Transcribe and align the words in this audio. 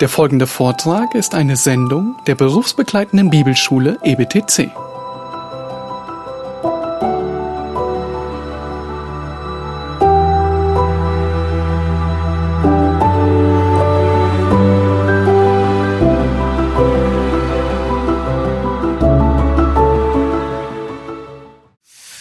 Der 0.00 0.10
folgende 0.10 0.46
Vortrag 0.46 1.14
ist 1.14 1.34
eine 1.34 1.56
Sendung 1.56 2.16
der 2.26 2.34
berufsbegleitenden 2.34 3.30
Bibelschule 3.30 3.98
EBTC. 4.02 4.70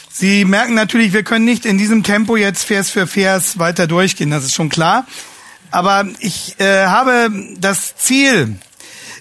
Sie 0.09 0.45
merken 0.45 0.75
natürlich, 0.75 1.11
wir 1.11 1.23
können 1.23 1.43
nicht 1.43 1.65
in 1.65 1.77
diesem 1.77 2.03
Tempo 2.03 2.37
jetzt 2.37 2.63
Vers 2.63 2.89
für 2.89 3.05
Vers 3.05 3.59
weiter 3.59 3.85
durchgehen, 3.85 4.31
das 4.31 4.45
ist 4.45 4.53
schon 4.53 4.69
klar. 4.69 5.05
Aber 5.75 6.05
ich 6.19 6.57
äh, 6.61 6.85
habe 6.85 7.29
das 7.59 7.97
Ziel, 7.97 8.55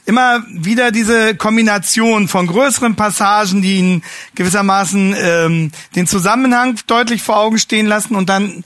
immer 0.07 0.45
wieder 0.49 0.93
diese 0.93 1.35
Kombination 1.35 2.29
von 2.29 2.47
größeren 2.47 2.95
Passagen, 2.95 3.61
die 3.61 3.79
Ihnen 3.79 4.05
gewissermaßen 4.37 5.17
ähm, 5.19 5.73
den 5.97 6.07
Zusammenhang 6.07 6.79
deutlich 6.87 7.25
vor 7.25 7.39
Augen 7.39 7.59
stehen 7.59 7.87
lassen 7.87 8.15
und 8.15 8.29
dann 8.29 8.63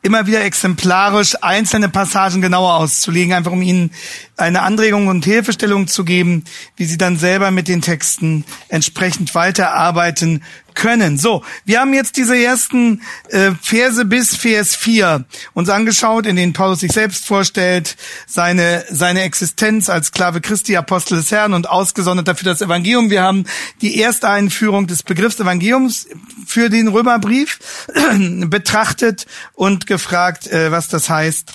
immer 0.00 0.26
wieder 0.26 0.44
exemplarisch 0.44 1.34
einzelne 1.42 1.90
Passagen 1.90 2.40
genauer 2.40 2.76
auszulegen, 2.76 3.34
einfach 3.34 3.52
um 3.52 3.60
Ihnen 3.60 3.90
eine 4.36 4.62
Anregung 4.62 5.08
und 5.08 5.24
Hilfestellung 5.24 5.88
zu 5.88 6.04
geben, 6.04 6.44
wie 6.76 6.84
Sie 6.84 6.98
dann 6.98 7.18
selber 7.18 7.50
mit 7.50 7.68
den 7.68 7.82
Texten 7.82 8.44
entsprechend 8.68 9.34
weiterarbeiten 9.34 10.42
können. 10.76 11.18
So, 11.18 11.42
wir 11.64 11.80
haben 11.80 11.94
jetzt 11.94 12.16
diese 12.16 12.36
ersten 12.38 13.02
äh, 13.30 13.52
Verse 13.60 14.04
bis 14.04 14.36
Vers 14.36 14.76
4 14.76 15.24
uns 15.54 15.68
angeschaut, 15.68 16.26
in 16.26 16.36
denen 16.36 16.52
Paulus 16.52 16.80
sich 16.80 16.92
selbst 16.92 17.26
vorstellt, 17.26 17.96
seine, 18.26 18.84
seine 18.90 19.22
Existenz 19.22 19.88
als 19.88 20.08
Sklave 20.08 20.40
Christi, 20.40 20.76
Apostel 20.76 21.16
des 21.16 21.32
Herrn 21.32 21.54
und 21.54 21.68
ausgesondert 21.68 22.28
dafür 22.28 22.52
das 22.52 22.60
Evangelium. 22.60 23.10
Wir 23.10 23.22
haben 23.22 23.46
die 23.80 23.98
erste 23.98 24.28
Einführung 24.28 24.86
des 24.86 25.02
Begriffs 25.02 25.40
Evangeliums 25.40 26.06
für 26.46 26.68
den 26.68 26.88
Römerbrief 26.88 27.58
betrachtet 28.46 29.26
und 29.54 29.86
gefragt, 29.86 30.46
äh, 30.46 30.70
was 30.70 30.88
das 30.88 31.08
heißt, 31.08 31.54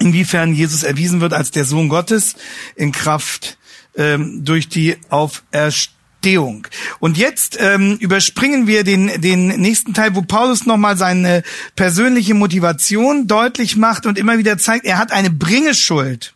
inwiefern 0.00 0.54
Jesus 0.54 0.82
erwiesen 0.82 1.20
wird 1.20 1.32
als 1.32 1.50
der 1.50 1.64
Sohn 1.64 1.88
Gottes 1.88 2.34
in 2.74 2.92
Kraft 2.92 3.58
ähm, 3.96 4.44
durch 4.44 4.68
die 4.68 4.96
Auferstehung. 5.08 6.66
Und 6.98 7.16
jetzt 7.16 7.56
ähm, 7.60 7.96
überspringen 7.98 8.66
wir 8.66 8.84
den, 8.84 9.20
den 9.20 9.48
nächsten 9.48 9.94
Teil, 9.94 10.14
wo 10.14 10.22
Paulus 10.22 10.66
nochmal 10.66 10.96
seine 10.96 11.42
persönliche 11.76 12.34
Motivation 12.34 13.26
deutlich 13.26 13.76
macht 13.76 14.06
und 14.06 14.18
immer 14.18 14.38
wieder 14.38 14.58
zeigt, 14.58 14.84
er 14.84 14.98
hat 14.98 15.12
eine 15.12 15.30
Bringeschuld. 15.30 16.34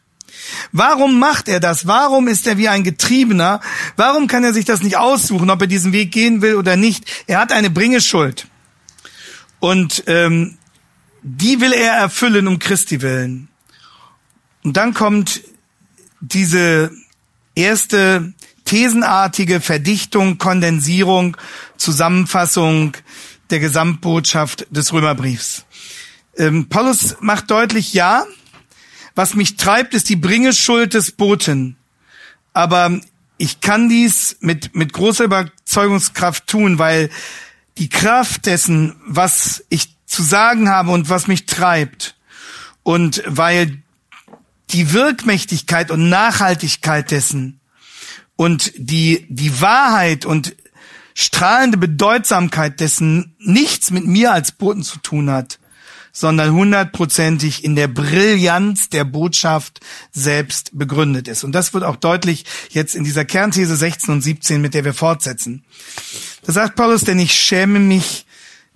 Warum 0.73 1.19
macht 1.19 1.49
er 1.49 1.61
das? 1.61 1.87
Warum 1.87 2.29
ist 2.29 2.47
er 2.47 2.57
wie 2.57 2.69
ein 2.69 2.85
Getriebener? 2.85 3.61
Warum 3.97 4.27
kann 4.27 4.45
er 4.45 4.55
sich 4.55 4.65
das 4.65 4.83
nicht 4.83 4.97
aussuchen, 4.97 5.51
ob 5.51 5.61
er 5.61 5.67
diesen 5.67 5.93
Weg 5.93 6.13
gehen 6.13 6.43
will 6.43 6.55
oder 6.55 6.77
nicht? 6.77 7.05
Er 7.27 7.41
hat 7.41 7.53
eine 7.53 7.71
Bringeschuld. 7.71 8.47
Und 9.59 10.05
ähm, 10.07 10.57
die 11.23 11.61
will 11.61 11.73
er 11.73 11.93
erfüllen 11.93 12.49
um 12.49 12.59
Christi 12.59 13.03
willen. 13.03 13.50
Und 14.63 14.77
dann 14.77 14.95
kommt 14.95 15.43
diese 16.21 16.91
erste 17.55 18.33
thesenartige 18.65 19.61
Verdichtung, 19.61 20.39
Kondensierung, 20.39 21.37
Zusammenfassung 21.77 22.97
der 23.51 23.59
Gesamtbotschaft 23.59 24.67
des 24.71 24.93
Römerbriefs. 24.93 25.65
Ähm, 26.37 26.69
Paulus 26.69 27.17
macht 27.21 27.51
deutlich, 27.51 27.95
ja, 27.95 28.25
was 29.15 29.35
mich 29.35 29.57
treibt, 29.57 29.95
ist 29.95 30.09
die 30.09 30.17
Bringeschuld 30.17 30.95
des 30.95 31.13
Boten. 31.13 31.77
Aber 32.53 33.01
ich 33.39 33.61
kann 33.61 33.89
dies 33.89 34.37
mit, 34.41 34.75
mit 34.75 34.93
großer 34.93 35.25
Überzeugungskraft 35.25 36.47
tun, 36.47 36.79
weil 36.79 37.11
die 37.79 37.89
Kraft 37.89 38.47
dessen, 38.47 38.97
was 39.07 39.65
ich 39.69 39.97
zu 40.07 40.23
sagen 40.23 40.69
habe 40.69 40.91
und 40.91 41.09
was 41.09 41.27
mich 41.27 41.47
treibt, 41.47 42.17
und 42.83 43.23
weil 43.27 43.83
die 44.73 44.93
Wirkmächtigkeit 44.93 45.91
und 45.91 46.09
Nachhaltigkeit 46.09 47.11
dessen 47.11 47.61
und 48.37 48.73
die, 48.77 49.27
die 49.29 49.61
Wahrheit 49.61 50.25
und 50.25 50.57
strahlende 51.15 51.77
Bedeutsamkeit 51.77 52.81
dessen 52.81 53.35
nichts 53.39 53.91
mit 53.91 54.07
mir 54.07 54.33
als 54.33 54.53
Boten 54.53 54.83
zu 54.83 54.99
tun 55.01 55.31
hat, 55.31 55.59
sondern 56.13 56.53
hundertprozentig 56.53 57.65
in 57.65 57.77
der 57.77 57.89
Brillanz 57.89 58.89
der 58.89 59.05
Botschaft 59.05 59.81
selbst 60.13 60.71
begründet 60.73 61.29
ist. 61.29 61.45
Und 61.45 61.53
das 61.53 61.75
wird 61.75 61.85
auch 61.85 61.97
deutlich 61.97 62.45
jetzt 62.71 62.95
in 62.95 63.05
dieser 63.05 63.25
Kernthese 63.25 63.77
16 63.77 64.15
und 64.15 64.23
17, 64.23 64.61
mit 64.61 64.75
der 64.75 64.85
wir 64.85 64.95
fortsetzen. 64.95 65.65
Da 66.45 66.53
sagt 66.53 66.77
Paulus, 66.77 67.03
denn 67.03 67.19
ich 67.19 67.35
schäme 67.35 67.79
mich 67.79 68.27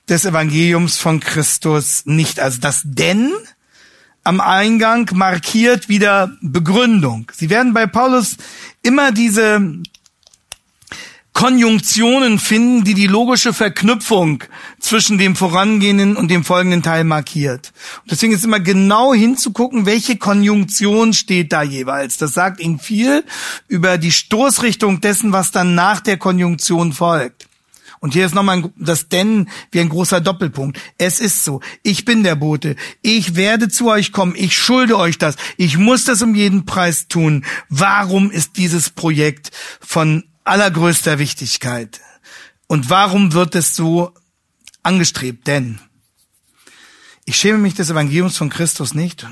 des 0.08 0.26
Evangeliums 0.26 0.98
von 0.98 1.20
Christus 1.20 2.02
nicht. 2.04 2.40
Also 2.40 2.60
das 2.60 2.82
denn 2.84 3.32
am 4.24 4.40
Eingang 4.40 5.10
markiert 5.14 5.88
wieder 5.88 6.32
Begründung. 6.40 7.30
Sie 7.34 7.50
werden 7.50 7.74
bei 7.74 7.86
Paulus 7.86 8.36
immer 8.82 9.12
diese 9.12 9.82
Konjunktionen 11.34 12.38
finden, 12.38 12.84
die 12.84 12.94
die 12.94 13.08
logische 13.08 13.52
Verknüpfung 13.52 14.44
zwischen 14.78 15.18
dem 15.18 15.34
vorangehenden 15.34 16.16
und 16.16 16.30
dem 16.30 16.44
folgenden 16.44 16.82
Teil 16.82 17.02
markiert. 17.02 17.72
Und 18.02 18.12
deswegen 18.12 18.32
ist 18.32 18.44
immer 18.44 18.60
genau 18.60 19.12
hinzugucken, 19.12 19.84
welche 19.84 20.16
Konjunktion 20.16 21.12
steht 21.12 21.52
da 21.52 21.62
jeweils. 21.62 22.18
Das 22.18 22.34
sagt 22.34 22.60
Ihnen 22.60 22.78
viel 22.78 23.24
über 23.66 23.98
die 23.98 24.12
Stoßrichtung 24.12 25.00
dessen, 25.00 25.32
was 25.32 25.50
dann 25.50 25.74
nach 25.74 26.00
der 26.00 26.18
Konjunktion 26.18 26.92
folgt. 26.92 27.48
Und 28.04 28.12
hier 28.12 28.26
ist 28.26 28.34
nochmal 28.34 28.70
das 28.76 29.08
Denn 29.08 29.48
wie 29.70 29.80
ein 29.80 29.88
großer 29.88 30.20
Doppelpunkt. 30.20 30.78
Es 30.98 31.20
ist 31.20 31.42
so. 31.42 31.62
Ich 31.82 32.04
bin 32.04 32.22
der 32.22 32.34
Bote. 32.34 32.76
Ich 33.00 33.34
werde 33.34 33.70
zu 33.70 33.88
euch 33.88 34.12
kommen. 34.12 34.34
Ich 34.36 34.58
schulde 34.58 34.98
euch 34.98 35.16
das. 35.16 35.36
Ich 35.56 35.78
muss 35.78 36.04
das 36.04 36.20
um 36.20 36.34
jeden 36.34 36.66
Preis 36.66 37.08
tun. 37.08 37.46
Warum 37.70 38.30
ist 38.30 38.58
dieses 38.58 38.90
Projekt 38.90 39.52
von 39.80 40.24
allergrößter 40.44 41.18
Wichtigkeit? 41.18 42.02
Und 42.66 42.90
warum 42.90 43.32
wird 43.32 43.54
es 43.54 43.74
so 43.74 44.12
angestrebt? 44.82 45.46
Denn 45.46 45.78
ich 47.24 47.36
schäme 47.36 47.56
mich 47.56 47.72
des 47.72 47.88
Evangeliums 47.88 48.36
von 48.36 48.50
Christus 48.50 48.92
nicht, 48.92 49.26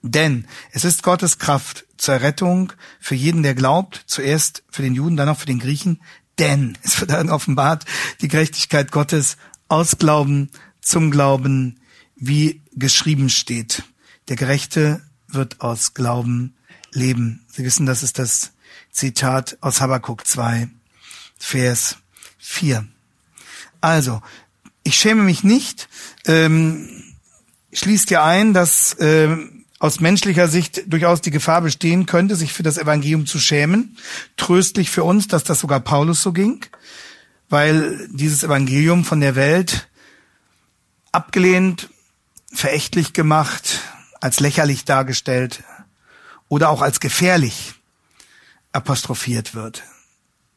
denn 0.00 0.46
es 0.72 0.86
ist 0.86 1.02
Gottes 1.02 1.38
Kraft 1.38 1.84
zur 1.98 2.22
Rettung 2.22 2.72
für 3.00 3.16
jeden, 3.16 3.42
der 3.42 3.54
glaubt, 3.54 4.02
zuerst 4.06 4.64
für 4.70 4.80
den 4.80 4.94
Juden, 4.94 5.18
dann 5.18 5.28
auch 5.28 5.38
für 5.38 5.44
den 5.44 5.58
Griechen, 5.58 6.00
denn 6.38 6.76
es 6.82 7.00
wird 7.00 7.10
dann 7.10 7.30
offenbart 7.30 7.84
die 8.20 8.28
Gerechtigkeit 8.28 8.90
Gottes 8.92 9.36
aus 9.68 9.98
Glauben 9.98 10.50
zum 10.80 11.10
Glauben, 11.10 11.80
wie 12.16 12.62
geschrieben 12.72 13.30
steht. 13.30 13.82
Der 14.28 14.36
Gerechte 14.36 15.02
wird 15.28 15.60
aus 15.60 15.94
Glauben 15.94 16.54
leben. 16.92 17.44
Sie 17.50 17.64
wissen, 17.64 17.86
das 17.86 18.02
ist 18.02 18.18
das 18.18 18.52
Zitat 18.90 19.58
aus 19.60 19.80
Habakkuk 19.80 20.26
2, 20.26 20.68
Vers 21.38 21.96
4. 22.38 22.86
Also, 23.80 24.22
ich 24.82 24.96
schäme 24.96 25.22
mich 25.22 25.44
nicht, 25.44 25.88
ähm, 26.26 26.88
schließt 27.72 28.10
ja 28.10 28.24
ein, 28.24 28.54
dass 28.54 28.96
ähm, 29.00 29.53
aus 29.78 30.00
menschlicher 30.00 30.48
Sicht 30.48 30.82
durchaus 30.86 31.20
die 31.20 31.30
Gefahr 31.30 31.60
bestehen 31.60 32.06
könnte, 32.06 32.36
sich 32.36 32.52
für 32.52 32.62
das 32.62 32.78
Evangelium 32.78 33.26
zu 33.26 33.38
schämen. 33.38 33.96
Tröstlich 34.36 34.90
für 34.90 35.04
uns, 35.04 35.28
dass 35.28 35.44
das 35.44 35.60
sogar 35.60 35.80
Paulus 35.80 36.22
so 36.22 36.32
ging, 36.32 36.64
weil 37.48 38.08
dieses 38.12 38.42
Evangelium 38.42 39.04
von 39.04 39.20
der 39.20 39.34
Welt 39.34 39.88
abgelehnt, 41.12 41.90
verächtlich 42.52 43.12
gemacht, 43.12 43.80
als 44.20 44.40
lächerlich 44.40 44.84
dargestellt 44.84 45.64
oder 46.48 46.70
auch 46.70 46.82
als 46.82 47.00
gefährlich 47.00 47.74
apostrophiert 48.72 49.54
wird. 49.54 49.82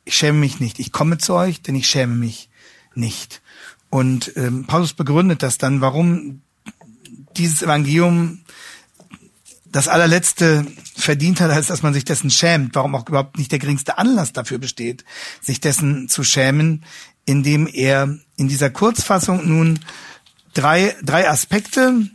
Ich 0.06 0.16
schäme 0.16 0.40
mich 0.40 0.60
nicht. 0.60 0.80
Ich 0.80 0.92
komme 0.92 1.18
zu 1.18 1.34
euch, 1.34 1.62
denn 1.62 1.76
ich 1.76 1.88
schäme 1.88 2.16
mich 2.16 2.50
nicht. 2.96 3.42
Und 3.90 4.32
ähm, 4.36 4.66
Paulus 4.66 4.94
begründet 4.94 5.44
das 5.44 5.58
dann, 5.58 5.82
warum 5.82 6.42
dieses 7.36 7.62
Evangelium 7.62 8.42
das 9.72 9.88
allerletzte 9.88 10.66
verdient 10.96 11.42
hat, 11.42 11.52
als 11.52 11.68
dass 11.68 11.84
man 11.84 11.94
sich 11.94 12.06
dessen 12.06 12.30
schämt, 12.30 12.76
warum 12.76 12.96
auch 12.96 13.08
überhaupt 13.08 13.38
nicht 13.38 13.52
der 13.52 13.60
geringste 13.60 13.98
Anlass 13.98 14.34
dafür 14.34 14.58
besteht, 14.58 15.04
sich 15.42 15.60
dessen 15.60 16.10
zu 16.10 16.24
schämen, 16.24 16.84
indem 17.26 17.68
er 17.68 18.18
in 18.38 18.48
dieser 18.48 18.70
Kurzfassung 18.70 19.48
nun 19.48 19.80
drei, 20.54 20.96
drei 21.04 21.30
Aspekte 21.30 22.08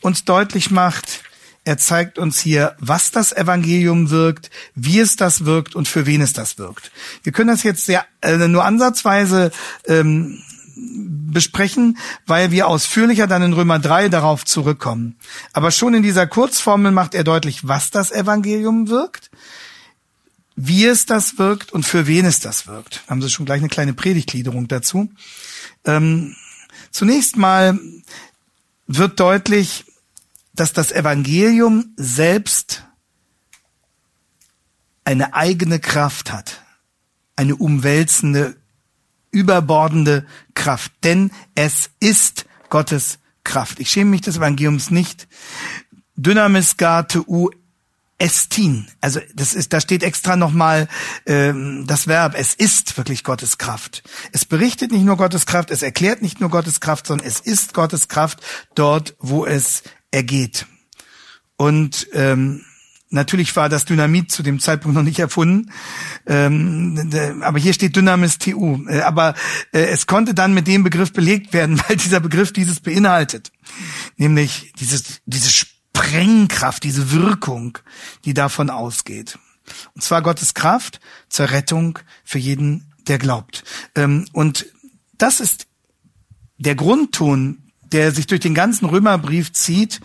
uns 0.00 0.24
deutlich 0.24 0.70
macht. 0.70 1.22
Er 1.64 1.76
zeigt 1.76 2.18
uns 2.18 2.40
hier, 2.40 2.74
was 2.78 3.10
das 3.10 3.32
Evangelium 3.32 4.10
wirkt, 4.10 4.50
wie 4.74 4.98
es 4.98 5.16
das 5.16 5.44
wirkt 5.44 5.74
und 5.74 5.88
für 5.88 6.06
wen 6.06 6.22
es 6.22 6.32
das 6.32 6.56
wirkt. 6.56 6.90
Wir 7.22 7.32
können 7.32 7.48
das 7.48 7.62
jetzt 7.62 7.84
sehr, 7.84 8.06
äh, 8.22 8.48
nur 8.48 8.64
ansatzweise 8.64 9.50
ähm, 9.86 10.42
besprechen, 11.32 11.98
weil 12.26 12.50
wir 12.50 12.66
ausführlicher 12.66 13.26
dann 13.26 13.42
in 13.42 13.52
Römer 13.52 13.78
3 13.78 14.08
darauf 14.08 14.44
zurückkommen. 14.44 15.16
Aber 15.52 15.70
schon 15.70 15.94
in 15.94 16.02
dieser 16.02 16.26
Kurzformel 16.26 16.92
macht 16.92 17.14
er 17.14 17.24
deutlich, 17.24 17.66
was 17.66 17.90
das 17.90 18.10
Evangelium 18.10 18.88
wirkt, 18.88 19.30
wie 20.56 20.84
es 20.86 21.06
das 21.06 21.38
wirkt 21.38 21.72
und 21.72 21.84
für 21.84 22.06
wen 22.06 22.26
es 22.26 22.40
das 22.40 22.66
wirkt. 22.66 23.02
Da 23.06 23.10
haben 23.10 23.22
Sie 23.22 23.30
schon 23.30 23.46
gleich 23.46 23.60
eine 23.60 23.68
kleine 23.68 23.94
Predigtgliederung 23.94 24.68
dazu. 24.68 25.10
Ähm, 25.84 26.36
zunächst 26.90 27.36
mal 27.36 27.78
wird 28.86 29.20
deutlich, 29.20 29.84
dass 30.52 30.72
das 30.72 30.92
Evangelium 30.92 31.94
selbst 31.96 32.84
eine 35.04 35.34
eigene 35.34 35.80
Kraft 35.80 36.32
hat, 36.32 36.60
eine 37.36 37.56
umwälzende 37.56 38.59
überbordende 39.30 40.26
Kraft, 40.54 40.92
denn 41.04 41.30
es 41.54 41.90
ist 42.00 42.46
Gottes 42.68 43.18
Kraft. 43.44 43.80
Ich 43.80 43.90
schäme 43.90 44.10
mich 44.10 44.20
des 44.22 44.36
Evangeliums 44.36 44.90
nicht. 44.90 45.28
Dynamis 46.16 46.76
u 47.26 47.50
estin. 48.20 48.86
Also 49.00 49.20
das 49.34 49.54
ist, 49.54 49.72
da 49.72 49.80
steht 49.80 50.02
extra 50.02 50.36
nochmal 50.36 50.88
ähm, 51.26 51.86
das 51.86 52.06
Verb. 52.06 52.34
Es 52.36 52.54
ist 52.54 52.96
wirklich 52.96 53.24
Gottes 53.24 53.58
Kraft. 53.58 54.02
Es 54.32 54.44
berichtet 54.44 54.92
nicht 54.92 55.04
nur 55.04 55.16
Gottes 55.16 55.46
Kraft, 55.46 55.70
es 55.70 55.82
erklärt 55.82 56.20
nicht 56.20 56.38
nur 56.40 56.50
Gottes 56.50 56.80
Kraft, 56.80 57.06
sondern 57.06 57.26
es 57.26 57.40
ist 57.40 57.72
Gottes 57.72 58.08
Kraft 58.08 58.40
dort, 58.74 59.16
wo 59.18 59.46
es 59.46 59.82
ergeht. 60.10 60.66
Und 61.56 62.08
ähm, 62.12 62.64
Natürlich 63.12 63.56
war 63.56 63.68
das 63.68 63.84
Dynamit 63.84 64.30
zu 64.30 64.44
dem 64.44 64.60
Zeitpunkt 64.60 64.94
noch 64.96 65.02
nicht 65.02 65.18
erfunden, 65.18 65.72
ähm, 66.26 67.10
aber 67.42 67.58
hier 67.58 67.72
steht 67.72 67.96
Dynamis 67.96 68.38
TU. 68.38 68.86
Äh, 68.86 69.00
aber 69.00 69.34
äh, 69.72 69.80
es 69.80 70.06
konnte 70.06 70.32
dann 70.32 70.54
mit 70.54 70.68
dem 70.68 70.84
Begriff 70.84 71.12
belegt 71.12 71.52
werden, 71.52 71.80
weil 71.88 71.96
dieser 71.96 72.20
Begriff 72.20 72.52
dieses 72.52 72.78
beinhaltet, 72.78 73.50
nämlich 74.16 74.72
dieses, 74.78 75.20
diese 75.26 75.50
Sprengkraft, 75.50 76.84
diese 76.84 77.10
Wirkung, 77.10 77.78
die 78.24 78.32
davon 78.32 78.70
ausgeht. 78.70 79.38
Und 79.94 80.02
zwar 80.02 80.22
Gottes 80.22 80.54
Kraft 80.54 81.00
zur 81.28 81.50
Rettung 81.50 81.98
für 82.24 82.38
jeden, 82.38 82.92
der 83.08 83.18
glaubt. 83.18 83.64
Ähm, 83.96 84.26
und 84.32 84.66
das 85.18 85.40
ist 85.40 85.66
der 86.58 86.76
Grundton, 86.76 87.72
der 87.82 88.12
sich 88.12 88.28
durch 88.28 88.40
den 88.40 88.54
ganzen 88.54 88.86
Römerbrief 88.86 89.52
zieht. 89.52 90.00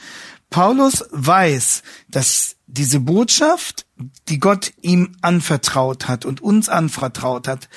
Paulus 0.49 1.05
weiß, 1.11 1.83
dass 2.07 2.54
diese 2.77 2.99
Botschaft, 2.99 3.85
die 4.27 4.39
Gott 4.39 4.73
ihm 4.81 5.15
anvertraut 5.21 6.07
hat 6.07 6.25
und 6.25 6.41
uns 6.41 6.69
anvertraut 6.69 7.47
hat, 7.47 7.69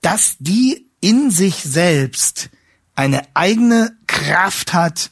dass 0.00 0.36
die 0.38 0.90
in 1.00 1.30
sich 1.30 1.56
selbst 1.56 2.50
eine 2.94 3.22
eigene 3.34 3.96
Kraft 4.06 4.72
hat, 4.72 5.10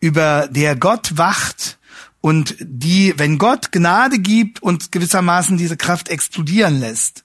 über 0.00 0.48
der 0.48 0.76
Gott 0.76 1.16
wacht 1.16 1.78
und 2.20 2.56
die, 2.60 3.14
wenn 3.18 3.38
Gott 3.38 3.72
Gnade 3.72 4.18
gibt 4.18 4.62
und 4.62 4.92
gewissermaßen 4.92 5.56
diese 5.56 5.76
Kraft 5.76 6.08
explodieren 6.08 6.80
lässt, 6.80 7.24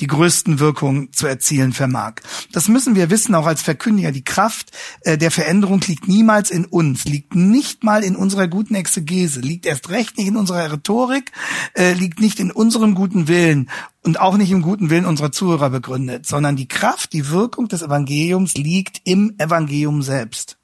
die 0.00 0.06
größten 0.06 0.60
Wirkungen 0.60 1.12
zu 1.12 1.26
erzielen 1.26 1.72
vermag. 1.72 2.14
Das 2.52 2.68
müssen 2.68 2.94
wir 2.94 3.10
wissen, 3.10 3.34
auch 3.34 3.46
als 3.46 3.62
Verkündiger. 3.62 4.12
Die 4.12 4.24
Kraft 4.24 4.70
äh, 5.00 5.18
der 5.18 5.30
Veränderung 5.30 5.80
liegt 5.86 6.08
niemals 6.08 6.50
in 6.50 6.64
uns, 6.64 7.04
liegt 7.04 7.34
nicht 7.34 7.84
mal 7.84 8.04
in 8.04 8.16
unserer 8.16 8.48
guten 8.48 8.74
Exegese, 8.74 9.40
liegt 9.40 9.66
erst 9.66 9.88
recht 9.90 10.16
nicht 10.16 10.28
in 10.28 10.36
unserer 10.36 10.72
Rhetorik, 10.72 11.32
äh, 11.74 11.92
liegt 11.92 12.20
nicht 12.20 12.40
in 12.40 12.50
unserem 12.50 12.94
guten 12.94 13.28
Willen 13.28 13.70
und 14.04 14.20
auch 14.20 14.36
nicht 14.36 14.50
im 14.50 14.62
guten 14.62 14.90
Willen 14.90 15.04
unserer 15.04 15.32
Zuhörer 15.32 15.70
begründet, 15.70 16.26
sondern 16.26 16.56
die 16.56 16.68
Kraft, 16.68 17.12
die 17.12 17.30
Wirkung 17.30 17.68
des 17.68 17.82
Evangeliums 17.82 18.54
liegt 18.54 19.00
im 19.04 19.34
Evangelium 19.38 20.02
selbst. 20.02 20.58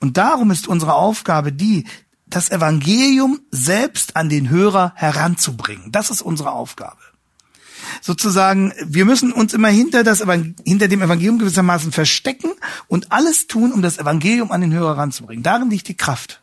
Und 0.00 0.16
darum 0.16 0.50
ist 0.50 0.66
unsere 0.66 0.94
Aufgabe 0.94 1.52
die, 1.52 1.84
das 2.26 2.50
Evangelium 2.50 3.40
selbst 3.52 4.16
an 4.16 4.28
den 4.28 4.50
Hörer 4.50 4.92
heranzubringen. 4.96 5.92
Das 5.92 6.10
ist 6.10 6.22
unsere 6.22 6.50
Aufgabe 6.52 6.98
sozusagen, 8.00 8.72
wir 8.84 9.04
müssen 9.04 9.32
uns 9.32 9.54
immer 9.54 9.68
hinter, 9.68 10.04
das, 10.04 10.24
hinter 10.64 10.88
dem 10.88 11.02
Evangelium 11.02 11.38
gewissermaßen 11.38 11.92
verstecken 11.92 12.50
und 12.88 13.12
alles 13.12 13.46
tun, 13.46 13.72
um 13.72 13.82
das 13.82 13.98
Evangelium 13.98 14.50
an 14.52 14.60
den 14.60 14.72
Hörer 14.72 14.98
ranzubringen. 14.98 15.42
Darin 15.42 15.70
liegt 15.70 15.88
die 15.88 15.96
Kraft. 15.96 16.40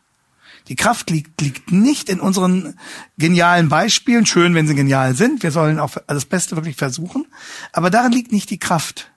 Die 0.68 0.76
Kraft 0.76 1.10
liegt, 1.10 1.40
liegt 1.40 1.72
nicht 1.72 2.08
in 2.08 2.20
unseren 2.20 2.78
genialen 3.18 3.68
Beispielen. 3.68 4.24
Schön, 4.24 4.54
wenn 4.54 4.66
sie 4.66 4.74
genial 4.74 5.14
sind. 5.14 5.42
Wir 5.42 5.50
sollen 5.50 5.78
auch 5.78 5.96
das 6.06 6.24
Beste 6.24 6.56
wirklich 6.56 6.76
versuchen. 6.76 7.26
Aber 7.72 7.90
darin 7.90 8.12
liegt 8.12 8.32
nicht 8.32 8.48
die 8.48 8.58
Kraft, 8.58 9.10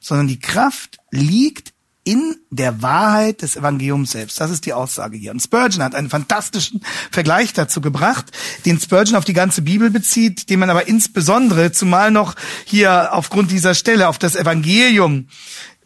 sondern 0.00 0.28
die 0.28 0.38
Kraft 0.38 0.98
liegt 1.10 1.71
in 2.04 2.36
der 2.50 2.82
Wahrheit 2.82 3.42
des 3.42 3.56
Evangeliums 3.56 4.10
selbst. 4.10 4.40
Das 4.40 4.50
ist 4.50 4.66
die 4.66 4.72
Aussage 4.72 5.16
hier. 5.16 5.30
Und 5.30 5.40
Spurgeon 5.40 5.82
hat 5.82 5.94
einen 5.94 6.10
fantastischen 6.10 6.80
Vergleich 7.10 7.52
dazu 7.52 7.80
gebracht, 7.80 8.26
den 8.64 8.80
Spurgeon 8.80 9.16
auf 9.16 9.24
die 9.24 9.32
ganze 9.32 9.62
Bibel 9.62 9.90
bezieht, 9.90 10.50
den 10.50 10.58
man 10.58 10.70
aber 10.70 10.88
insbesondere, 10.88 11.70
zumal 11.70 12.10
noch 12.10 12.34
hier 12.64 13.10
aufgrund 13.12 13.50
dieser 13.52 13.74
Stelle 13.74 14.08
auf 14.08 14.18
das 14.18 14.34
Evangelium 14.34 15.28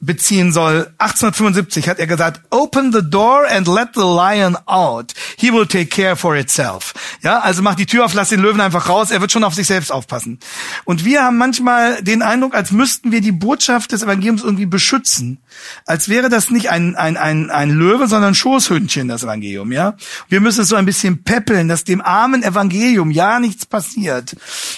beziehen 0.06 0.52
soll. 0.52 0.92
1875 0.98 1.88
hat 1.88 1.98
er 1.98 2.06
gesagt, 2.06 2.40
open 2.50 2.92
the 2.92 3.02
door 3.02 3.46
and 3.46 3.68
let 3.68 3.90
the 3.94 4.00
lion 4.00 4.56
out. 4.66 5.12
He 5.36 5.52
will 5.52 5.66
take 5.66 5.86
care 5.86 6.16
for 6.16 6.36
itself. 6.36 6.94
Ja, 7.22 7.40
also 7.40 7.62
mach 7.62 7.74
die 7.74 7.86
Tür 7.86 8.04
auf, 8.04 8.14
lass 8.14 8.30
den 8.30 8.40
Löwen 8.40 8.60
einfach 8.60 8.88
raus, 8.88 9.10
er 9.10 9.20
wird 9.20 9.32
schon 9.32 9.44
auf 9.44 9.54
sich 9.54 9.66
selbst 9.66 9.90
aufpassen. 9.90 10.38
Und 10.84 11.04
wir 11.04 11.24
haben 11.24 11.36
manchmal 11.36 12.02
den 12.02 12.22
Eindruck, 12.22 12.54
als 12.54 12.70
müssten 12.70 13.12
wir 13.12 13.20
die 13.20 13.32
Botschaft 13.32 13.92
des 13.92 14.02
Evangeliums 14.02 14.42
irgendwie 14.42 14.66
beschützen. 14.66 15.38
Als 15.84 16.08
wäre 16.08 16.28
das 16.28 16.50
nicht 16.50 16.70
ein, 16.70 16.96
ein, 16.96 17.16
ein, 17.16 17.50
ein 17.50 17.70
Löwe, 17.70 18.06
sondern 18.06 18.32
ein 18.32 18.34
Schoßhündchen, 18.34 19.08
das 19.08 19.24
Evangelium, 19.24 19.72
ja. 19.72 19.94
Wir 20.28 20.40
müssen 20.40 20.62
es 20.62 20.68
so 20.68 20.76
ein 20.76 20.86
bisschen 20.86 21.24
peppeln, 21.24 21.68
dass 21.68 21.84
dem 21.84 22.00
armen 22.00 22.42
Evangelium 22.42 23.10
ja 23.10 23.40
nichts 23.40 23.66
passiert. 23.66 24.36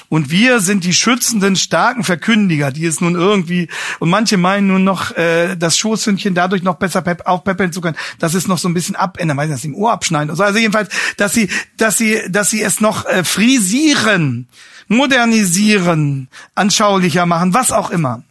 Und 0.08 0.31
wir 0.31 0.60
sind 0.60 0.84
die 0.84 0.94
schützenden, 0.94 1.56
starken 1.56 2.04
Verkündiger, 2.04 2.70
die 2.70 2.86
es 2.86 3.00
nun 3.00 3.14
irgendwie, 3.14 3.69
und 3.98 4.08
manche 4.08 4.36
meinen 4.36 4.69
nun 4.69 4.84
noch, 4.84 5.16
äh, 5.19 5.56
das 5.56 5.76
Schoßhündchen 5.76 6.35
dadurch 6.35 6.62
noch 6.62 6.76
besser 6.76 7.03
pep 7.03 7.26
aufpeppeln 7.26 7.73
zu 7.73 7.81
können, 7.81 7.97
dass 8.19 8.35
es 8.35 8.47
noch 8.47 8.59
so 8.59 8.69
ein 8.69 8.75
bisschen 8.75 8.97
abändern, 8.97 9.37
weiß 9.37 9.49
nicht, 9.49 9.55
dass 9.55 9.62
sie 9.62 9.69
im 9.69 9.75
Ohr 9.75 9.93
abschneiden. 9.93 10.31
Also, 10.31 10.44
also 10.44 10.59
jedenfalls, 10.59 10.91
dass 11.17 11.32
sie, 11.32 11.50
dass 11.76 11.99
sie, 11.99 12.20
dass 12.29 12.50
sie 12.50 12.62
es 12.62 12.81
noch 12.81 13.05
äh, 13.06 13.25
frisieren, 13.25 14.49
modernisieren, 14.87 16.29
anschaulicher 16.55 17.26
machen, 17.26 17.53
was 17.53 17.73
auch 17.73 17.91
immer. 17.91 18.23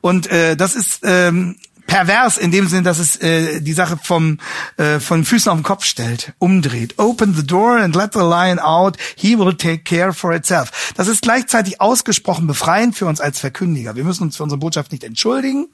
Und 0.00 0.30
äh, 0.30 0.56
das 0.56 0.74
ist 0.76 1.00
ähm, 1.02 1.56
pervers 1.86 2.36
in 2.36 2.50
dem 2.50 2.68
Sinne, 2.68 2.82
dass 2.82 2.98
es 2.98 3.16
äh, 3.16 3.60
die 3.60 3.72
Sache 3.72 3.98
vom 4.02 4.38
äh, 4.76 5.00
von 5.00 5.24
Füßen 5.24 5.50
auf 5.50 5.58
den 5.58 5.62
Kopf 5.62 5.84
stellt, 5.84 6.32
umdreht. 6.38 6.98
Open 6.98 7.34
the 7.34 7.46
door 7.46 7.76
and 7.76 7.94
let 7.94 8.12
the 8.12 8.20
lion 8.20 8.58
out. 8.58 8.96
He 9.16 9.38
will 9.38 9.54
take 9.54 9.84
care 9.84 10.12
for 10.12 10.32
itself. 10.32 10.92
Das 10.96 11.08
ist 11.08 11.22
gleichzeitig 11.22 11.80
ausgesprochen 11.80 12.46
befreiend 12.46 12.96
für 12.96 13.06
uns 13.06 13.20
als 13.20 13.40
Verkündiger. 13.40 13.96
Wir 13.96 14.04
müssen 14.04 14.24
uns 14.24 14.36
für 14.36 14.42
unsere 14.42 14.58
Botschaft 14.58 14.92
nicht 14.92 15.04
entschuldigen. 15.04 15.68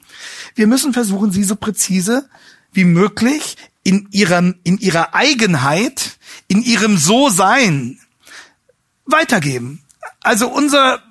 Wir 0.55 0.67
müssen 0.67 0.93
versuchen, 0.93 1.31
sie 1.31 1.43
so 1.43 1.55
präzise 1.55 2.29
wie 2.71 2.85
möglich 2.85 3.57
in 3.83 4.07
ihrem 4.11 4.55
in 4.63 4.77
ihrer 4.77 5.13
Eigenheit, 5.13 6.17
in 6.47 6.61
ihrem 6.61 6.97
So-Sein 6.97 7.99
weitergeben. 9.05 9.81
Also 10.21 10.47
unser 10.47 11.01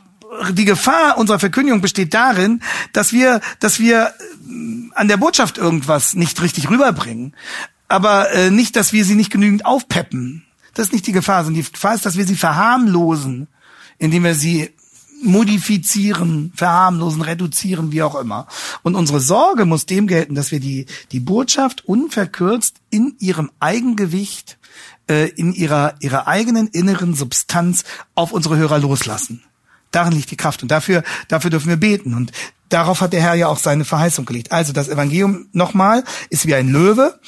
die 0.53 0.65
Gefahr 0.65 1.19
unserer 1.19 1.39
Verkündigung 1.39 1.81
besteht 1.81 2.15
darin, 2.15 2.63
dass 2.93 3.13
wir, 3.13 3.41
dass 3.61 3.79
wir 3.79 4.15
äh, 4.49 4.91
an 4.95 5.09
der 5.09 5.17
Botschaft 5.17 5.59
irgendwas 5.59 6.15
nicht 6.15 6.41
richtig 6.43 6.71
rüberbringen, 6.71 7.35
aber 7.89 8.31
äh, 8.33 8.51
nicht, 8.51 8.77
dass 8.77 8.93
wir 8.93 9.05
sie 9.05 9.15
nicht 9.15 9.31
genügend 9.31 9.67
aufpeppen. 9.67 10.45
Das 10.75 10.87
ist 10.87 10.93
nicht 10.93 11.07
die 11.07 11.13
Gefahr, 11.13 11.45
sondern 11.45 11.63
die 11.63 11.71
Gefahr 11.71 11.95
ist, 11.95 12.07
dass 12.07 12.17
wir 12.17 12.27
sie 12.27 12.37
verharmlosen, 12.37 13.49
indem 13.99 14.25
wir 14.25 14.35
sie 14.35 14.71
modifizieren, 15.23 16.53
verharmlosen, 16.55 17.23
reduzieren, 17.23 17.93
wie 17.93 18.03
auch 18.03 18.17
immer. 18.17 18.49
Und 18.83 18.97
unsere 18.97 19.21
Sorge 19.21 19.67
muss 19.67 19.87
dem 19.87 20.07
gelten, 20.07 20.35
dass 20.35 20.51
wir 20.51 20.59
die, 20.59 20.87
die 21.13 21.21
Botschaft 21.21 21.85
unverkürzt 21.85 22.77
in 22.91 23.15
ihrem 23.21 23.51
Eigengewicht, 23.61 24.59
äh, 25.09 25.29
in 25.29 25.53
ihrer, 25.53 25.95
ihrer 26.01 26.27
eigenen 26.27 26.67
inneren 26.69 27.15
Substanz 27.15 27.85
auf 28.15 28.33
unsere 28.33 28.57
Hörer 28.57 28.79
loslassen. 28.79 29.45
Darin 29.93 30.13
liegt 30.13 30.31
die 30.31 30.37
Kraft. 30.37 30.63
Und 30.63 30.71
dafür, 30.71 31.05
dafür 31.29 31.51
dürfen 31.51 31.69
wir 31.69 31.77
beten. 31.77 32.15
Und 32.15 32.33
darauf 32.69 33.01
hat 33.01 33.13
der 33.13 33.23
Herr 33.23 33.35
ja 33.35 33.49
auch 33.49 33.59
seine 33.59 33.85
Verheißung 33.85 34.25
gelegt. 34.25 34.51
Also 34.51 34.73
das 34.73 34.89
Evangelium 34.89 35.47
nochmal 35.53 36.05
ist 36.31 36.47
wie 36.47 36.55
ein 36.55 36.69
Löwe 36.69 37.19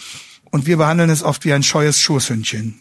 und 0.50 0.66
wir 0.66 0.76
behandeln 0.76 1.11
es 1.11 1.23
oft 1.23 1.44
wie 1.44 1.52
ein 1.52 1.62
scheues 1.62 2.00
Schoßhündchen. 2.00 2.80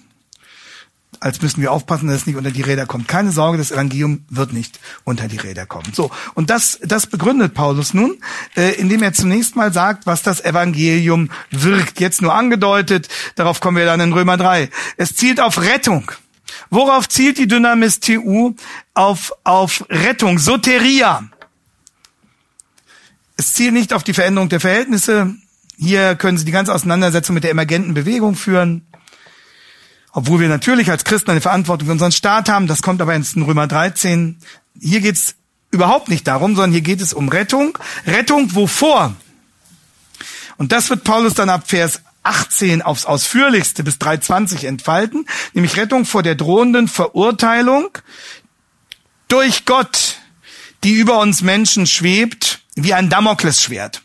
Als 1.19 1.41
müssen 1.41 1.61
wir 1.61 1.71
aufpassen, 1.71 2.07
dass 2.07 2.17
es 2.17 2.27
nicht 2.27 2.35
unter 2.35 2.51
die 2.51 2.61
Räder 2.61 2.85
kommt. 2.85 3.07
Keine 3.07 3.31
Sorge, 3.31 3.57
das 3.57 3.71
Evangelium 3.71 4.25
wird 4.29 4.51
nicht 4.51 4.79
unter 5.05 5.27
die 5.27 5.37
Räder 5.37 5.65
kommen. 5.65 5.93
So, 5.93 6.11
und 6.33 6.49
das, 6.49 6.79
das 6.83 7.07
begründet 7.07 7.53
Paulus 7.53 7.93
nun, 7.93 8.17
äh, 8.55 8.73
indem 8.73 9.03
er 9.03 9.13
zunächst 9.13 9.55
mal 9.55 9.71
sagt, 9.71 10.05
was 10.05 10.21
das 10.21 10.43
Evangelium 10.43 11.29
wirkt. 11.51 11.99
Jetzt 11.99 12.21
nur 12.21 12.33
angedeutet, 12.33 13.07
darauf 13.35 13.59
kommen 13.59 13.77
wir 13.77 13.85
dann 13.85 14.01
in 14.01 14.11
Römer 14.11 14.37
3. 14.37 14.69
Es 14.97 15.15
zielt 15.15 15.39
auf 15.39 15.61
Rettung. 15.61 16.11
Worauf 16.69 17.09
zielt 17.09 17.37
die 17.37 17.47
Dynamis 17.47 17.99
TU? 17.99 18.55
Auf, 18.93 19.33
auf 19.43 19.85
Rettung, 19.89 20.39
Soteria. 20.39 21.23
Es 23.35 23.53
zielt 23.53 23.73
nicht 23.73 23.93
auf 23.93 24.03
die 24.03 24.13
Veränderung 24.13 24.49
der 24.49 24.59
Verhältnisse. 24.59 25.35
Hier 25.77 26.15
können 26.15 26.37
Sie 26.37 26.45
die 26.45 26.51
ganze 26.51 26.73
Auseinandersetzung 26.73 27.33
mit 27.33 27.43
der 27.43 27.51
emergenten 27.51 27.93
Bewegung 27.93 28.35
führen. 28.35 28.85
Obwohl 30.11 30.39
wir 30.39 30.47
natürlich 30.47 30.91
als 30.91 31.03
Christen 31.03 31.31
eine 31.31 31.41
Verantwortung 31.41 31.87
für 31.87 31.91
unseren 31.93 32.11
Staat 32.11 32.47
haben, 32.47 32.67
das 32.67 32.83
kommt 32.83 33.01
aber 33.01 33.15
in 33.15 33.23
Römer 33.41 33.65
13. 33.67 34.37
Hier 34.79 35.01
geht's 35.01 35.35
überhaupt 35.71 36.07
nicht 36.07 36.27
darum, 36.27 36.55
sondern 36.55 36.71
hier 36.71 36.81
geht 36.81 37.01
es 37.01 37.13
um 37.13 37.29
Rettung. 37.29 37.77
Rettung 38.05 38.53
wovor? 38.53 39.15
Und 40.57 40.71
das 40.71 40.91
wird 40.91 41.03
Paulus 41.03 41.33
dann 41.33 41.49
ab 41.49 41.63
Vers 41.65 42.01
18 42.23 42.81
aufs 42.81 43.05
ausführlichste 43.05 43.83
bis 43.83 43.99
320 43.99 44.65
entfalten, 44.65 45.25
nämlich 45.53 45.77
Rettung 45.77 46.05
vor 46.05 46.23
der 46.23 46.35
drohenden 46.35 46.87
Verurteilung 46.87 47.97
durch 49.27 49.65
Gott, 49.65 50.15
die 50.83 50.93
über 50.93 51.19
uns 51.19 51.41
Menschen 51.41 51.85
schwebt, 51.85 52.59
wie 52.75 52.93
ein 52.93 53.09
Damoklesschwert. 53.09 54.01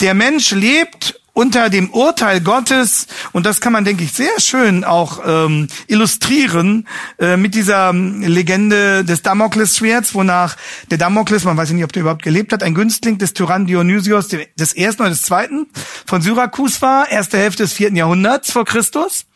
Der 0.00 0.14
Mensch 0.14 0.52
lebt 0.52 1.19
unter 1.32 1.70
dem 1.70 1.90
Urteil 1.90 2.40
Gottes, 2.40 3.06
und 3.32 3.46
das 3.46 3.60
kann 3.60 3.72
man, 3.72 3.84
denke 3.84 4.04
ich, 4.04 4.12
sehr 4.12 4.40
schön 4.40 4.84
auch 4.84 5.20
ähm, 5.24 5.68
illustrieren 5.86 6.86
äh, 7.18 7.36
mit 7.36 7.54
dieser 7.54 7.90
ähm, 7.90 8.22
Legende 8.22 9.04
des 9.04 9.22
Damoklesschwerts, 9.22 10.14
wonach 10.14 10.56
der 10.90 10.98
Damokles, 10.98 11.44
man 11.44 11.56
weiß 11.56 11.70
nicht, 11.70 11.84
ob 11.84 11.92
der 11.92 12.02
überhaupt 12.02 12.22
gelebt 12.22 12.52
hat, 12.52 12.62
ein 12.62 12.74
Günstling 12.74 13.18
des 13.18 13.32
Tyrannen 13.32 13.66
Dionysios 13.66 14.28
des 14.28 14.72
ersten 14.72 15.02
oder 15.02 15.10
des 15.10 15.22
zweiten 15.22 15.66
von 16.06 16.20
Syrakus 16.22 16.82
war, 16.82 17.10
erste 17.10 17.38
Hälfte 17.38 17.62
des 17.62 17.72
vierten 17.72 17.96
Jahrhunderts 17.96 18.52
vor 18.52 18.64
Christus. 18.64 19.26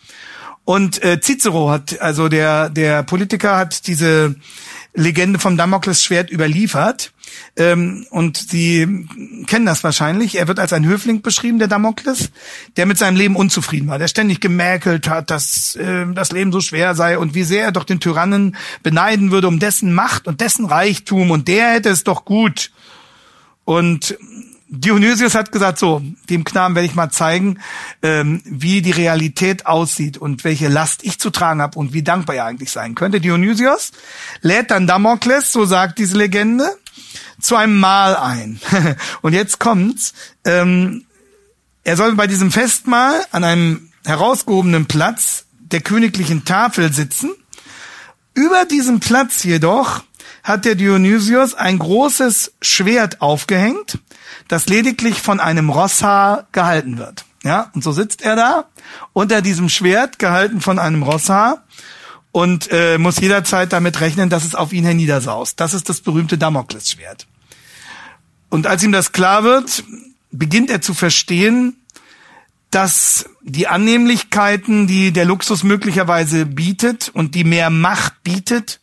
Und 0.64 1.02
äh, 1.02 1.21
Cicero 1.21 1.71
hat, 1.71 2.00
also 2.00 2.28
der, 2.28 2.71
der 2.71 3.02
Politiker 3.02 3.56
hat 3.56 3.87
diese 3.87 4.35
Legende 4.94 5.38
vom 5.38 5.56
Damoklesschwert 5.56 6.30
überliefert. 6.30 7.12
Ähm, 7.56 8.06
und 8.11 8.37
Sie 8.37 9.06
kennen 9.47 9.66
das 9.66 9.85
wahrscheinlich. 9.85 10.37
Er 10.37 10.49
wird 10.49 10.61
als 10.61 10.73
ein 10.73 10.87
Höfling 10.87 11.21
beschrieben, 11.21 11.59
der 11.59 11.68
Damokles, 11.68 12.30
der 12.76 12.87
mit 12.87 12.97
seinem 12.97 13.16
Leben 13.16 13.37
unzufrieden 13.37 13.88
war, 13.88 13.99
der 13.99 14.09
ständig 14.09 14.40
gemäkelt 14.40 15.09
hat, 15.09 15.30
dass 15.30 15.75
äh, 15.76 16.06
das 16.14 16.33
Leben 16.33 16.52
so 16.52 16.61
schwer 16.61 16.94
sei 16.94 17.18
und 17.18 17.35
wie 17.35 17.44
sehr 17.44 17.64
er 17.64 17.73
doch 17.73 17.85
den 17.85 18.00
Tyrannen 18.00 18.56
beneiden 18.83 19.33
würde 19.33 19.49
um 19.49 19.59
dessen 19.59 19.92
Macht 19.92 20.28
und 20.28 20.40
dessen 20.40 20.64
Reichtum 20.64 21.30
und 21.30 21.49
der 21.49 21.73
hätte 21.73 21.90
es 21.90 22.04
doch 22.04 22.25
gut. 22.25 22.71
Und 23.64 24.16
Dionysius 24.80 25.34
hat 25.34 25.52
gesagt, 25.52 25.78
so, 25.78 26.02
dem 26.28 26.44
Knaben 26.44 26.74
werde 26.74 26.86
ich 26.86 26.94
mal 26.94 27.10
zeigen, 27.10 27.58
ähm, 28.02 28.42
wie 28.44 28.82
die 28.82 28.90
Realität 28.90 29.66
aussieht 29.66 30.18
und 30.18 30.44
welche 30.44 30.68
Last 30.68 31.04
ich 31.04 31.18
zu 31.18 31.30
tragen 31.30 31.62
habe 31.62 31.78
und 31.78 31.92
wie 31.92 32.02
dankbar 32.02 32.36
er 32.36 32.44
eigentlich 32.46 32.70
sein 32.70 32.94
könnte. 32.94 33.20
Dionysius 33.20 33.92
lädt 34.40 34.70
dann 34.70 34.86
Damokles, 34.86 35.52
so 35.52 35.64
sagt 35.64 35.98
diese 35.98 36.16
Legende, 36.16 36.76
zu 37.40 37.56
einem 37.56 37.78
Mahl 37.78 38.16
ein. 38.16 38.60
und 39.22 39.32
jetzt 39.32 39.58
kommt's. 39.58 40.14
Ähm, 40.44 41.04
er 41.84 41.96
soll 41.96 42.14
bei 42.14 42.26
diesem 42.26 42.50
Festmahl 42.50 43.24
an 43.30 43.44
einem 43.44 43.90
herausgehobenen 44.04 44.86
Platz 44.86 45.44
der 45.58 45.80
königlichen 45.80 46.44
Tafel 46.44 46.92
sitzen. 46.92 47.32
Über 48.34 48.64
diesem 48.64 49.00
Platz 49.00 49.44
jedoch 49.44 50.02
hat 50.42 50.64
der 50.64 50.74
Dionysius 50.74 51.54
ein 51.54 51.78
großes 51.78 52.52
Schwert 52.60 53.20
aufgehängt, 53.20 53.98
das 54.48 54.66
lediglich 54.66 55.20
von 55.20 55.40
einem 55.40 55.70
Rosshaar 55.70 56.46
gehalten 56.52 56.98
wird. 56.98 57.24
Ja, 57.42 57.70
und 57.74 57.84
so 57.84 57.92
sitzt 57.92 58.22
er 58.22 58.36
da 58.36 58.64
unter 59.12 59.42
diesem 59.42 59.68
Schwert, 59.68 60.18
gehalten 60.18 60.60
von 60.60 60.78
einem 60.78 61.02
Rosshaar, 61.02 61.64
und 62.32 62.68
äh, 62.72 62.98
muss 62.98 63.20
jederzeit 63.20 63.72
damit 63.72 64.00
rechnen, 64.00 64.28
dass 64.28 64.44
es 64.44 64.56
auf 64.56 64.72
ihn 64.72 64.82
herniedersaust. 64.82 65.60
Das 65.60 65.72
ist 65.72 65.88
das 65.88 66.00
berühmte 66.00 66.36
Damoklesschwert. 66.36 67.28
Und 68.48 68.66
als 68.66 68.82
ihm 68.82 68.90
das 68.90 69.12
klar 69.12 69.44
wird, 69.44 69.84
beginnt 70.32 70.68
er 70.68 70.80
zu 70.80 70.94
verstehen, 70.94 71.76
dass 72.70 73.26
die 73.42 73.68
Annehmlichkeiten, 73.68 74.88
die 74.88 75.12
der 75.12 75.26
Luxus 75.26 75.62
möglicherweise 75.62 76.44
bietet 76.44 77.08
und 77.08 77.36
die 77.36 77.44
mehr 77.44 77.70
Macht 77.70 78.24
bietet, 78.24 78.80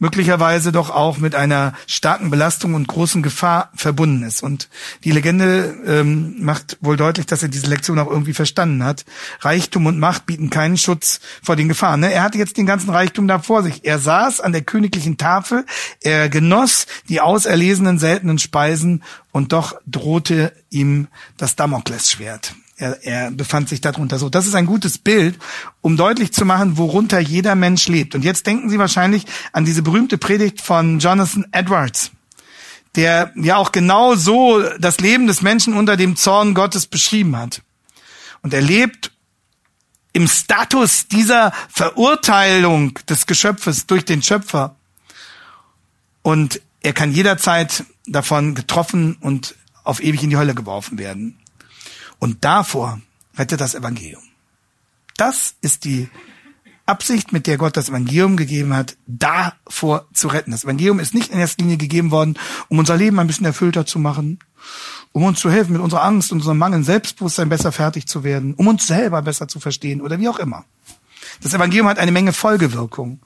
möglicherweise 0.00 0.72
doch 0.72 0.90
auch 0.90 1.18
mit 1.18 1.36
einer 1.36 1.74
starken 1.86 2.30
Belastung 2.30 2.74
und 2.74 2.88
großen 2.88 3.22
Gefahr 3.22 3.70
verbunden 3.76 4.24
ist. 4.24 4.42
Und 4.42 4.68
die 5.04 5.12
Legende 5.12 5.76
ähm, 5.86 6.42
macht 6.42 6.78
wohl 6.80 6.96
deutlich, 6.96 7.26
dass 7.26 7.42
er 7.42 7.48
diese 7.48 7.68
Lektion 7.68 7.98
auch 8.00 8.10
irgendwie 8.10 8.34
verstanden 8.34 8.82
hat. 8.82 9.04
Reichtum 9.40 9.86
und 9.86 10.00
Macht 10.00 10.26
bieten 10.26 10.50
keinen 10.50 10.76
Schutz 10.76 11.20
vor 11.42 11.54
den 11.54 11.68
Gefahren. 11.68 12.00
Ne? 12.00 12.12
Er 12.12 12.22
hatte 12.22 12.38
jetzt 12.38 12.56
den 12.56 12.66
ganzen 12.66 12.90
Reichtum 12.90 13.28
da 13.28 13.38
vor 13.38 13.62
sich. 13.62 13.84
Er 13.84 13.98
saß 13.98 14.40
an 14.40 14.52
der 14.52 14.62
königlichen 14.62 15.18
Tafel, 15.18 15.64
er 16.00 16.28
genoss 16.28 16.86
die 17.08 17.20
auserlesenen 17.20 17.98
seltenen 17.98 18.38
Speisen 18.38 19.04
und 19.32 19.52
doch 19.52 19.74
drohte 19.86 20.52
ihm 20.70 21.08
das 21.36 21.56
Damoklesschwert. 21.56 22.54
Er, 22.80 23.04
er 23.04 23.30
befand 23.30 23.68
sich 23.68 23.82
darunter 23.82 24.18
so. 24.18 24.30
Das 24.30 24.46
ist 24.46 24.54
ein 24.54 24.64
gutes 24.64 24.96
Bild, 24.96 25.38
um 25.82 25.98
deutlich 25.98 26.32
zu 26.32 26.46
machen, 26.46 26.78
worunter 26.78 27.20
jeder 27.20 27.54
Mensch 27.54 27.88
lebt. 27.88 28.14
Und 28.14 28.24
jetzt 28.24 28.46
denken 28.46 28.70
Sie 28.70 28.78
wahrscheinlich 28.78 29.26
an 29.52 29.66
diese 29.66 29.82
berühmte 29.82 30.16
Predigt 30.16 30.62
von 30.62 30.98
Jonathan 30.98 31.46
Edwards, 31.52 32.10
der 32.96 33.32
ja 33.36 33.56
auch 33.56 33.70
genau 33.72 34.14
so 34.14 34.62
das 34.78 34.98
Leben 34.98 35.26
des 35.26 35.42
Menschen 35.42 35.74
unter 35.74 35.98
dem 35.98 36.16
Zorn 36.16 36.54
Gottes 36.54 36.86
beschrieben 36.86 37.36
hat. 37.36 37.60
Und 38.40 38.54
er 38.54 38.62
lebt 38.62 39.12
im 40.14 40.26
Status 40.26 41.06
dieser 41.06 41.52
Verurteilung 41.68 42.98
des 43.10 43.26
Geschöpfes 43.26 43.86
durch 43.86 44.06
den 44.06 44.22
Schöpfer. 44.22 44.76
Und 46.22 46.62
er 46.80 46.94
kann 46.94 47.12
jederzeit 47.12 47.84
davon 48.06 48.54
getroffen 48.54 49.18
und 49.20 49.54
auf 49.84 50.02
ewig 50.02 50.22
in 50.22 50.30
die 50.30 50.38
Hölle 50.38 50.54
geworfen 50.54 50.96
werden. 50.96 51.39
Und 52.20 52.44
davor 52.44 53.00
rettet 53.36 53.60
das 53.60 53.74
Evangelium. 53.74 54.22
Das 55.16 55.54
ist 55.60 55.84
die 55.84 56.08
Absicht, 56.86 57.32
mit 57.32 57.46
der 57.46 57.56
Gott 57.56 57.76
das 57.76 57.88
Evangelium 57.88 58.36
gegeben 58.36 58.74
hat, 58.74 58.96
davor 59.06 60.06
zu 60.12 60.28
retten. 60.28 60.50
Das 60.50 60.64
Evangelium 60.64 61.00
ist 61.00 61.14
nicht 61.14 61.32
in 61.32 61.38
erster 61.38 61.62
Linie 61.62 61.76
gegeben 61.76 62.10
worden, 62.10 62.38
um 62.68 62.78
unser 62.78 62.96
Leben 62.96 63.18
ein 63.18 63.26
bisschen 63.26 63.46
erfüllter 63.46 63.86
zu 63.86 63.98
machen, 63.98 64.38
um 65.12 65.24
uns 65.24 65.40
zu 65.40 65.50
helfen, 65.50 65.72
mit 65.72 65.82
unserer 65.82 66.02
Angst 66.02 66.32
und 66.32 66.38
unserem 66.38 66.58
Mangel 66.58 66.82
Selbstbewusstsein 66.82 67.48
besser 67.48 67.72
fertig 67.72 68.06
zu 68.06 68.24
werden, 68.24 68.54
um 68.54 68.66
uns 68.68 68.86
selber 68.86 69.22
besser 69.22 69.48
zu 69.48 69.60
verstehen 69.60 70.00
oder 70.00 70.18
wie 70.18 70.28
auch 70.28 70.38
immer. 70.38 70.64
Das 71.42 71.54
Evangelium 71.54 71.88
hat 71.88 71.98
eine 71.98 72.12
Menge 72.12 72.32
Folgewirkungen. 72.32 73.20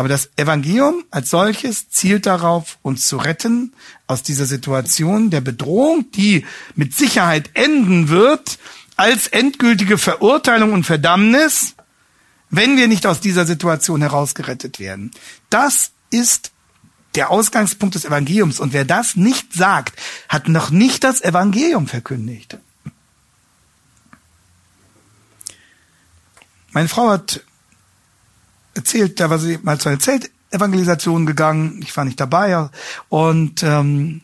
Aber 0.00 0.08
das 0.08 0.30
Evangelium 0.36 1.04
als 1.10 1.28
solches 1.28 1.90
zielt 1.90 2.24
darauf, 2.24 2.78
uns 2.80 3.06
zu 3.06 3.18
retten 3.18 3.74
aus 4.06 4.22
dieser 4.22 4.46
Situation 4.46 5.28
der 5.28 5.42
Bedrohung, 5.42 6.10
die 6.12 6.46
mit 6.74 6.96
Sicherheit 6.96 7.50
enden 7.52 8.08
wird 8.08 8.58
als 8.96 9.26
endgültige 9.26 9.98
Verurteilung 9.98 10.72
und 10.72 10.84
Verdammnis, 10.84 11.74
wenn 12.48 12.78
wir 12.78 12.88
nicht 12.88 13.06
aus 13.06 13.20
dieser 13.20 13.44
Situation 13.44 14.00
herausgerettet 14.00 14.80
werden. 14.80 15.10
Das 15.50 15.90
ist 16.08 16.52
der 17.14 17.28
Ausgangspunkt 17.28 17.94
des 17.94 18.06
Evangeliums. 18.06 18.58
Und 18.58 18.72
wer 18.72 18.86
das 18.86 19.16
nicht 19.16 19.52
sagt, 19.52 20.00
hat 20.30 20.48
noch 20.48 20.70
nicht 20.70 21.04
das 21.04 21.20
Evangelium 21.20 21.86
verkündigt. 21.86 22.56
Meine 26.70 26.88
Frau 26.88 27.10
hat 27.10 27.42
erzählt, 28.74 29.20
da 29.20 29.30
war 29.30 29.38
sie 29.38 29.58
mal 29.62 29.78
zu 29.78 29.88
einer 29.88 29.98
Zeltevangelisation 29.98 31.26
gegangen. 31.26 31.80
Ich 31.82 31.96
war 31.96 32.04
nicht 32.04 32.20
dabei. 32.20 32.68
Und 33.08 33.62
ähm, 33.62 34.22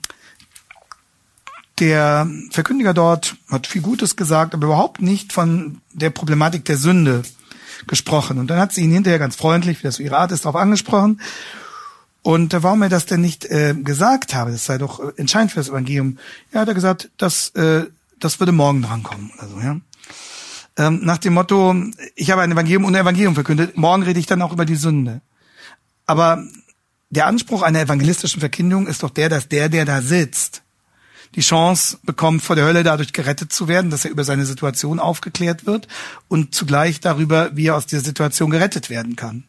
der 1.79 2.29
Verkündiger 2.51 2.95
dort 2.95 3.37
hat 3.51 3.67
viel 3.67 3.83
Gutes 3.83 4.17
gesagt, 4.17 4.55
aber 4.55 4.67
überhaupt 4.67 5.03
nicht 5.03 5.33
von 5.33 5.81
der 5.93 6.11
Problematik 6.11 6.65
der 6.65 6.79
Sünde 6.79 7.23
gesprochen. 7.87 8.39
Und 8.39 8.49
dann 8.49 8.59
hat 8.59 8.73
sie 8.73 8.83
ihn 8.83 8.93
hinterher 8.93 9.19
ganz 9.19 9.37
freundlich, 9.37 9.79
wie 9.79 9.87
das 9.87 10.01
ihre 10.01 10.17
Art 10.17 10.33
ist, 10.33 10.45
darauf 10.45 10.61
angesprochen. 10.61 11.21
Und 12.23 12.57
warum 12.61 12.83
er 12.83 12.89
das 12.89 13.07
denn 13.07 13.21
nicht 13.21 13.45
äh, 13.45 13.75
gesagt 13.75 14.35
habe, 14.35 14.51
das 14.51 14.65
sei 14.65 14.79
doch 14.79 15.17
entscheidend 15.17 15.53
für 15.53 15.61
das 15.61 15.69
Evangelium. 15.69 16.19
Ja, 16.53 16.61
hat 16.61 16.69
er 16.69 16.75
gesagt, 16.75 17.11
das, 17.19 17.51
äh, 17.51 17.85
das 18.19 18.41
würde 18.41 18.53
morgen 18.53 18.83
drankommen 18.83 19.31
oder 19.39 19.49
so, 19.49 19.61
ja 19.61 19.77
ähm, 20.77 21.01
nach 21.03 21.19
dem 21.19 21.35
Motto, 21.35 21.75
ich 22.15 22.31
habe 22.31 22.43
ein 22.43 22.53
Evangelium 22.53 22.85
und 22.85 22.95
ein 22.95 23.03
Evangelium 23.03 23.35
verkündet, 23.35 23.77
morgen 23.77 24.03
rede 24.03 24.21
ich 24.21 24.27
dann 24.27 24.43
auch 24.43 24.53
über 24.53 24.65
die 24.65 24.77
Sünde. 24.77 25.21
Aber 26.05 26.45
der 27.11 27.27
Anspruch 27.27 27.63
einer 27.63 27.81
evangelistischen 27.81 28.41
Verkündigung 28.41 28.87
ist 28.87 29.03
doch 29.03 29.11
der, 29.11 29.29
dass 29.29 29.49
der, 29.49 29.69
der 29.69 29.85
da 29.85 30.03
sitzt, 30.03 30.63
die 31.35 31.41
Chance 31.41 31.99
bekommt, 32.03 32.43
vor 32.43 32.57
der 32.57 32.65
Hölle 32.65 32.83
dadurch 32.83 33.13
gerettet 33.13 33.53
zu 33.53 33.69
werden, 33.69 33.91
dass 33.91 34.05
er 34.05 34.11
über 34.11 34.25
seine 34.25 34.47
Situation 34.47 35.01
aufgeklärt 35.01 35.67
wird 35.67 35.89
und 36.29 36.55
zugleich 36.55 37.01
darüber, 37.01 37.57
wie 37.57 37.67
er 37.67 37.77
aus 37.77 37.87
dieser 37.87 38.03
Situation 38.03 38.51
gerettet 38.51 38.91
werden 38.91 39.17
kann. 39.17 39.45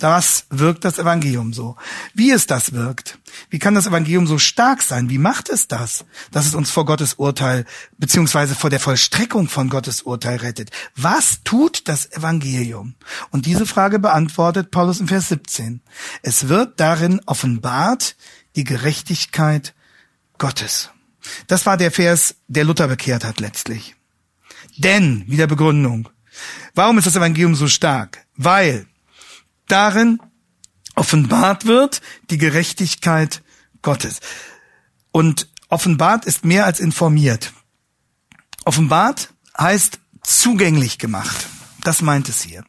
Das 0.00 0.46
wirkt 0.48 0.86
das 0.86 0.98
Evangelium 0.98 1.52
so. 1.52 1.76
Wie 2.14 2.30
es 2.30 2.46
das 2.46 2.72
wirkt, 2.72 3.18
wie 3.50 3.58
kann 3.58 3.74
das 3.74 3.86
Evangelium 3.86 4.26
so 4.26 4.38
stark 4.38 4.80
sein? 4.80 5.10
Wie 5.10 5.18
macht 5.18 5.50
es 5.50 5.68
das, 5.68 6.06
dass 6.32 6.46
es 6.46 6.54
uns 6.54 6.70
vor 6.70 6.86
Gottes 6.86 7.14
Urteil 7.14 7.66
beziehungsweise 7.98 8.54
vor 8.54 8.70
der 8.70 8.80
Vollstreckung 8.80 9.46
von 9.46 9.68
Gottes 9.68 10.00
Urteil 10.00 10.38
rettet? 10.38 10.70
Was 10.96 11.42
tut 11.44 11.86
das 11.86 12.10
Evangelium? 12.12 12.94
Und 13.30 13.44
diese 13.44 13.66
Frage 13.66 13.98
beantwortet 13.98 14.70
Paulus 14.70 15.00
im 15.00 15.08
Vers 15.08 15.28
17. 15.28 15.82
Es 16.22 16.48
wird 16.48 16.80
darin 16.80 17.20
offenbart 17.26 18.16
die 18.56 18.64
Gerechtigkeit 18.64 19.74
Gottes. 20.38 20.88
Das 21.46 21.66
war 21.66 21.76
der 21.76 21.90
Vers, 21.90 22.36
der 22.48 22.64
Luther 22.64 22.88
bekehrt 22.88 23.22
hat 23.22 23.38
letztlich. 23.38 23.96
Denn, 24.78 25.24
wieder 25.26 25.46
Begründung. 25.46 26.08
Warum 26.74 26.96
ist 26.96 27.06
das 27.06 27.16
Evangelium 27.16 27.54
so 27.54 27.68
stark? 27.68 28.24
Weil 28.38 28.86
darin 29.70 30.20
offenbart 30.94 31.66
wird 31.66 32.02
die 32.30 32.38
Gerechtigkeit 32.38 33.42
Gottes. 33.82 34.20
Und 35.12 35.48
offenbart 35.68 36.24
ist 36.24 36.44
mehr 36.44 36.66
als 36.66 36.80
informiert. 36.80 37.52
Offenbart 38.64 39.32
heißt 39.58 39.98
zugänglich 40.22 40.98
gemacht. 40.98 41.46
Das 41.82 42.02
meint 42.02 42.28
es 42.28 42.42
hier. 42.42 42.64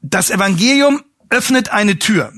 Das 0.00 0.30
Evangelium 0.30 1.02
öffnet 1.30 1.70
eine 1.70 1.98
Tür. 1.98 2.32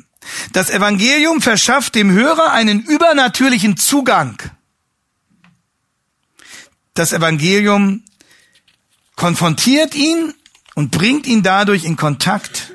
Das 0.53 0.71
Evangelium 0.71 1.41
verschafft 1.41 1.95
dem 1.95 2.11
Hörer 2.11 2.53
einen 2.53 2.81
übernatürlichen 2.81 3.77
Zugang. 3.77 4.43
Das 6.95 7.13
Evangelium 7.13 8.05
konfrontiert 9.17 9.95
ihn 9.95 10.35
und 10.75 10.91
bringt 10.91 11.27
ihn 11.27 11.43
dadurch 11.43 11.85
in 11.85 11.97
Kontakt 11.97 12.73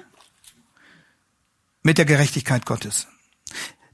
mit 1.83 1.97
der 1.97 2.05
Gerechtigkeit 2.05 2.65
Gottes. 2.65 3.07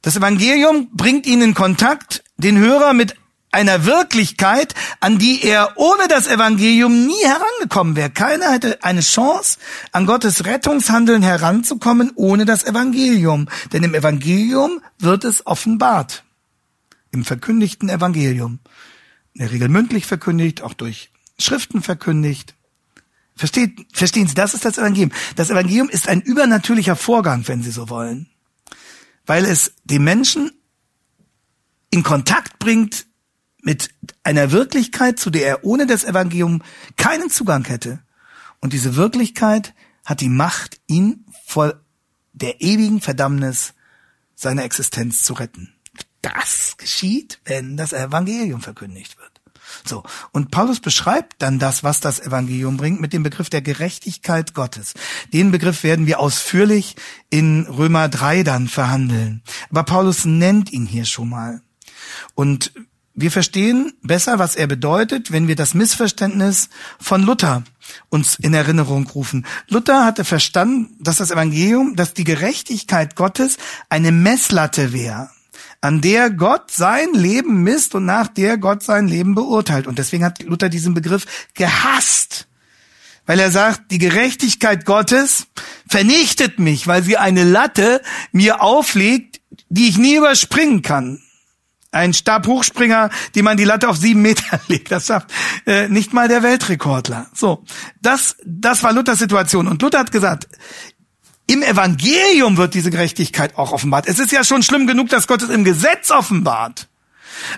Das 0.02 0.16
Evangelium 0.16 0.90
bringt 0.94 1.26
ihn 1.26 1.42
in 1.42 1.54
Kontakt, 1.54 2.24
den 2.38 2.58
Hörer 2.58 2.94
mit 2.94 3.16
einer 3.56 3.86
Wirklichkeit, 3.86 4.76
an 5.00 5.18
die 5.18 5.42
er 5.44 5.74
ohne 5.78 6.08
das 6.10 6.28
Evangelium 6.28 7.08
nie 7.08 7.24
herangekommen 7.24 7.96
wäre. 7.96 8.10
Keiner 8.10 8.52
hätte 8.52 8.84
eine 8.84 9.00
Chance, 9.00 9.58
an 9.94 10.06
Gottes 10.06 10.46
Rettungshandeln 10.46 11.24
heranzukommen 11.24 12.12
ohne 12.16 12.44
das 12.46 12.66
Evangelium. 12.66 13.48
Denn 13.72 13.84
im 13.84 13.96
Evangelium 13.96 14.82
wird 15.00 15.24
es 15.24 15.48
offenbart. 15.48 16.24
Im 17.12 17.24
verkündigten 17.24 17.88
Evangelium. 17.88 18.60
In 19.34 19.40
der 19.40 19.52
Regel 19.52 19.70
mündlich 19.70 20.06
verkündigt, 20.06 20.62
auch 20.62 20.74
durch 20.74 21.10
Schriften 21.40 21.82
verkündigt. 21.82 22.56
Versteht, 23.36 23.86
verstehen 23.92 24.28
Sie, 24.28 24.34
das 24.34 24.54
ist 24.54 24.64
das 24.64 24.78
Evangelium. 24.78 25.12
Das 25.36 25.50
Evangelium 25.50 25.90
ist 25.90 26.08
ein 26.08 26.22
übernatürlicher 26.22 26.96
Vorgang, 26.96 27.48
wenn 27.48 27.64
Sie 27.64 27.72
so 27.72 27.90
wollen. 27.90 28.30
Weil 29.26 29.46
es 29.46 29.74
den 29.84 30.04
Menschen 30.04 30.52
in 31.90 32.04
Kontakt 32.04 32.60
bringt 32.60 33.08
mit 33.62 33.90
einer 34.24 34.52
Wirklichkeit, 34.52 35.20
zu 35.20 35.30
der 35.30 35.48
er 35.48 35.66
ohne 35.66 35.86
das 35.86 36.04
Evangelium 36.04 36.62
keinen 36.98 37.30
Zugang 37.30 37.66
hätte. 37.66 38.00
Und 38.62 38.74
diese 38.74 38.96
Wirklichkeit 38.96 39.74
hat 40.06 40.22
die 40.22 40.30
Macht, 40.30 40.80
ihn 40.88 41.26
vor 41.46 41.82
der 42.34 42.62
ewigen 42.62 43.02
Verdammnis 43.02 43.74
seiner 44.36 44.64
Existenz 44.64 45.24
zu 45.24 45.34
retten. 45.34 45.74
Das 46.22 46.78
geschieht, 46.78 47.40
wenn 47.46 47.78
das 47.78 47.94
Evangelium 47.94 48.62
verkündigt 48.62 49.18
wird. 49.18 49.25
So. 49.84 50.04
Und 50.32 50.52
Paulus 50.52 50.80
beschreibt 50.80 51.42
dann 51.42 51.60
das, 51.60 51.84
was 51.84 52.00
das 52.00 52.20
Evangelium 52.20 52.78
bringt, 52.78 53.02
mit 53.02 53.14
dem 53.14 53.24
Begriff 53.24 53.50
der 53.50 53.62
Gerechtigkeit 53.62 54.54
Gottes. 54.54 54.94
Den 55.34 55.52
Begriff 55.52 55.84
werden 55.84 56.08
wir 56.08 56.20
ausführlich 56.20 56.96
in 57.30 57.66
Römer 57.68 58.10
3 58.10 58.44
dann 58.44 58.68
verhandeln. 58.68 59.42
Aber 59.70 59.84
Paulus 59.84 60.26
nennt 60.26 60.72
ihn 60.72 60.86
hier 60.86 61.06
schon 61.06 61.30
mal. 61.30 61.62
Und 62.36 62.72
wir 63.18 63.32
verstehen 63.32 63.94
besser, 64.02 64.40
was 64.40 64.58
er 64.58 64.68
bedeutet, 64.68 65.32
wenn 65.32 65.48
wir 65.48 65.56
das 65.56 65.74
Missverständnis 65.74 66.70
von 67.00 67.24
Luther 67.24 67.64
uns 68.10 68.36
in 68.36 68.54
Erinnerung 68.54 69.08
rufen. 69.08 69.46
Luther 69.70 70.06
hatte 70.06 70.26
verstanden, 70.26 70.98
dass 71.00 71.18
das 71.18 71.32
Evangelium, 71.32 71.96
dass 71.96 72.14
die 72.14 72.26
Gerechtigkeit 72.26 73.16
Gottes 73.16 73.58
eine 73.90 74.12
Messlatte 74.12 74.92
wäre, 74.92 75.30
an 75.82 76.02
der 76.02 76.30
Gott 76.30 76.72
sein 76.72 77.14
Leben 77.14 77.64
misst 77.64 77.96
und 77.96 78.06
nach 78.06 78.28
der 78.28 78.58
Gott 78.58 78.84
sein 78.84 79.08
Leben 79.08 79.36
beurteilt. 79.36 79.88
Und 79.88 80.00
deswegen 80.00 80.24
hat 80.24 80.42
Luther 80.44 80.70
diesen 80.70 80.94
Begriff 80.94 81.26
gehasst, 81.54 82.48
weil 83.26 83.40
er 83.40 83.52
sagt, 83.52 83.92
die 83.92 83.98
Gerechtigkeit 83.98 84.86
Gottes 84.86 85.48
vernichtet 85.88 86.60
mich, 86.60 86.88
weil 86.88 87.04
sie 87.04 87.18
eine 87.18 87.44
Latte 87.44 88.02
mir 88.32 88.62
auflegt, 88.62 89.42
die 89.70 89.88
ich 89.88 89.98
nie 89.98 90.16
überspringen 90.16 90.82
kann. 90.82 91.22
Ein 91.92 92.14
Stabhochspringer, 92.14 93.10
die 93.36 93.42
man 93.42 93.56
die 93.56 93.64
Latte 93.64 93.88
auf 93.88 93.98
sieben 93.98 94.22
Meter 94.22 94.60
legt. 94.68 94.92
Das 94.92 95.08
schafft 95.08 95.32
äh, 95.66 95.88
nicht 95.88 96.14
mal 96.14 96.28
der 96.28 96.44
Weltrekordler. 96.44 97.28
So, 97.34 97.64
das, 98.02 98.36
das 98.46 98.84
war 98.84 98.92
Luthers 98.92 99.20
Situation. 99.20 99.68
Und 99.68 99.82
Luther 99.82 100.00
hat 100.00 100.12
gesagt, 100.12 100.48
im 101.48 101.62
Evangelium 101.62 102.58
wird 102.58 102.74
diese 102.74 102.90
Gerechtigkeit 102.92 103.58
auch 103.58 103.72
offenbart. 103.72 104.08
Es 104.08 104.20
ist 104.20 104.32
ja 104.32 104.44
schon 104.44 104.64
schlimm 104.64 104.88
genug, 104.88 105.10
dass 105.10 105.28
Gott 105.28 105.42
es 105.42 105.50
im 105.50 105.64
Gesetz 105.64 106.12
offenbart. 106.12 106.88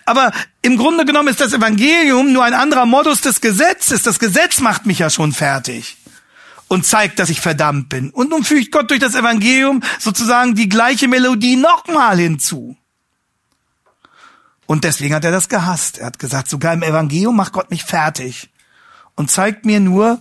Aber 0.05 0.31
im 0.61 0.77
Grunde 0.77 1.05
genommen 1.05 1.29
ist 1.29 1.39
das 1.39 1.53
Evangelium 1.53 2.33
nur 2.33 2.43
ein 2.43 2.53
anderer 2.53 2.85
Modus 2.85 3.21
des 3.21 3.41
Gesetzes. 3.41 4.03
Das 4.03 4.19
Gesetz 4.19 4.59
macht 4.59 4.85
mich 4.85 4.99
ja 4.99 5.09
schon 5.09 5.31
fertig 5.31 5.97
und 6.67 6.85
zeigt, 6.85 7.19
dass 7.19 7.29
ich 7.29 7.39
verdammt 7.39 7.89
bin. 7.89 8.09
Und 8.09 8.29
nun 8.29 8.43
fügt 8.43 8.71
Gott 8.71 8.89
durch 8.89 8.99
das 8.99 9.15
Evangelium 9.15 9.81
sozusagen 9.99 10.55
die 10.55 10.67
gleiche 10.67 11.07
Melodie 11.07 11.55
nochmal 11.55 12.17
hinzu. 12.17 12.75
Und 14.65 14.83
deswegen 14.83 15.15
hat 15.15 15.23
er 15.23 15.31
das 15.31 15.47
gehasst. 15.47 15.99
Er 15.99 16.07
hat 16.07 16.19
gesagt, 16.19 16.49
sogar 16.49 16.73
im 16.73 16.83
Evangelium 16.83 17.35
macht 17.35 17.53
Gott 17.53 17.71
mich 17.71 17.83
fertig 17.85 18.49
und 19.15 19.31
zeigt 19.31 19.65
mir 19.65 19.79
nur, 19.79 20.19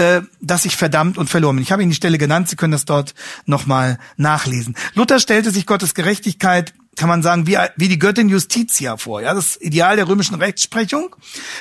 äh, 0.00 0.22
dass 0.40 0.64
ich 0.64 0.76
verdammt 0.76 1.18
und 1.18 1.30
verloren 1.30 1.56
bin. 1.56 1.62
Ich 1.62 1.70
habe 1.70 1.82
Ihnen 1.82 1.90
die 1.90 1.96
Stelle 1.96 2.18
genannt, 2.18 2.48
Sie 2.48 2.56
können 2.56 2.72
das 2.72 2.84
dort 2.84 3.14
nochmal 3.46 3.98
nachlesen. 4.16 4.74
Luther 4.94 5.20
stellte 5.20 5.50
sich 5.50 5.66
Gottes 5.66 5.94
Gerechtigkeit, 5.94 6.74
kann 6.96 7.08
man 7.08 7.22
sagen, 7.22 7.46
wie, 7.46 7.56
wie 7.76 7.88
die 7.88 7.98
Göttin 7.98 8.28
Justitia 8.28 8.96
vor. 8.96 9.22
Ja, 9.22 9.34
das 9.34 9.60
Ideal 9.60 9.96
der 9.96 10.08
römischen 10.08 10.34
Rechtsprechung. 10.34 11.14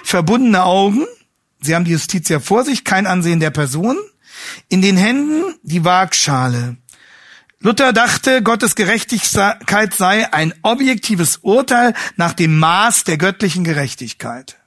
Verbundene 0.04 0.64
Augen, 0.64 1.06
Sie 1.62 1.76
haben 1.76 1.86
die 1.86 1.92
Justitia 1.92 2.40
vor 2.40 2.64
sich, 2.64 2.84
kein 2.84 3.06
Ansehen 3.06 3.40
der 3.40 3.52
Person. 3.52 3.98
In 4.70 4.82
den 4.82 4.98
Händen 4.98 5.56
die 5.64 5.84
Waagschale. 5.84 6.78
Luther 7.60 7.92
dachte, 7.92 8.42
Gottes 8.42 8.76
Gerechtigkeit 8.76 9.94
sei 9.94 10.32
ein 10.32 10.54
objektives 10.62 11.38
Urteil 11.38 11.94
nach 12.16 12.32
dem 12.32 12.58
Maß 12.58 13.04
der 13.04 13.18
göttlichen 13.18 13.66
Gerechtigkeit. 13.66 14.58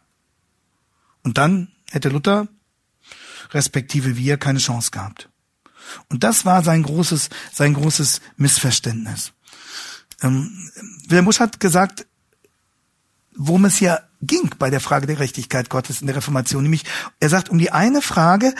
Und 1.22 1.38
dann 1.38 1.68
hätte 1.90 2.10
Luther, 2.10 2.48
respektive 3.52 4.16
wir, 4.16 4.36
keine 4.36 4.58
Chance 4.58 4.90
gehabt. 4.90 5.28
Und 6.08 6.24
das 6.24 6.44
war 6.44 6.62
sein 6.62 6.82
großes, 6.82 7.28
sein 7.52 7.74
großes 7.74 8.20
Missverständnis. 8.36 9.32
Ähm, 10.22 10.70
Wilhelm 11.08 11.24
Busch 11.24 11.40
hat 11.40 11.60
gesagt, 11.60 12.06
worum 13.34 13.64
es 13.64 13.80
ja 13.80 14.00
ging 14.20 14.50
bei 14.58 14.70
der 14.70 14.80
Frage 14.80 15.06
der 15.06 15.16
Gerechtigkeit 15.16 15.68
Gottes 15.68 16.00
in 16.00 16.06
der 16.06 16.16
Reformation. 16.16 16.62
Nämlich, 16.62 16.84
er 17.18 17.28
sagt, 17.28 17.48
um 17.48 17.58
die 17.58 17.72
eine 17.72 18.02
Frage, 18.02 18.54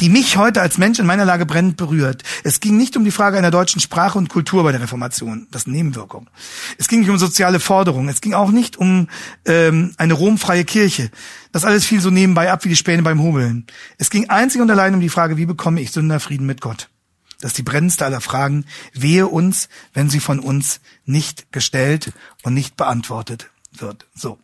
die 0.00 0.08
mich 0.08 0.36
heute 0.36 0.60
als 0.60 0.78
Mensch 0.78 0.98
in 0.98 1.06
meiner 1.06 1.24
Lage 1.24 1.46
brennend 1.46 1.76
berührt. 1.76 2.22
Es 2.44 2.60
ging 2.60 2.76
nicht 2.76 2.96
um 2.96 3.04
die 3.04 3.10
Frage 3.10 3.36
einer 3.36 3.50
deutschen 3.50 3.80
Sprache 3.80 4.18
und 4.18 4.28
Kultur 4.28 4.62
bei 4.62 4.72
der 4.72 4.80
Reformation, 4.80 5.48
das 5.50 5.66
Nebenwirkung. 5.66 6.28
Es 6.78 6.88
ging 6.88 7.00
nicht 7.00 7.10
um 7.10 7.18
soziale 7.18 7.60
Forderungen. 7.60 8.08
Es 8.08 8.20
ging 8.20 8.34
auch 8.34 8.50
nicht 8.50 8.76
um 8.76 9.08
ähm, 9.44 9.92
eine 9.96 10.14
romfreie 10.14 10.64
Kirche. 10.64 11.10
Das 11.52 11.64
alles 11.64 11.84
fiel 11.84 12.00
so 12.00 12.10
nebenbei 12.10 12.52
ab 12.52 12.64
wie 12.64 12.68
die 12.68 12.76
Späne 12.76 13.02
beim 13.02 13.20
Hobeln. 13.20 13.66
Es 13.98 14.10
ging 14.10 14.28
einzig 14.28 14.60
und 14.60 14.70
allein 14.70 14.94
um 14.94 15.00
die 15.00 15.08
Frage, 15.08 15.36
wie 15.36 15.46
bekomme 15.46 15.80
ich 15.80 15.90
Sünderfrieden 15.90 16.46
mit 16.46 16.60
Gott? 16.60 16.88
Das 17.40 17.52
ist 17.52 17.58
die 17.58 17.62
brennendste 17.62 18.04
aller 18.04 18.20
Fragen. 18.20 18.64
Wehe 18.92 19.26
uns, 19.26 19.68
wenn 19.94 20.10
sie 20.10 20.20
von 20.20 20.40
uns 20.40 20.80
nicht 21.04 21.52
gestellt 21.52 22.12
und 22.42 22.54
nicht 22.54 22.76
beantwortet 22.76 23.50
wird. 23.72 24.06
So. 24.14 24.38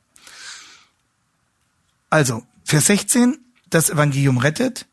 Also, 2.08 2.44
Vers 2.64 2.86
16, 2.86 3.38
das 3.68 3.90
Evangelium 3.90 4.38
rettet. 4.38 4.86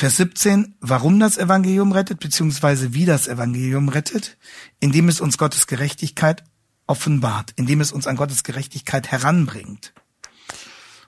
Vers 0.00 0.16
17, 0.16 0.76
warum 0.80 1.20
das 1.20 1.36
Evangelium 1.36 1.92
rettet, 1.92 2.20
beziehungsweise 2.20 2.94
wie 2.94 3.04
das 3.04 3.28
Evangelium 3.28 3.90
rettet, 3.90 4.38
indem 4.80 5.10
es 5.10 5.20
uns 5.20 5.36
Gottes 5.36 5.66
Gerechtigkeit 5.66 6.42
offenbart, 6.86 7.52
indem 7.56 7.82
es 7.82 7.92
uns 7.92 8.06
an 8.06 8.16
Gottes 8.16 8.42
Gerechtigkeit 8.42 9.08
heranbringt. 9.12 9.92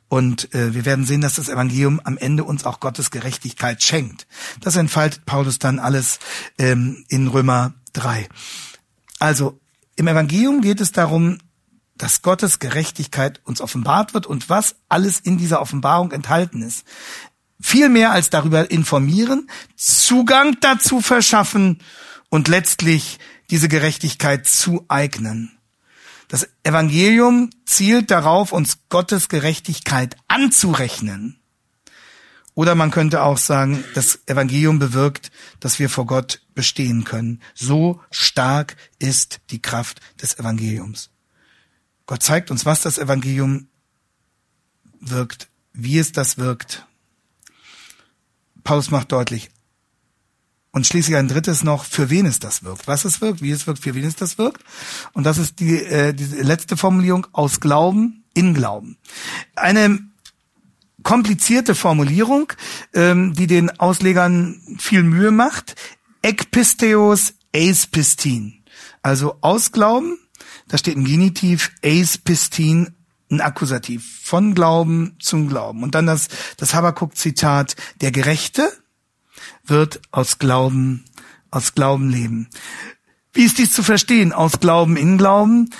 Und 0.08 0.54
äh, 0.54 0.74
wir 0.74 0.84
werden 0.84 1.06
sehen, 1.06 1.22
dass 1.22 1.36
das 1.36 1.48
Evangelium 1.48 2.02
am 2.04 2.18
Ende 2.18 2.44
uns 2.44 2.66
auch 2.66 2.80
Gottes 2.80 3.10
Gerechtigkeit 3.10 3.82
schenkt. 3.82 4.26
Das 4.60 4.76
entfaltet 4.76 5.24
Paulus 5.24 5.58
dann 5.58 5.78
alles 5.78 6.18
ähm, 6.58 7.06
in 7.08 7.28
Römer 7.28 7.72
3. 7.94 8.28
Also 9.18 9.58
im 9.96 10.06
Evangelium 10.06 10.60
geht 10.60 10.82
es 10.82 10.92
darum, 10.92 11.38
dass 11.96 12.20
Gottes 12.20 12.58
Gerechtigkeit 12.58 13.40
uns 13.44 13.62
offenbart 13.62 14.12
wird 14.12 14.26
und 14.26 14.50
was 14.50 14.76
alles 14.90 15.18
in 15.18 15.38
dieser 15.38 15.62
Offenbarung 15.62 16.12
enthalten 16.12 16.60
ist 16.60 16.84
viel 17.62 17.88
mehr 17.88 18.12
als 18.12 18.28
darüber 18.28 18.70
informieren, 18.70 19.48
Zugang 19.76 20.56
dazu 20.60 21.00
verschaffen 21.00 21.78
und 22.28 22.48
letztlich 22.48 23.18
diese 23.50 23.68
Gerechtigkeit 23.68 24.46
zueignen. 24.46 25.58
Das 26.28 26.48
Evangelium 26.64 27.50
zielt 27.66 28.10
darauf, 28.10 28.52
uns 28.52 28.78
Gottes 28.88 29.28
Gerechtigkeit 29.28 30.16
anzurechnen. 30.28 31.38
Oder 32.54 32.74
man 32.74 32.90
könnte 32.90 33.22
auch 33.22 33.38
sagen, 33.38 33.82
das 33.94 34.20
Evangelium 34.26 34.78
bewirkt, 34.78 35.30
dass 35.60 35.78
wir 35.78 35.88
vor 35.88 36.06
Gott 36.06 36.42
bestehen 36.54 37.04
können. 37.04 37.40
So 37.54 38.00
stark 38.10 38.76
ist 38.98 39.40
die 39.50 39.62
Kraft 39.62 40.00
des 40.20 40.38
Evangeliums. 40.38 41.10
Gott 42.06 42.22
zeigt 42.22 42.50
uns, 42.50 42.66
was 42.66 42.82
das 42.82 42.98
Evangelium 42.98 43.68
wirkt, 45.00 45.48
wie 45.72 45.98
es 45.98 46.12
das 46.12 46.36
wirkt. 46.36 46.86
Paulus 48.64 48.90
macht 48.90 49.12
deutlich. 49.12 49.50
Und 50.74 50.86
schließlich 50.86 51.16
ein 51.16 51.28
drittes 51.28 51.64
noch, 51.64 51.84
für 51.84 52.08
wen 52.08 52.24
es 52.24 52.38
das 52.38 52.64
wirkt. 52.64 52.86
Was 52.86 53.04
es 53.04 53.20
wirkt, 53.20 53.42
wie 53.42 53.50
es 53.50 53.66
wirkt, 53.66 53.80
für 53.82 53.94
wen 53.94 54.04
es 54.04 54.16
das 54.16 54.38
wirkt. 54.38 54.64
Und 55.12 55.24
das 55.24 55.36
ist 55.36 55.60
die, 55.60 55.76
äh, 55.76 56.14
die 56.14 56.24
letzte 56.24 56.78
Formulierung 56.78 57.26
aus 57.32 57.60
Glauben 57.60 58.24
in 58.32 58.54
Glauben. 58.54 58.96
Eine 59.54 60.00
komplizierte 61.02 61.74
Formulierung, 61.74 62.52
ähm, 62.94 63.34
die 63.34 63.46
den 63.46 63.70
Auslegern 63.80 64.78
viel 64.78 65.02
Mühe 65.02 65.30
macht. 65.30 65.74
Ekpisteos 66.22 67.34
eis 67.54 67.86
pistin. 67.86 68.62
Also 69.02 69.36
aus 69.42 69.72
Glauben, 69.72 70.18
da 70.68 70.78
steht 70.78 70.96
ein 70.96 71.04
Genitiv, 71.04 71.70
eis 71.84 72.16
pistin 72.16 72.94
ein 73.32 73.40
Akkusativ 73.40 74.20
von 74.22 74.54
Glauben 74.54 75.16
zum 75.18 75.48
Glauben. 75.48 75.82
Und 75.82 75.94
dann 75.94 76.06
das, 76.06 76.28
das 76.56 76.74
Habakuk-Zitat, 76.74 77.74
der 78.00 78.12
Gerechte 78.12 78.70
wird 79.64 80.00
aus 80.10 80.38
Glauben, 80.38 81.04
aus 81.50 81.74
Glauben 81.74 82.10
leben. 82.10 82.48
Wie 83.32 83.44
ist 83.44 83.58
dies 83.58 83.72
zu 83.72 83.82
verstehen? 83.82 84.32
Aus 84.32 84.60
Glauben 84.60 84.96
in 84.96 85.18
Glauben? 85.18 85.70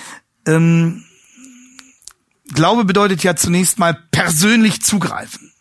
Ähm, 0.45 1.05
Glaube 2.53 2.85
bedeutet 2.85 3.23
ja 3.23 3.35
zunächst 3.35 3.79
mal 3.79 3.97
persönlich 4.11 4.81
zugreifen. 4.81 5.51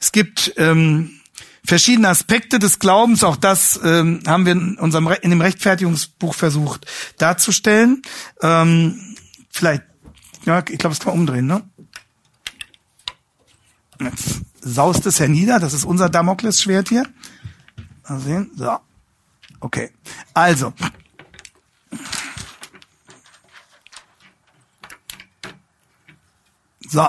Es 0.00 0.12
gibt 0.12 0.54
ähm, 0.56 1.20
verschiedene 1.64 2.08
Aspekte 2.08 2.58
des 2.58 2.78
Glaubens, 2.78 3.22
auch 3.22 3.36
das 3.36 3.78
ähm, 3.84 4.22
haben 4.26 4.46
wir 4.46 4.52
in 4.52 4.78
unserem 4.78 5.08
in 5.20 5.30
dem 5.30 5.40
Rechtfertigungsbuch 5.40 6.34
versucht 6.34 6.86
darzustellen. 7.18 8.02
Ähm, 8.42 9.16
vielleicht 9.50 9.84
ja, 10.44 10.58
ich 10.68 10.78
glaube, 10.78 10.92
es 10.94 11.00
kann 11.00 11.12
man 11.12 11.20
umdrehen, 11.20 11.46
ne? 11.46 11.62
Jetzt 14.00 14.40
saust 14.60 15.06
es 15.06 15.20
hernieder. 15.20 15.58
Das 15.58 15.74
ist 15.74 15.84
unser 15.84 16.08
Damoklesschwert 16.08 16.88
hier. 16.88 17.04
Mal 18.08 18.20
sehen. 18.20 18.50
So. 18.56 18.78
Okay. 19.60 19.90
Also. 20.32 20.72
So. 26.88 27.08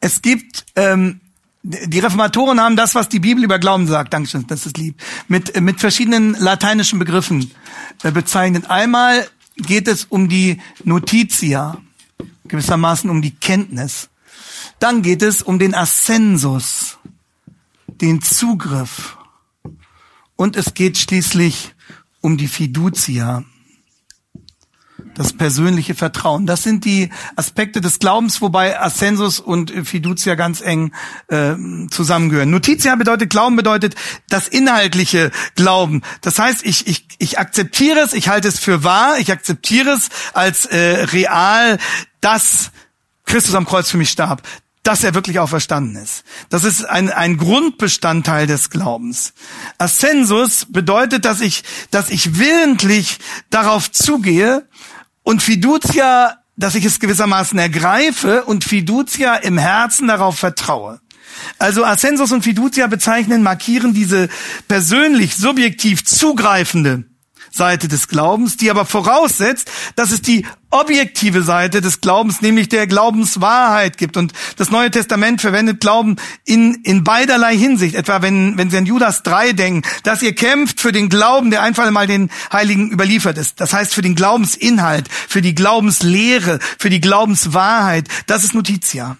Es 0.00 0.20
gibt, 0.22 0.66
ähm, 0.74 1.20
die 1.62 2.00
Reformatoren 2.00 2.60
haben 2.60 2.74
das, 2.74 2.96
was 2.96 3.08
die 3.08 3.20
Bibel 3.20 3.44
über 3.44 3.60
Glauben 3.60 3.86
sagt, 3.86 4.12
Dankeschön, 4.12 4.46
das 4.48 4.66
ist 4.66 4.76
lieb, 4.78 5.00
mit, 5.28 5.60
mit 5.60 5.78
verschiedenen 5.78 6.34
lateinischen 6.34 6.98
Begriffen 6.98 7.52
äh, 8.02 8.10
bezeichnet. 8.10 8.68
Einmal 8.68 9.28
geht 9.56 9.88
es 9.88 10.04
um 10.04 10.28
die 10.28 10.60
Notitia, 10.84 11.80
gewissermaßen 12.48 13.10
um 13.10 13.22
die 13.22 13.34
Kenntnis. 13.34 14.08
Dann 14.78 15.02
geht 15.02 15.22
es 15.22 15.42
um 15.42 15.58
den 15.58 15.74
Ascensus, 15.74 16.98
den 17.86 18.20
Zugriff. 18.22 19.16
Und 20.36 20.56
es 20.56 20.74
geht 20.74 20.98
schließlich 20.98 21.74
um 22.20 22.36
die 22.36 22.48
Fiducia, 22.48 23.44
das 25.14 25.32
persönliche 25.32 25.94
Vertrauen. 25.94 26.46
Das 26.46 26.62
sind 26.62 26.84
die 26.84 27.10
Aspekte 27.36 27.80
des 27.80 27.98
Glaubens, 27.98 28.40
wobei 28.40 28.80
Ascensus 28.80 29.40
und 29.40 29.70
Fiducia 29.84 30.34
ganz 30.34 30.60
eng 30.60 30.92
äh, 31.28 31.54
zusammengehören. 31.90 32.50
Notitia 32.50 32.94
bedeutet 32.96 33.30
Glauben, 33.30 33.56
bedeutet 33.56 33.94
das 34.28 34.48
inhaltliche 34.48 35.30
Glauben. 35.54 36.02
Das 36.20 36.38
heißt, 36.38 36.64
ich, 36.64 36.86
ich, 36.86 37.06
ich 37.18 37.38
akzeptiere 37.38 38.00
es, 38.00 38.12
ich 38.12 38.28
halte 38.28 38.48
es 38.48 38.58
für 38.58 38.84
wahr, 38.84 39.18
ich 39.18 39.30
akzeptiere 39.30 39.90
es 39.90 40.08
als 40.32 40.66
äh, 40.66 41.04
real, 41.12 41.78
dass 42.20 42.70
Christus 43.24 43.54
am 43.54 43.66
Kreuz 43.66 43.90
für 43.90 43.98
mich 43.98 44.10
starb, 44.10 44.42
dass 44.82 45.04
er 45.04 45.14
wirklich 45.14 45.38
auferstanden 45.38 45.96
ist. 45.96 46.24
Das 46.48 46.64
ist 46.64 46.84
ein, 46.84 47.10
ein 47.10 47.36
Grundbestandteil 47.36 48.46
des 48.46 48.70
Glaubens. 48.70 49.32
Ascensus 49.78 50.66
bedeutet, 50.68 51.24
dass 51.24 51.40
ich, 51.40 51.62
dass 51.90 52.10
ich 52.10 52.38
willentlich 52.38 53.18
darauf 53.50 53.92
zugehe, 53.92 54.66
und 55.22 55.42
Fiducia, 55.42 56.38
dass 56.56 56.74
ich 56.74 56.84
es 56.84 57.00
gewissermaßen 57.00 57.58
ergreife 57.58 58.44
und 58.44 58.64
Fiducia 58.64 59.36
im 59.36 59.58
Herzen 59.58 60.08
darauf 60.08 60.38
vertraue. 60.38 61.00
Also 61.58 61.84
Ascensus 61.84 62.32
und 62.32 62.42
Fiducia 62.42 62.86
bezeichnen, 62.88 63.42
markieren 63.42 63.94
diese 63.94 64.28
persönlich, 64.68 65.36
subjektiv 65.36 66.04
zugreifende 66.04 67.04
Seite 67.52 67.88
des 67.88 68.08
Glaubens, 68.08 68.56
die 68.56 68.70
aber 68.70 68.84
voraussetzt, 68.84 69.70
dass 69.94 70.10
es 70.10 70.22
die 70.22 70.46
objektive 70.70 71.42
Seite 71.42 71.80
des 71.80 72.00
Glaubens, 72.00 72.40
nämlich 72.40 72.68
der 72.68 72.86
Glaubenswahrheit 72.86 73.98
gibt. 73.98 74.16
Und 74.16 74.32
das 74.56 74.70
Neue 74.70 74.90
Testament 74.90 75.40
verwendet 75.40 75.80
Glauben 75.80 76.16
in, 76.44 76.74
in 76.82 77.04
beiderlei 77.04 77.56
Hinsicht. 77.56 77.94
Etwa 77.94 78.22
wenn, 78.22 78.56
wenn 78.56 78.70
Sie 78.70 78.78
an 78.78 78.86
Judas 78.86 79.22
3 79.22 79.52
denken, 79.52 79.82
dass 80.02 80.22
ihr 80.22 80.34
kämpft 80.34 80.80
für 80.80 80.92
den 80.92 81.10
Glauben, 81.10 81.50
der 81.50 81.62
einfach 81.62 81.90
mal 81.90 82.06
den 82.06 82.30
Heiligen 82.52 82.90
überliefert 82.90 83.36
ist. 83.36 83.60
Das 83.60 83.72
heißt 83.74 83.94
für 83.94 84.02
den 84.02 84.14
Glaubensinhalt, 84.14 85.08
für 85.10 85.42
die 85.42 85.54
Glaubenslehre, 85.54 86.58
für 86.78 86.90
die 86.90 87.00
Glaubenswahrheit. 87.00 88.08
Das 88.26 88.44
ist 88.44 88.54
Notitia 88.54 89.18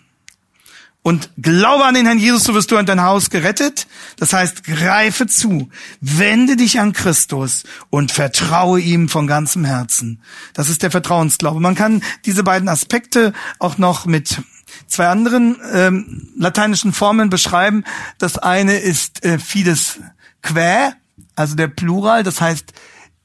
und 1.02 1.30
glaube 1.36 1.84
an 1.84 1.94
den 1.94 2.06
Herrn 2.06 2.18
Jesus, 2.18 2.44
so 2.44 2.54
wirst 2.54 2.70
du 2.70 2.78
und 2.78 2.88
dein 2.88 3.02
Haus 3.02 3.28
gerettet. 3.28 3.88
Das 4.18 4.32
heißt, 4.32 4.62
greife 4.62 5.26
zu, 5.26 5.68
wende 6.00 6.56
dich 6.56 6.78
an 6.78 6.92
Christus 6.92 7.64
und 7.90 8.12
vertraue 8.12 8.80
ihm 8.80 9.08
von 9.08 9.26
ganzem 9.26 9.64
Herzen. 9.64 10.22
Das 10.54 10.68
ist 10.68 10.82
der 10.82 10.92
Vertrauensglaube. 10.92 11.58
Man 11.58 11.74
kann 11.74 12.02
diese 12.24 12.44
beiden 12.44 12.68
Aspekte 12.68 13.32
auch 13.58 13.78
noch 13.78 14.06
mit 14.06 14.42
zwei 14.86 15.08
anderen 15.08 15.56
ähm, 15.72 16.28
lateinischen 16.38 16.92
Formeln 16.92 17.30
beschreiben. 17.30 17.84
Das 18.18 18.38
eine 18.38 18.76
ist 18.76 19.24
äh, 19.24 19.38
fides 19.38 19.98
quae, 20.42 20.92
also 21.34 21.56
der 21.56 21.68
Plural, 21.68 22.22
das 22.22 22.40
heißt 22.40 22.72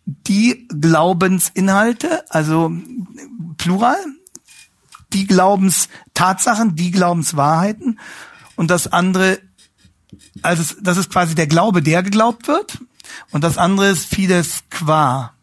die 0.07 0.67
Glaubensinhalte, 0.69 2.23
also 2.29 2.71
Plural, 3.57 3.97
die 5.13 5.27
Glaubenstatsachen, 5.27 6.75
die 6.75 6.91
Glaubenswahrheiten 6.91 7.99
und 8.55 8.69
das 8.69 8.91
andere, 8.91 9.39
also 10.41 10.75
das 10.81 10.97
ist 10.97 11.11
quasi 11.11 11.35
der 11.35 11.47
Glaube, 11.47 11.81
der 11.81 12.03
geglaubt 12.03 12.47
wird 12.47 12.79
und 13.31 13.43
das 13.43 13.57
andere 13.57 13.89
ist 13.89 14.05
fides 14.05 14.63
qua, 14.69 15.33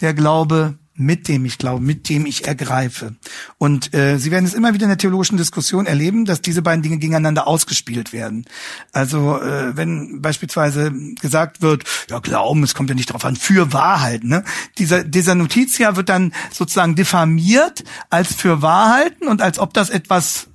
der 0.00 0.14
Glaube, 0.14 0.78
mit 0.96 1.28
dem 1.28 1.44
ich 1.44 1.58
glaube, 1.58 1.82
mit 1.82 2.08
dem 2.08 2.26
ich 2.26 2.46
ergreife. 2.46 3.14
Und 3.58 3.94
äh, 3.94 4.18
Sie 4.18 4.30
werden 4.30 4.46
es 4.46 4.54
immer 4.54 4.74
wieder 4.74 4.84
in 4.84 4.90
der 4.90 4.98
theologischen 4.98 5.36
Diskussion 5.36 5.86
erleben, 5.86 6.24
dass 6.24 6.42
diese 6.42 6.62
beiden 6.62 6.82
Dinge 6.82 6.98
gegeneinander 6.98 7.46
ausgespielt 7.46 8.12
werden. 8.12 8.44
Also 8.92 9.40
äh, 9.40 9.76
wenn 9.76 10.22
beispielsweise 10.22 10.92
gesagt 11.20 11.62
wird, 11.62 11.84
ja 12.08 12.18
Glauben, 12.18 12.62
es 12.62 12.74
kommt 12.74 12.88
ja 12.88 12.94
nicht 12.94 13.10
darauf 13.10 13.24
an, 13.24 13.36
für 13.36 13.72
Wahrheit. 13.72 14.24
Ne? 14.24 14.44
Dieser, 14.78 15.04
dieser 15.04 15.34
Notitia 15.34 15.96
wird 15.96 16.08
dann 16.08 16.32
sozusagen 16.52 16.94
diffamiert 16.94 17.84
als 18.10 18.34
für 18.34 18.62
Wahrheiten 18.62 19.28
und 19.28 19.42
als 19.42 19.58
ob 19.58 19.74
das 19.74 19.90
etwas 19.90 20.48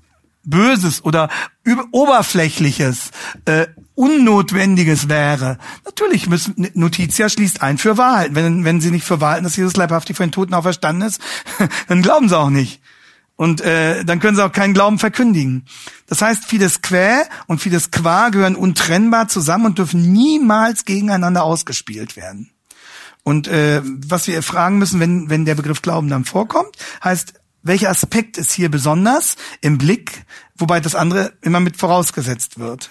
Böses 0.43 1.03
oder 1.03 1.29
Oberflächliches, 1.91 3.11
äh, 3.45 3.67
Unnotwendiges 3.95 5.09
wäre. 5.09 5.57
Natürlich 5.85 6.27
müssen 6.27 6.67
Notitia 6.73 7.29
schließt 7.29 7.61
ein 7.61 7.77
für 7.77 7.97
Wahrheit. 7.97 8.33
Wenn, 8.33 8.65
wenn 8.65 8.81
sie 8.81 8.91
nicht 8.91 9.05
für 9.05 9.21
Wahrheit, 9.21 9.45
dass 9.45 9.55
Jesus 9.55 9.75
leibhaftig 9.75 10.17
von 10.17 10.27
den 10.27 10.31
Toten 10.31 10.53
auferstanden 10.53 11.07
ist, 11.07 11.21
dann 11.87 12.01
glauben 12.01 12.29
sie 12.29 12.37
auch 12.37 12.49
nicht. 12.49 12.81
Und 13.35 13.61
äh, 13.61 14.03
dann 14.05 14.19
können 14.19 14.35
sie 14.35 14.43
auch 14.43 14.51
keinen 14.51 14.73
Glauben 14.73 14.99
verkündigen. 14.99 15.65
Das 16.07 16.21
heißt, 16.21 16.45
Fides 16.45 16.81
Quae 16.81 17.25
und 17.47 17.59
Fides 17.59 17.89
Qua 17.89 18.29
gehören 18.29 18.55
untrennbar 18.55 19.27
zusammen 19.27 19.65
und 19.65 19.77
dürfen 19.77 20.11
niemals 20.11 20.85
gegeneinander 20.85 21.43
ausgespielt 21.43 22.15
werden. 22.15 22.51
Und 23.23 23.47
äh, 23.47 23.81
was 23.83 24.27
wir 24.27 24.41
fragen 24.43 24.77
müssen, 24.77 24.99
wenn, 24.99 25.29
wenn 25.29 25.45
der 25.45 25.55
Begriff 25.55 25.81
Glauben 25.81 26.09
dann 26.09 26.25
vorkommt, 26.25 26.75
heißt, 27.03 27.33
welcher 27.63 27.89
Aspekt 27.89 28.37
ist 28.37 28.51
hier 28.51 28.69
besonders 28.69 29.35
im 29.61 29.77
Blick, 29.77 30.25
wobei 30.55 30.79
das 30.79 30.95
andere 30.95 31.33
immer 31.41 31.59
mit 31.59 31.77
vorausgesetzt 31.77 32.59
wird. 32.59 32.89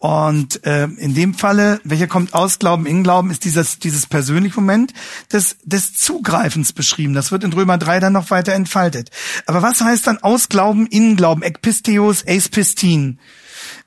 Und 0.00 0.64
äh, 0.64 0.84
in 0.84 1.14
dem 1.14 1.34
Falle, 1.34 1.78
welcher 1.84 2.06
kommt 2.06 2.32
aus 2.32 2.58
Glauben 2.58 2.86
in 2.86 3.02
Glauben, 3.02 3.30
ist 3.30 3.44
dieses, 3.44 3.78
dieses 3.80 4.06
persönliche 4.06 4.58
Moment 4.58 4.94
des, 5.30 5.58
des 5.62 5.92
Zugreifens 5.92 6.72
beschrieben. 6.72 7.12
Das 7.12 7.32
wird 7.32 7.44
in 7.44 7.52
Römer 7.52 7.76
3 7.76 8.00
dann 8.00 8.14
noch 8.14 8.30
weiter 8.30 8.54
entfaltet. 8.54 9.10
Aber 9.44 9.60
was 9.60 9.82
heißt 9.82 10.06
dann 10.06 10.16
aus 10.16 10.48
Glauben 10.48 10.86
in 10.86 11.16
Glauben? 11.16 11.42
Ekpisteos, 11.42 12.26
eispistin. 12.26 13.18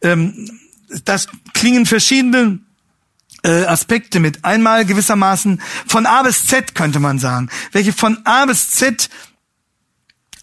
Ähm, 0.03 0.51
das 1.03 1.29
klingen 1.55 1.87
verschiedene 1.87 2.59
äh, 3.41 3.65
Aspekte 3.65 4.19
mit. 4.19 4.45
Einmal 4.45 4.85
gewissermaßen 4.85 5.63
von 5.87 6.05
A 6.05 6.21
bis 6.21 6.45
Z 6.45 6.75
könnte 6.75 6.99
man 6.99 7.17
sagen. 7.17 7.49
Welche 7.71 7.91
von 7.91 8.19
A 8.23 8.45
bis 8.45 8.69
Z 8.69 9.09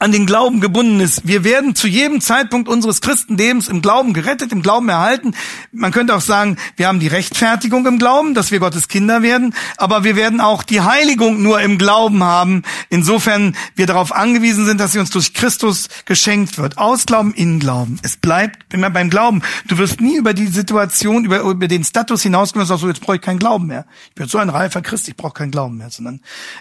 an 0.01 0.13
den 0.13 0.25
Glauben 0.25 0.61
gebunden 0.61 0.99
ist. 0.99 1.29
Wir 1.29 1.45
werden 1.45 1.75
zu 1.75 1.87
jedem 1.87 2.23
Zeitpunkt 2.23 2.69
unseres 2.71 3.03
Christenlebens 3.03 3.69
im 3.69 3.83
Glauben 3.83 4.15
gerettet, 4.15 4.51
im 4.51 4.63
Glauben 4.63 4.89
erhalten. 4.89 5.35
Man 5.73 5.93
könnte 5.93 6.17
auch 6.17 6.23
sagen, 6.23 6.57
wir 6.77 6.89
haben 6.89 7.01
die 7.01 7.07
Rechtfertigung 7.07 7.87
im 7.87 7.99
Glauben, 7.99 8.33
dass 8.33 8.51
wir 8.51 8.61
Gottes 8.61 8.89
Kinder 8.89 9.21
werden, 9.21 9.55
aber 9.77 10.03
wir 10.03 10.17
werden 10.17 10.41
auch 10.41 10.63
die 10.63 10.81
Heiligung 10.81 11.43
nur 11.43 11.61
im 11.61 11.77
Glauben 11.77 12.25
haben, 12.25 12.63
insofern 12.89 13.55
wir 13.77 13.87
darauf 13.87 14.13
angewiesen 14.13 14.65
sind, 14.65 14.81
dass 14.81 14.93
sie 14.93 15.01
uns 15.01 15.11
durch 15.11 15.35
Christus 15.35 15.89
geschenkt 16.07 16.57
wird. 16.57 16.79
Aus 16.79 17.05
Glauben 17.05 17.35
in 17.35 17.61
Glauben. 17.61 17.99
Es 18.03 18.17
bleibt 18.17 18.73
immer 18.73 18.89
beim 18.89 19.11
Glauben. 19.11 19.43
Du 19.67 19.77
wirst 19.77 20.01
nie 20.01 20.17
über 20.17 20.33
die 20.33 20.47
Situation, 20.47 21.27
über, 21.27 21.41
über 21.41 21.69
den 21.69 21.85
Status 21.85 22.23
hinausgehen 22.23 22.63
und 22.63 22.67
sagst, 22.67 22.81
so, 22.81 22.89
jetzt 22.89 23.03
brauche 23.03 23.17
ich 23.17 23.23
keinen 23.23 23.39
Glauben 23.39 23.67
mehr. 23.67 23.85
Ich 24.09 24.15
bin 24.15 24.27
so 24.27 24.39
ein 24.39 24.49
reifer 24.49 24.81
Christ, 24.81 25.09
ich 25.09 25.17
brauche 25.17 25.35
keinen 25.35 25.51
Glauben 25.51 25.77
mehr, 25.77 25.91
sondern 25.91 26.21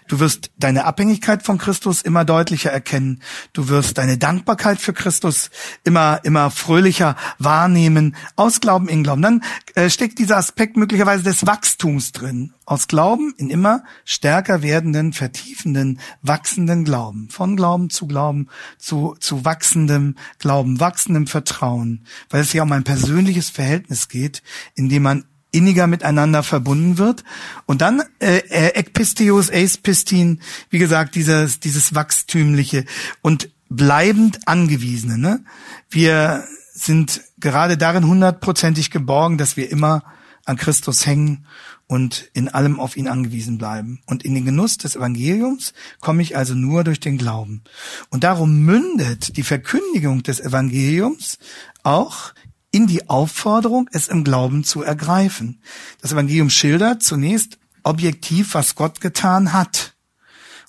du 0.09 0.19
wirst 0.19 0.51
deine 0.57 0.83
Abhängigkeit 0.83 1.43
von 1.43 1.57
Christus 1.57 2.01
immer 2.01 2.25
deutlicher 2.25 2.71
erkennen 2.71 3.21
Du 3.53 3.69
wirst 3.69 3.97
deine 3.97 4.17
Dankbarkeit 4.17 4.79
für 4.79 4.93
Christus 4.93 5.49
immer, 5.83 6.19
immer 6.23 6.51
fröhlicher 6.51 7.15
wahrnehmen. 7.37 8.15
Aus 8.35 8.61
Glauben 8.61 8.87
in 8.87 9.03
Glauben. 9.03 9.21
Dann 9.21 9.43
äh, 9.75 9.89
steckt 9.89 10.19
dieser 10.19 10.37
Aspekt 10.37 10.77
möglicherweise 10.77 11.23
des 11.23 11.45
Wachstums 11.45 12.11
drin. 12.11 12.53
Aus 12.65 12.87
Glauben 12.87 13.33
in 13.37 13.49
immer 13.49 13.83
stärker 14.05 14.61
werdenden, 14.61 15.13
vertiefenden, 15.13 15.99
wachsenden 16.21 16.85
Glauben. 16.85 17.29
Von 17.29 17.55
Glauben 17.55 17.89
zu 17.89 18.07
Glauben 18.07 18.47
zu, 18.77 19.15
zu 19.19 19.45
wachsendem 19.45 20.15
Glauben, 20.37 20.79
wachsendem 20.79 21.27
Vertrauen. 21.27 22.05
Weil 22.29 22.41
es 22.41 22.53
ja 22.53 22.63
um 22.63 22.71
ein 22.71 22.83
persönliches 22.83 23.49
Verhältnis 23.49 24.07
geht, 24.07 24.43
in 24.75 24.89
dem 24.89 25.03
man 25.03 25.25
inniger 25.51 25.87
miteinander 25.87 26.43
verbunden 26.43 26.97
wird. 26.97 27.23
Und 27.65 27.81
dann 27.81 28.01
äh, 28.19 28.37
äh 28.49 28.75
Ekpisteus, 28.75 29.51
Eispistin, 29.51 30.41
wie 30.69 30.79
gesagt, 30.79 31.15
dieses, 31.15 31.59
dieses 31.59 31.95
Wachstümliche 31.95 32.85
und 33.21 33.49
bleibend 33.69 34.47
Angewiesene. 34.47 35.17
Ne? 35.17 35.43
Wir 35.89 36.43
sind 36.73 37.21
gerade 37.39 37.77
darin 37.77 38.05
hundertprozentig 38.05 38.91
geborgen, 38.91 39.37
dass 39.37 39.57
wir 39.57 39.69
immer 39.69 40.03
an 40.45 40.57
Christus 40.57 41.05
hängen 41.05 41.45
und 41.87 42.29
in 42.33 42.49
allem 42.49 42.79
auf 42.79 42.97
ihn 42.97 43.07
angewiesen 43.07 43.57
bleiben. 43.57 44.01
Und 44.05 44.23
in 44.23 44.35
den 44.35 44.45
Genuss 44.45 44.77
des 44.77 44.95
Evangeliums 44.95 45.73
komme 45.99 46.21
ich 46.21 46.37
also 46.37 46.53
nur 46.53 46.83
durch 46.83 46.99
den 46.99 47.17
Glauben. 47.17 47.63
Und 48.09 48.23
darum 48.23 48.61
mündet 48.63 49.37
die 49.37 49.43
Verkündigung 49.43 50.23
des 50.23 50.39
Evangeliums 50.39 51.39
auch 51.83 52.33
in 52.71 52.87
die 52.87 53.09
Aufforderung, 53.09 53.89
es 53.91 54.07
im 54.07 54.23
Glauben 54.23 54.63
zu 54.63 54.83
ergreifen. 54.83 55.61
Das 56.01 56.11
Evangelium 56.11 56.49
schildert 56.49 57.03
zunächst 57.03 57.57
objektiv, 57.83 58.53
was 58.53 58.75
Gott 58.75 59.01
getan 59.01 59.53
hat. 59.53 59.95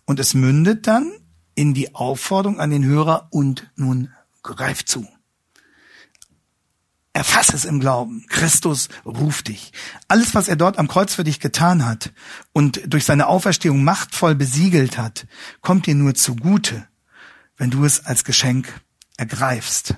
Und 0.07 0.19
es 0.19 0.35
mündet 0.35 0.87
dann 0.87 1.13
in 1.55 1.75
die 1.75 1.95
Aufforderung 1.95 2.59
an 2.59 2.71
den 2.71 2.85
Hörer 2.85 3.29
und 3.31 3.71
nun 3.77 4.11
greif 4.43 4.85
zu. 4.85 5.07
Erfass 7.13 7.53
es 7.53 7.65
im 7.65 7.81
Glauben. 7.81 8.25
Christus 8.29 8.89
ruft 9.05 9.49
dich. 9.49 9.73
Alles, 10.09 10.35
was 10.35 10.49
er 10.49 10.57
dort 10.57 10.79
am 10.79 10.89
Kreuz 10.89 11.15
für 11.15 11.25
dich 11.25 11.41
getan 11.41 11.85
hat 11.85 12.13
und 12.53 12.81
durch 12.87 13.05
seine 13.05 13.27
Auferstehung 13.27 13.83
machtvoll 13.83 14.35
besiegelt 14.35 14.97
hat, 14.97 15.27
kommt 15.61 15.87
dir 15.87 15.97
nur 15.97 16.15
zugute, 16.15 16.87
wenn 17.57 17.71
du 17.71 17.85
es 17.85 18.07
als 18.07 18.25
Geschenk 18.25 18.81
ergreifst. 19.17 19.97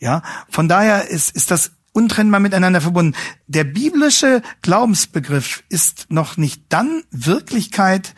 Ja, 0.00 0.22
von 0.48 0.68
daher 0.68 1.08
ist, 1.08 1.36
ist 1.36 1.50
das 1.50 1.72
untrennbar 1.92 2.40
miteinander 2.40 2.80
verbunden. 2.80 3.16
Der 3.46 3.64
biblische 3.64 4.42
Glaubensbegriff 4.62 5.62
ist 5.68 6.06
noch 6.08 6.36
nicht 6.36 6.64
dann 6.70 7.04
Wirklichkeit 7.10 8.14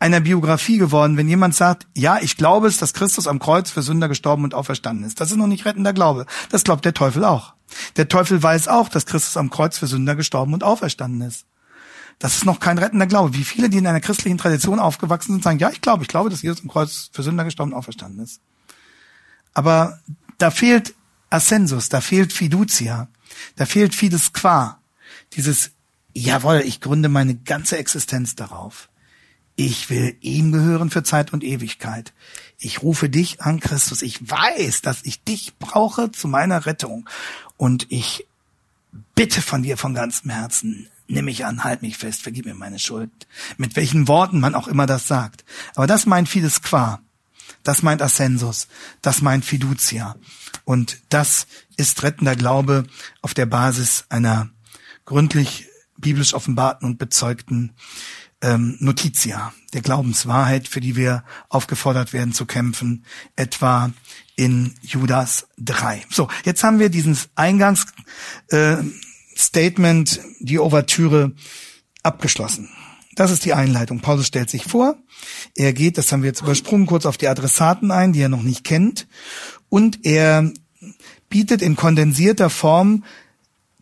einer 0.00 0.20
Biografie 0.20 0.78
geworden, 0.78 1.16
wenn 1.18 1.28
jemand 1.28 1.54
sagt, 1.54 1.86
ja, 1.94 2.18
ich 2.20 2.36
glaube 2.38 2.66
es, 2.66 2.78
dass 2.78 2.94
Christus 2.94 3.28
am 3.28 3.38
Kreuz 3.38 3.70
für 3.70 3.82
Sünder 3.82 4.08
gestorben 4.08 4.44
und 4.44 4.54
auferstanden 4.54 5.04
ist. 5.04 5.20
Das 5.20 5.30
ist 5.30 5.36
noch 5.36 5.46
nicht 5.46 5.66
rettender 5.66 5.92
Glaube. 5.92 6.26
Das 6.50 6.64
glaubt 6.64 6.84
der 6.84 6.94
Teufel 6.94 7.24
auch. 7.24 7.54
Der 7.96 8.08
Teufel 8.08 8.42
weiß 8.42 8.68
auch, 8.68 8.88
dass 8.88 9.06
Christus 9.06 9.36
am 9.36 9.50
Kreuz 9.50 9.78
für 9.78 9.86
Sünder 9.86 10.16
gestorben 10.16 10.54
und 10.54 10.64
auferstanden 10.64 11.20
ist. 11.20 11.44
Das 12.18 12.34
ist 12.34 12.44
noch 12.46 12.60
kein 12.60 12.78
rettender 12.78 13.06
Glaube. 13.06 13.34
Wie 13.34 13.44
viele, 13.44 13.68
die 13.68 13.78
in 13.78 13.86
einer 13.86 14.00
christlichen 14.00 14.38
Tradition 14.38 14.80
aufgewachsen 14.80 15.32
sind, 15.32 15.44
sagen, 15.44 15.58
ja, 15.58 15.70
ich 15.70 15.82
glaube, 15.82 16.02
ich 16.02 16.08
glaube, 16.08 16.30
dass 16.30 16.42
Jesus 16.42 16.62
am 16.62 16.68
Kreuz 16.68 17.10
für 17.12 17.22
Sünder 17.22 17.44
gestorben 17.44 17.72
und 17.72 17.78
auferstanden 17.78 18.24
ist. 18.24 18.40
Aber 19.52 20.00
da 20.38 20.50
fehlt 20.50 20.94
Ascensus, 21.30 21.88
da 21.88 22.00
fehlt 22.00 22.32
Fiducia, 22.32 23.08
da 23.56 23.66
fehlt 23.66 23.94
Fides 23.94 24.32
qua. 24.32 24.80
Dieses, 25.32 25.70
jawohl, 26.12 26.62
ich 26.64 26.80
gründe 26.80 27.08
meine 27.08 27.36
ganze 27.36 27.78
Existenz 27.78 28.34
darauf. 28.34 28.88
Ich 29.56 29.90
will 29.90 30.16
ihm 30.20 30.52
gehören 30.52 30.90
für 30.90 31.02
Zeit 31.02 31.32
und 31.32 31.44
Ewigkeit. 31.44 32.12
Ich 32.58 32.82
rufe 32.82 33.08
dich 33.08 33.42
an, 33.42 33.60
Christus. 33.60 34.02
Ich 34.02 34.30
weiß, 34.30 34.82
dass 34.82 35.02
ich 35.04 35.22
dich 35.22 35.56
brauche 35.58 36.10
zu 36.12 36.28
meiner 36.28 36.66
Rettung. 36.66 37.08
Und 37.56 37.86
ich 37.90 38.26
bitte 39.14 39.42
von 39.42 39.62
dir 39.62 39.76
von 39.76 39.94
ganzem 39.94 40.30
Herzen, 40.30 40.88
nimm 41.08 41.26
mich 41.26 41.44
an, 41.44 41.62
halt 41.62 41.82
mich 41.82 41.98
fest, 41.98 42.22
vergib 42.22 42.46
mir 42.46 42.54
meine 42.54 42.78
Schuld. 42.78 43.10
Mit 43.58 43.76
welchen 43.76 44.08
Worten 44.08 44.40
man 44.40 44.54
auch 44.54 44.66
immer 44.66 44.86
das 44.86 45.06
sagt. 45.06 45.44
Aber 45.74 45.86
das 45.86 46.06
meint 46.06 46.28
Fides 46.28 46.62
qua. 46.62 47.00
Das 47.62 47.82
meint 47.82 48.02
Ascensus. 48.02 48.68
Das 49.02 49.22
meint 49.22 49.44
Fiducia. 49.44 50.16
Und 50.64 51.00
das 51.08 51.46
ist 51.76 52.02
rettender 52.02 52.36
Glaube 52.36 52.84
auf 53.22 53.34
der 53.34 53.46
Basis 53.46 54.04
einer 54.08 54.50
gründlich 55.04 55.68
biblisch 55.96 56.34
offenbarten 56.34 56.88
und 56.88 56.98
bezeugten 56.98 57.74
ähm, 58.42 58.76
Notitia, 58.80 59.52
der 59.72 59.82
Glaubenswahrheit, 59.82 60.66
für 60.66 60.80
die 60.80 60.96
wir 60.96 61.22
aufgefordert 61.48 62.12
werden 62.12 62.32
zu 62.32 62.46
kämpfen, 62.46 63.04
etwa 63.36 63.92
in 64.36 64.74
Judas 64.80 65.46
3. 65.58 66.04
So, 66.10 66.28
jetzt 66.44 66.64
haben 66.64 66.78
wir 66.78 66.88
dieses 66.88 67.28
Eingangsstatement, 67.34 70.16
äh, 70.16 70.20
die 70.40 70.58
Ouvertüre 70.58 71.32
abgeschlossen. 72.02 72.70
Das 73.16 73.30
ist 73.30 73.44
die 73.44 73.54
Einleitung. 73.54 74.00
Paulus 74.00 74.26
stellt 74.26 74.50
sich 74.50 74.64
vor. 74.64 74.96
Er 75.56 75.72
geht, 75.72 75.98
das 75.98 76.12
haben 76.12 76.22
wir 76.22 76.28
jetzt 76.28 76.42
übersprungen, 76.42 76.86
kurz 76.86 77.06
auf 77.06 77.16
die 77.16 77.28
Adressaten 77.28 77.90
ein, 77.90 78.12
die 78.12 78.20
er 78.20 78.28
noch 78.28 78.42
nicht 78.42 78.64
kennt. 78.64 79.08
Und 79.68 80.04
er 80.04 80.52
bietet 81.28 81.62
in 81.62 81.76
kondensierter 81.76 82.50
Form 82.50 83.04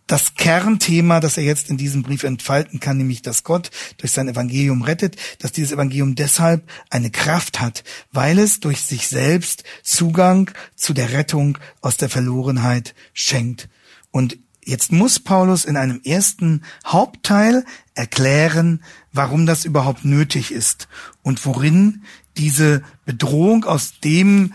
das 0.09 0.35
Kernthema, 0.35 1.21
das 1.21 1.37
er 1.37 1.45
jetzt 1.45 1.69
in 1.69 1.77
diesem 1.77 2.03
Brief 2.03 2.25
entfalten 2.25 2.81
kann, 2.81 2.97
nämlich, 2.97 3.23
dass 3.23 3.45
Gott 3.45 3.71
durch 3.99 4.11
sein 4.11 4.29
Evangelium 4.29 4.83
rettet, 4.83 5.17
dass 5.39 5.53
dieses 5.53 5.73
Evangelium 5.73 6.15
deshalb 6.15 6.69
eine 6.91 7.11
Kraft 7.11 7.61
hat, 7.61 7.85
weil 8.11 8.39
es 8.39 8.59
durch 8.59 8.81
sich 8.81 9.07
selbst 9.07 9.65
Zugang 9.83 10.51
zu 10.75 10.95
der 10.95 11.13
Rettung 11.13 11.59
aus 11.83 11.99
der 11.99 12.09
Verlorenheit 12.09 12.95
schenkt. 13.13 13.69
Und 14.11 14.39
jetzt 14.65 14.93
muss 14.93 15.21
Paulus 15.21 15.67
in 15.67 15.77
einem 15.77 16.01
ersten 16.03 16.63
Hauptteil 16.87 17.65
erklären, 17.95 18.83
warum 19.19 19.47
das 19.47 19.65
überhaupt 19.65 20.05
nötig 20.05 20.53
ist 20.53 20.87
und 21.23 21.45
worin 21.45 22.05
diese 22.37 22.85
Bedrohung 23.05 23.65
aus 23.65 23.99
dem 23.99 24.55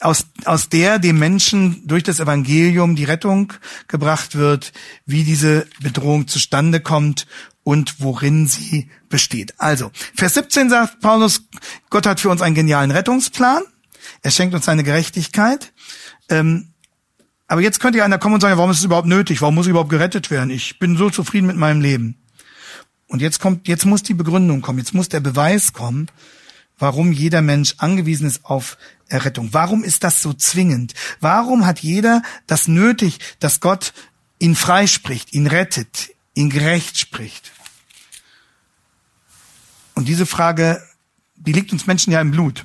aus, 0.00 0.26
aus 0.44 0.68
der 0.68 0.98
dem 0.98 1.20
Menschen 1.20 1.86
durch 1.86 2.02
das 2.02 2.18
Evangelium 2.18 2.96
die 2.96 3.04
Rettung 3.04 3.52
gebracht 3.86 4.34
wird, 4.34 4.72
wie 5.06 5.22
diese 5.22 5.68
Bedrohung 5.80 6.26
zustande 6.26 6.80
kommt 6.80 7.28
und 7.62 8.00
worin 8.00 8.48
sie 8.48 8.90
besteht. 9.08 9.54
Also, 9.58 9.92
Vers 10.16 10.34
17 10.34 10.68
sagt 10.68 11.00
Paulus, 11.00 11.44
Gott 11.90 12.06
hat 12.06 12.18
für 12.18 12.28
uns 12.28 12.42
einen 12.42 12.56
genialen 12.56 12.90
Rettungsplan. 12.90 13.62
Er 14.22 14.32
schenkt 14.32 14.56
uns 14.56 14.64
seine 14.64 14.82
Gerechtigkeit. 14.82 15.72
Ähm, 16.28 16.72
aber 17.46 17.60
jetzt 17.60 17.78
könnte 17.78 17.98
ja 17.98 18.04
einer 18.04 18.18
kommen 18.18 18.34
und 18.34 18.40
sagen, 18.40 18.58
warum 18.58 18.72
ist 18.72 18.78
es 18.78 18.84
überhaupt 18.84 19.06
nötig? 19.06 19.40
Warum 19.42 19.54
muss 19.54 19.66
ich 19.66 19.70
überhaupt 19.70 19.90
gerettet 19.90 20.32
werden? 20.32 20.50
Ich 20.50 20.80
bin 20.80 20.96
so 20.96 21.08
zufrieden 21.08 21.46
mit 21.46 21.56
meinem 21.56 21.80
Leben. 21.80 22.21
Und 23.12 23.20
jetzt 23.20 23.40
kommt, 23.40 23.68
jetzt 23.68 23.84
muss 23.84 24.02
die 24.02 24.14
Begründung 24.14 24.62
kommen, 24.62 24.78
jetzt 24.78 24.94
muss 24.94 25.10
der 25.10 25.20
Beweis 25.20 25.74
kommen, 25.74 26.06
warum 26.78 27.12
jeder 27.12 27.42
Mensch 27.42 27.74
angewiesen 27.76 28.26
ist 28.26 28.46
auf 28.46 28.78
Errettung. 29.06 29.50
Warum 29.52 29.84
ist 29.84 30.02
das 30.02 30.22
so 30.22 30.32
zwingend? 30.32 30.94
Warum 31.20 31.66
hat 31.66 31.80
jeder 31.80 32.22
das 32.46 32.68
nötig, 32.68 33.18
dass 33.38 33.60
Gott 33.60 33.92
ihn 34.38 34.56
freispricht, 34.56 35.34
ihn 35.34 35.46
rettet, 35.46 36.14
ihn 36.32 36.48
gerecht 36.48 36.98
spricht? 36.98 37.52
Und 39.94 40.08
diese 40.08 40.24
Frage, 40.24 40.82
die 41.36 41.52
liegt 41.52 41.70
uns 41.70 41.86
Menschen 41.86 42.14
ja 42.14 42.20
im 42.22 42.30
Blut. 42.30 42.64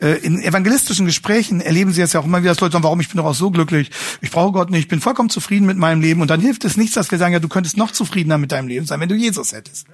Äh, 0.00 0.18
in 0.18 0.40
evangelistischen 0.40 1.06
Gesprächen 1.06 1.60
erleben 1.60 1.92
sie 1.92 2.02
es 2.02 2.12
ja 2.12 2.20
auch 2.20 2.24
immer 2.24 2.42
wieder, 2.42 2.50
dass 2.50 2.60
Leute 2.60 2.72
sagen, 2.72 2.84
warum 2.84 3.00
ich 3.00 3.08
bin 3.08 3.18
doch 3.18 3.26
auch 3.26 3.34
so 3.34 3.50
glücklich, 3.50 3.90
ich 4.20 4.30
brauche 4.30 4.52
Gott 4.52 4.70
nicht, 4.70 4.82
ich 4.82 4.88
bin 4.88 5.00
vollkommen 5.00 5.30
zufrieden 5.30 5.66
mit 5.66 5.76
meinem 5.76 6.00
Leben. 6.00 6.20
Und 6.20 6.28
dann 6.28 6.40
hilft 6.40 6.64
es 6.64 6.76
nichts, 6.76 6.94
dass 6.94 7.10
wir 7.10 7.18
sagen, 7.18 7.32
ja, 7.32 7.40
du 7.40 7.48
könntest 7.48 7.76
noch 7.76 7.90
zufriedener 7.90 8.38
mit 8.38 8.52
deinem 8.52 8.68
Leben 8.68 8.86
sein, 8.86 9.00
wenn 9.00 9.08
du 9.08 9.14
Jesus 9.14 9.52
hättest 9.52 9.86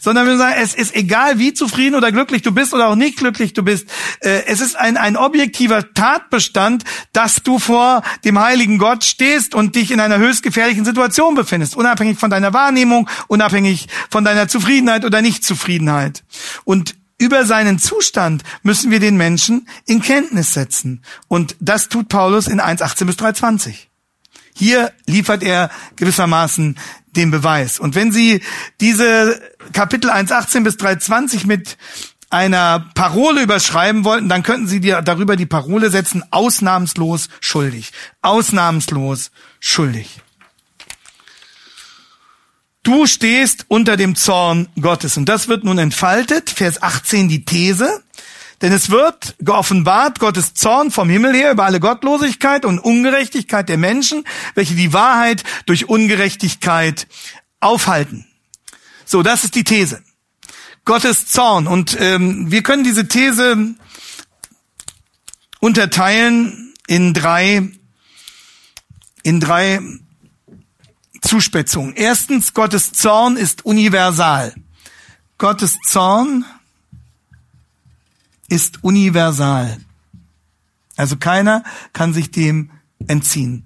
sondern 0.00 0.26
wir 0.26 0.36
sagen, 0.38 0.56
es 0.60 0.74
ist 0.74 0.96
egal, 0.96 1.38
wie 1.38 1.52
zufrieden 1.52 1.94
oder 1.94 2.10
glücklich 2.10 2.42
du 2.42 2.52
bist 2.52 2.74
oder 2.74 2.88
auch 2.88 2.96
nicht 2.96 3.18
glücklich 3.18 3.52
du 3.52 3.62
bist. 3.62 3.86
Äh, 4.20 4.44
es 4.46 4.60
ist 4.60 4.76
ein, 4.76 4.96
ein 4.96 5.16
objektiver 5.16 5.92
Tatbestand, 5.92 6.84
dass 7.12 7.42
du 7.42 7.58
vor 7.58 8.02
dem 8.24 8.40
heiligen 8.40 8.78
Gott 8.78 9.04
stehst 9.04 9.54
und 9.54 9.76
dich 9.76 9.90
in 9.90 10.00
einer 10.00 10.18
höchst 10.18 10.42
gefährlichen 10.42 10.84
Situation 10.84 11.34
befindest, 11.34 11.76
unabhängig 11.76 12.18
von 12.18 12.30
deiner 12.30 12.52
Wahrnehmung, 12.54 13.08
unabhängig 13.28 13.88
von 14.08 14.24
deiner 14.24 14.48
Zufriedenheit 14.48 15.04
oder 15.04 15.20
Nichtzufriedenheit. 15.20 16.24
Und 16.64 16.94
über 17.20 17.44
seinen 17.44 17.78
Zustand 17.78 18.42
müssen 18.62 18.90
wir 18.90 18.98
den 18.98 19.16
Menschen 19.16 19.68
in 19.86 20.00
Kenntnis 20.00 20.54
setzen. 20.54 21.02
Und 21.28 21.54
das 21.60 21.88
tut 21.88 22.08
Paulus 22.08 22.46
in 22.46 22.60
1.18 22.60 23.04
bis 23.04 23.16
3.20. 23.16 23.74
Hier 24.54 24.92
liefert 25.06 25.42
er 25.42 25.70
gewissermaßen 25.96 26.78
den 27.14 27.30
Beweis. 27.30 27.78
Und 27.78 27.94
wenn 27.94 28.10
Sie 28.10 28.42
diese 28.80 29.40
Kapitel 29.72 30.10
1.18 30.10 30.64
bis 30.64 30.76
3.20 30.76 31.46
mit 31.46 31.76
einer 32.30 32.90
Parole 32.94 33.42
überschreiben 33.42 34.04
wollten, 34.04 34.28
dann 34.28 34.42
könnten 34.42 34.66
Sie 34.66 34.80
dir 34.80 35.02
darüber 35.02 35.36
die 35.36 35.46
Parole 35.46 35.90
setzen, 35.90 36.22
ausnahmslos 36.30 37.28
schuldig. 37.40 37.92
Ausnahmslos 38.22 39.30
schuldig. 39.58 40.22
Du 42.82 43.06
stehst 43.06 43.66
unter 43.68 43.96
dem 43.96 44.16
Zorn 44.16 44.68
Gottes. 44.80 45.16
Und 45.16 45.28
das 45.28 45.48
wird 45.48 45.64
nun 45.64 45.78
entfaltet. 45.78 46.48
Vers 46.48 46.82
18 46.82 47.28
die 47.28 47.44
These. 47.44 48.02
Denn 48.62 48.72
es 48.72 48.90
wird 48.90 49.36
geoffenbart 49.40 50.18
Gottes 50.18 50.54
Zorn 50.54 50.90
vom 50.90 51.08
Himmel 51.08 51.34
her 51.34 51.52
über 51.52 51.64
alle 51.64 51.80
Gottlosigkeit 51.80 52.64
und 52.64 52.78
Ungerechtigkeit 52.78 53.68
der 53.68 53.78
Menschen, 53.78 54.24
welche 54.54 54.74
die 54.74 54.92
Wahrheit 54.92 55.44
durch 55.66 55.88
Ungerechtigkeit 55.88 57.06
aufhalten. 57.60 58.26
So, 59.04 59.22
das 59.22 59.44
ist 59.44 59.54
die 59.54 59.64
These. 59.64 60.02
Gottes 60.84 61.26
Zorn. 61.26 61.66
Und 61.66 61.96
ähm, 62.00 62.50
wir 62.50 62.62
können 62.62 62.84
diese 62.84 63.08
These 63.08 63.74
unterteilen 65.60 66.74
in 66.86 67.14
drei, 67.14 67.68
in 69.22 69.40
drei 69.40 69.80
Zuspitzungen. 71.20 71.94
Erstens, 71.94 72.54
Gottes 72.54 72.92
Zorn 72.92 73.36
ist 73.36 73.64
universal. 73.64 74.54
Gottes 75.38 75.76
Zorn 75.86 76.44
ist 78.48 78.82
universal. 78.82 79.78
Also 80.96 81.16
keiner 81.16 81.64
kann 81.92 82.12
sich 82.12 82.30
dem 82.30 82.70
entziehen. 83.06 83.64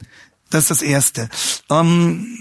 Das 0.50 0.64
ist 0.64 0.70
das 0.70 0.82
Erste. 0.82 1.28
Ähm, 1.70 2.38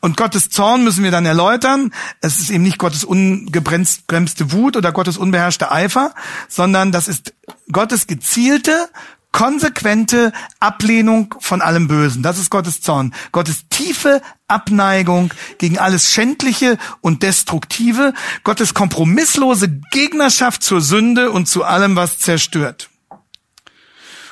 und 0.00 0.16
Gottes 0.16 0.48
Zorn 0.48 0.84
müssen 0.84 1.02
wir 1.02 1.10
dann 1.10 1.26
erläutern. 1.26 1.92
Es 2.20 2.38
ist 2.38 2.50
eben 2.50 2.62
nicht 2.62 2.78
Gottes 2.78 3.02
ungebremste 3.02 4.52
Wut 4.52 4.76
oder 4.76 4.92
Gottes 4.92 5.18
unbeherrschte 5.18 5.72
Eifer, 5.72 6.14
sondern 6.48 6.92
das 6.92 7.08
ist 7.08 7.34
Gottes 7.72 8.06
gezielte, 8.06 8.88
konsequente 9.32 10.32
Ablehnung 10.60 11.34
von 11.40 11.60
allem 11.60 11.88
Bösen. 11.88 12.22
Das 12.22 12.38
ist 12.38 12.50
Gottes 12.50 12.80
Zorn. 12.80 13.12
Gottes 13.32 13.68
tiefe 13.70 14.22
Abneigung 14.48 15.32
gegen 15.58 15.78
alles 15.78 16.10
Schändliche 16.10 16.78
und 17.00 17.22
Destruktive. 17.22 18.14
Gottes 18.44 18.74
kompromisslose 18.74 19.68
Gegnerschaft 19.92 20.62
zur 20.62 20.80
Sünde 20.80 21.30
und 21.30 21.46
zu 21.46 21.64
allem, 21.64 21.96
was 21.96 22.18
zerstört. 22.18 22.88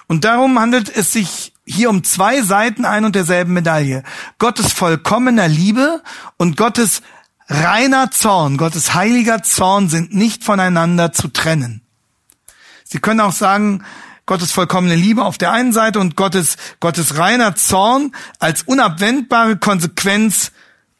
Und 0.08 0.24
darum 0.24 0.58
handelt 0.58 0.94
es 0.94 1.12
sich 1.12 1.52
hier 1.64 1.90
um 1.90 2.04
zwei 2.04 2.42
Seiten 2.42 2.84
ein 2.84 3.04
und 3.04 3.14
derselben 3.14 3.52
Medaille. 3.52 4.04
Gottes 4.38 4.72
vollkommener 4.72 5.48
Liebe 5.48 6.02
und 6.36 6.56
Gottes 6.56 7.02
reiner 7.48 8.10
Zorn, 8.10 8.56
Gottes 8.56 8.94
heiliger 8.94 9.42
Zorn 9.42 9.88
sind 9.88 10.14
nicht 10.14 10.44
voneinander 10.44 11.12
zu 11.12 11.28
trennen. 11.28 11.82
Sie 12.84 12.98
können 12.98 13.20
auch 13.20 13.32
sagen, 13.32 13.84
Gottes 14.26 14.50
vollkommene 14.50 14.96
Liebe 14.96 15.24
auf 15.24 15.38
der 15.38 15.52
einen 15.52 15.72
Seite 15.72 16.00
und 16.00 16.16
Gottes, 16.16 16.56
Gottes 16.80 17.16
reiner 17.16 17.54
Zorn 17.54 18.12
als 18.40 18.62
unabwendbare 18.64 19.56
Konsequenz 19.56 20.50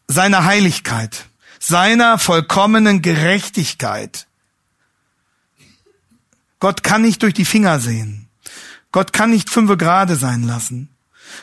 seiner 0.07 0.45
Heiligkeit, 0.45 1.27
seiner 1.59 2.19
vollkommenen 2.19 3.03
Gerechtigkeit. 3.03 4.29
Gott 6.61 6.85
kann 6.85 7.03
nicht 7.03 7.23
durch 7.23 7.35
die 7.35 7.45
Finger 7.45 7.81
sehen. 7.81 8.29
Gott 8.93 9.13
kann 9.13 9.31
nicht 9.31 9.51
fünfe 9.51 9.77
Grade 9.77 10.17
sein 10.17 10.45
lassen. 10.45 10.89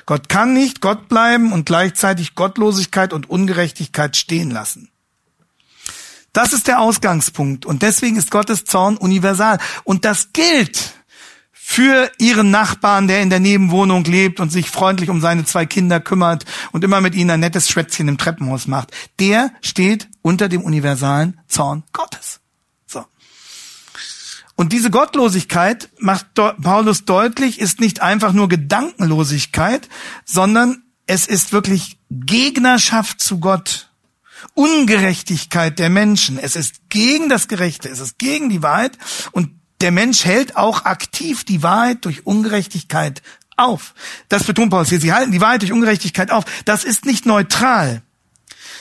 Gott 0.06 0.30
kann 0.30 0.54
nicht 0.54 0.82
Gott 0.82 1.10
bleiben 1.10 1.52
und 1.52 1.66
gleichzeitig 1.66 2.34
Gottlosigkeit 2.36 3.12
und 3.14 3.30
Ungerechtigkeit 3.30 4.16
stehen 4.16 4.50
lassen. 4.50 4.90
Das 6.32 6.52
ist 6.52 6.68
der 6.68 6.80
Ausgangspunkt 6.80 7.66
und 7.66 7.84
deswegen 7.84 8.16
ist 8.16 8.32
Gottes 8.32 8.66
Zorn 8.66 8.98
universal. 8.98 9.60
Und 9.84 10.04
das 10.04 10.34
gilt 10.34 10.94
für 11.74 12.12
ihren 12.20 12.52
Nachbarn, 12.52 13.08
der 13.08 13.24
in 13.24 13.32
der 13.32 13.40
Nebenwohnung 13.40 14.04
lebt 14.04 14.40
und 14.40 14.52
sich 14.52 14.70
freundlich 14.70 15.10
um 15.10 15.22
seine 15.22 15.44
zwei 15.44 15.66
Kinder 15.66 16.00
kümmert 16.00 16.46
und 16.72 16.84
immer 16.84 17.02
mit 17.02 17.16
ihnen 17.16 17.32
ein 17.32 17.40
nettes 17.40 17.68
Schwätzchen 17.68 18.08
im 18.08 18.20
Treppenhaus 18.20 18.68
macht. 18.68 18.92
Der 19.20 19.52
steht 19.60 20.08
unter 20.22 20.50
dem 20.50 20.62
universalen 20.62 21.40
Zorn 21.48 21.82
Gottes. 21.92 22.42
Und 24.56 24.72
diese 24.72 24.92
Gottlosigkeit, 24.92 25.90
macht 25.98 26.36
Paulus 26.36 27.06
deutlich, 27.06 27.60
ist 27.60 27.80
nicht 27.80 28.04
einfach 28.04 28.34
nur 28.34 28.50
Gedankenlosigkeit, 28.50 29.90
sondern 30.26 30.84
es 31.08 31.26
ist 31.26 31.54
wirklich 31.54 31.98
Gegnerschaft 32.12 33.20
zu 33.20 33.40
Gott. 33.40 33.90
Ungerechtigkeit 34.54 35.80
der 35.80 35.90
Menschen. 35.90 36.38
Es 36.38 36.56
ist 36.56 36.88
gegen 36.90 37.30
das 37.30 37.48
Gerechte, 37.48 37.90
es 37.90 38.00
ist 38.00 38.20
gegen 38.20 38.50
die 38.50 38.62
Wahrheit 38.62 39.00
und 39.32 39.63
der 39.84 39.92
Mensch 39.92 40.24
hält 40.24 40.56
auch 40.56 40.86
aktiv 40.86 41.44
die 41.44 41.62
Wahrheit 41.62 42.06
durch 42.06 42.26
Ungerechtigkeit 42.26 43.22
auf. 43.58 43.94
Das 44.30 44.46
betont 44.46 44.72
Paulus 44.72 44.88
hier. 44.88 45.02
Sie 45.02 45.12
halten 45.12 45.34
die 45.34 45.42
Wahrheit 45.42 45.62
durch 45.62 45.74
Ungerechtigkeit 45.74 46.32
auf. 46.32 46.46
Das 46.64 46.86
ist 46.86 47.06
nicht 47.06 47.26
neutral, 47.26 48.02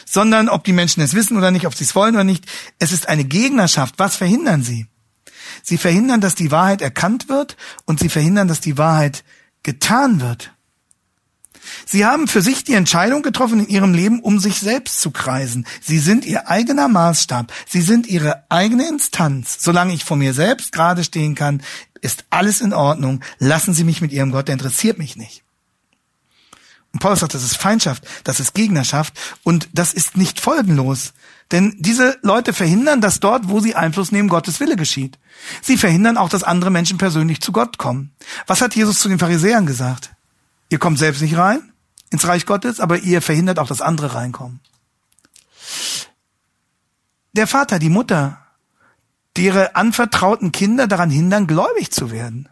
sondern 0.06 0.48
ob 0.48 0.62
die 0.62 0.72
Menschen 0.72 1.02
es 1.02 1.12
wissen 1.12 1.36
oder 1.36 1.50
nicht, 1.50 1.66
ob 1.66 1.74
sie 1.74 1.82
es 1.82 1.96
wollen 1.96 2.14
oder 2.14 2.22
nicht. 2.22 2.46
Es 2.78 2.92
ist 2.92 3.08
eine 3.08 3.24
Gegnerschaft. 3.24 3.96
Was 3.98 4.14
verhindern 4.14 4.62
sie? 4.62 4.86
Sie 5.64 5.76
verhindern, 5.76 6.20
dass 6.20 6.36
die 6.36 6.52
Wahrheit 6.52 6.82
erkannt 6.82 7.28
wird 7.28 7.56
und 7.84 7.98
sie 7.98 8.08
verhindern, 8.08 8.46
dass 8.46 8.60
die 8.60 8.78
Wahrheit 8.78 9.24
getan 9.64 10.20
wird. 10.20 10.52
Sie 11.87 12.05
haben 12.05 12.29
für 12.29 12.42
sich 12.42 12.64
die 12.64 12.75
Entscheidung 12.75 13.22
getroffen 13.22 13.61
in 13.61 13.68
ihrem 13.68 13.94
Leben, 13.94 14.20
um 14.20 14.38
sich 14.38 14.61
selbst 14.61 15.01
zu 15.01 15.11
kreisen. 15.11 15.66
Sie 15.81 15.98
sind 15.98 16.25
ihr 16.25 16.48
eigener 16.48 16.88
Maßstab. 16.88 17.53
Sie 17.68 17.83
sind 17.83 18.07
ihre 18.07 18.44
eigene 18.51 18.88
Instanz. 18.88 19.59
Solange 19.61 19.94
ich 19.94 20.05
vor 20.05 20.16
mir 20.16 20.35
selbst 20.35 20.72
gerade 20.72 21.05
stehen 21.05 21.35
kann, 21.35 21.62
ist 22.01 22.25
alles 22.31 22.61
in 22.61 22.72
Ordnung. 22.72 23.22
Lassen 23.38 23.75
Sie 23.75 23.85
mich 23.85 24.01
mit 24.01 24.12
Ihrem 24.12 24.33
Gott, 24.33 24.48
der 24.48 24.55
interessiert 24.55 24.98
mich 24.98 25.16
nicht. 25.16 25.44
Und 26.92 27.01
Paulus 27.01 27.20
sagt, 27.20 27.35
das 27.35 27.42
ist 27.42 27.57
Feindschaft, 27.57 28.07
das 28.25 28.38
ist 28.38 28.53
Gegnerschaft 28.53 29.14
und 29.42 29.68
das 29.72 29.94
ist 29.94 30.16
nicht 30.16 30.40
folgenlos. 30.40 31.14
Denn 31.51 31.75
diese 31.79 32.18
Leute 32.22 32.53
verhindern, 32.53 33.01
dass 33.01 33.20
dort, 33.20 33.48
wo 33.48 33.61
sie 33.61 33.75
Einfluss 33.75 34.12
nehmen, 34.12 34.29
Gottes 34.29 34.61
Wille 34.61 34.77
geschieht. 34.77 35.18
Sie 35.62 35.79
verhindern 35.79 36.18
auch, 36.18 36.29
dass 36.29 36.42
andere 36.42 36.70
Menschen 36.70 36.98
persönlich 36.98 37.40
zu 37.40 37.53
Gott 37.53 37.79
kommen. 37.79 38.12
Was 38.46 38.61
hat 38.61 38.75
Jesus 38.75 38.98
zu 38.98 39.09
den 39.09 39.18
Pharisäern 39.18 39.64
gesagt? 39.64 40.11
Ihr 40.72 40.78
kommt 40.78 40.98
selbst 40.98 41.20
nicht 41.20 41.37
rein 41.37 41.70
ins 42.08 42.26
Reich 42.26 42.46
Gottes, 42.46 42.80
aber 42.80 42.96
ihr 42.96 43.20
verhindert 43.20 43.58
auch, 43.58 43.68
dass 43.68 43.82
andere 43.82 44.14
reinkommen. 44.14 44.61
Der 47.35 47.46
Vater, 47.46 47.78
die 47.78 47.90
Mutter, 47.90 48.38
die 49.37 49.44
ihre 49.44 49.76
anvertrauten 49.76 50.50
Kinder 50.50 50.87
daran 50.87 51.11
hindern, 51.11 51.46
gläubig 51.46 51.90
zu 51.90 52.11
werden. 52.11 52.48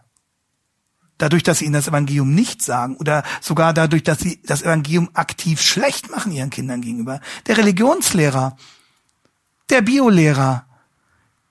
Dadurch, 1.16 1.42
dass 1.44 1.60
sie 1.60 1.64
ihnen 1.64 1.72
das 1.72 1.88
Evangelium 1.88 2.34
nicht 2.34 2.60
sagen 2.62 2.96
oder 2.96 3.22
sogar 3.40 3.72
dadurch, 3.72 4.02
dass 4.02 4.18
sie 4.18 4.42
das 4.42 4.60
Evangelium 4.60 5.08
aktiv 5.14 5.62
schlecht 5.62 6.10
machen 6.10 6.30
ihren 6.30 6.50
Kindern 6.50 6.82
gegenüber. 6.82 7.22
Der 7.46 7.56
Religionslehrer, 7.56 8.54
der 9.70 9.80
Biolehrer, 9.80 10.66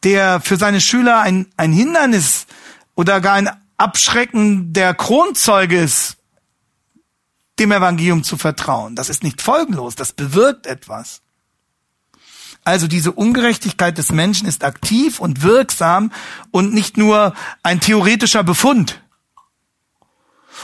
der 0.03 0.39
für 0.39 0.57
seine 0.57 0.81
Schüler 0.81 1.21
ein, 1.21 1.47
ein 1.57 1.71
Hindernis 1.71 2.45
oder 2.93 3.21
gar 3.21 3.33
ein 3.33 3.49
Abschrecken 3.77 4.71
der 4.71 4.93
Kronzeuge 4.93 5.79
ist, 5.81 6.18
dem 7.59 7.71
Evangelium 7.71 8.23
zu 8.23 8.37
vertrauen. 8.37 8.95
Das 8.95 9.09
ist 9.09 9.23
nicht 9.23 9.41
folgenlos, 9.41 9.95
das 9.95 10.13
bewirkt 10.13 10.65
etwas. 10.65 11.21
Also 12.63 12.87
diese 12.87 13.11
Ungerechtigkeit 13.11 13.97
des 13.97 14.11
Menschen 14.11 14.47
ist 14.47 14.63
aktiv 14.63 15.19
und 15.19 15.43
wirksam 15.43 16.11
und 16.51 16.73
nicht 16.73 16.97
nur 16.97 17.33
ein 17.63 17.79
theoretischer 17.79 18.43
Befund. 18.43 19.01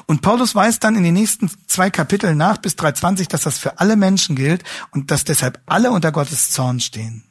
Und 0.05 0.21
Paulus 0.21 0.55
weist 0.55 0.83
dann 0.83 0.95
in 0.95 1.03
den 1.03 1.13
nächsten 1.13 1.49
zwei 1.67 1.89
Kapiteln 1.89 2.37
nach 2.37 2.57
bis 2.57 2.75
320, 2.75 3.27
dass 3.27 3.41
das 3.41 3.57
für 3.57 3.79
alle 3.79 3.95
Menschen 3.95 4.35
gilt 4.35 4.63
und 4.91 5.09
dass 5.09 5.23
deshalb 5.23 5.61
alle 5.65 5.91
unter 5.91 6.11
Gottes 6.11 6.51
Zorn 6.51 6.79
stehen 6.79 7.24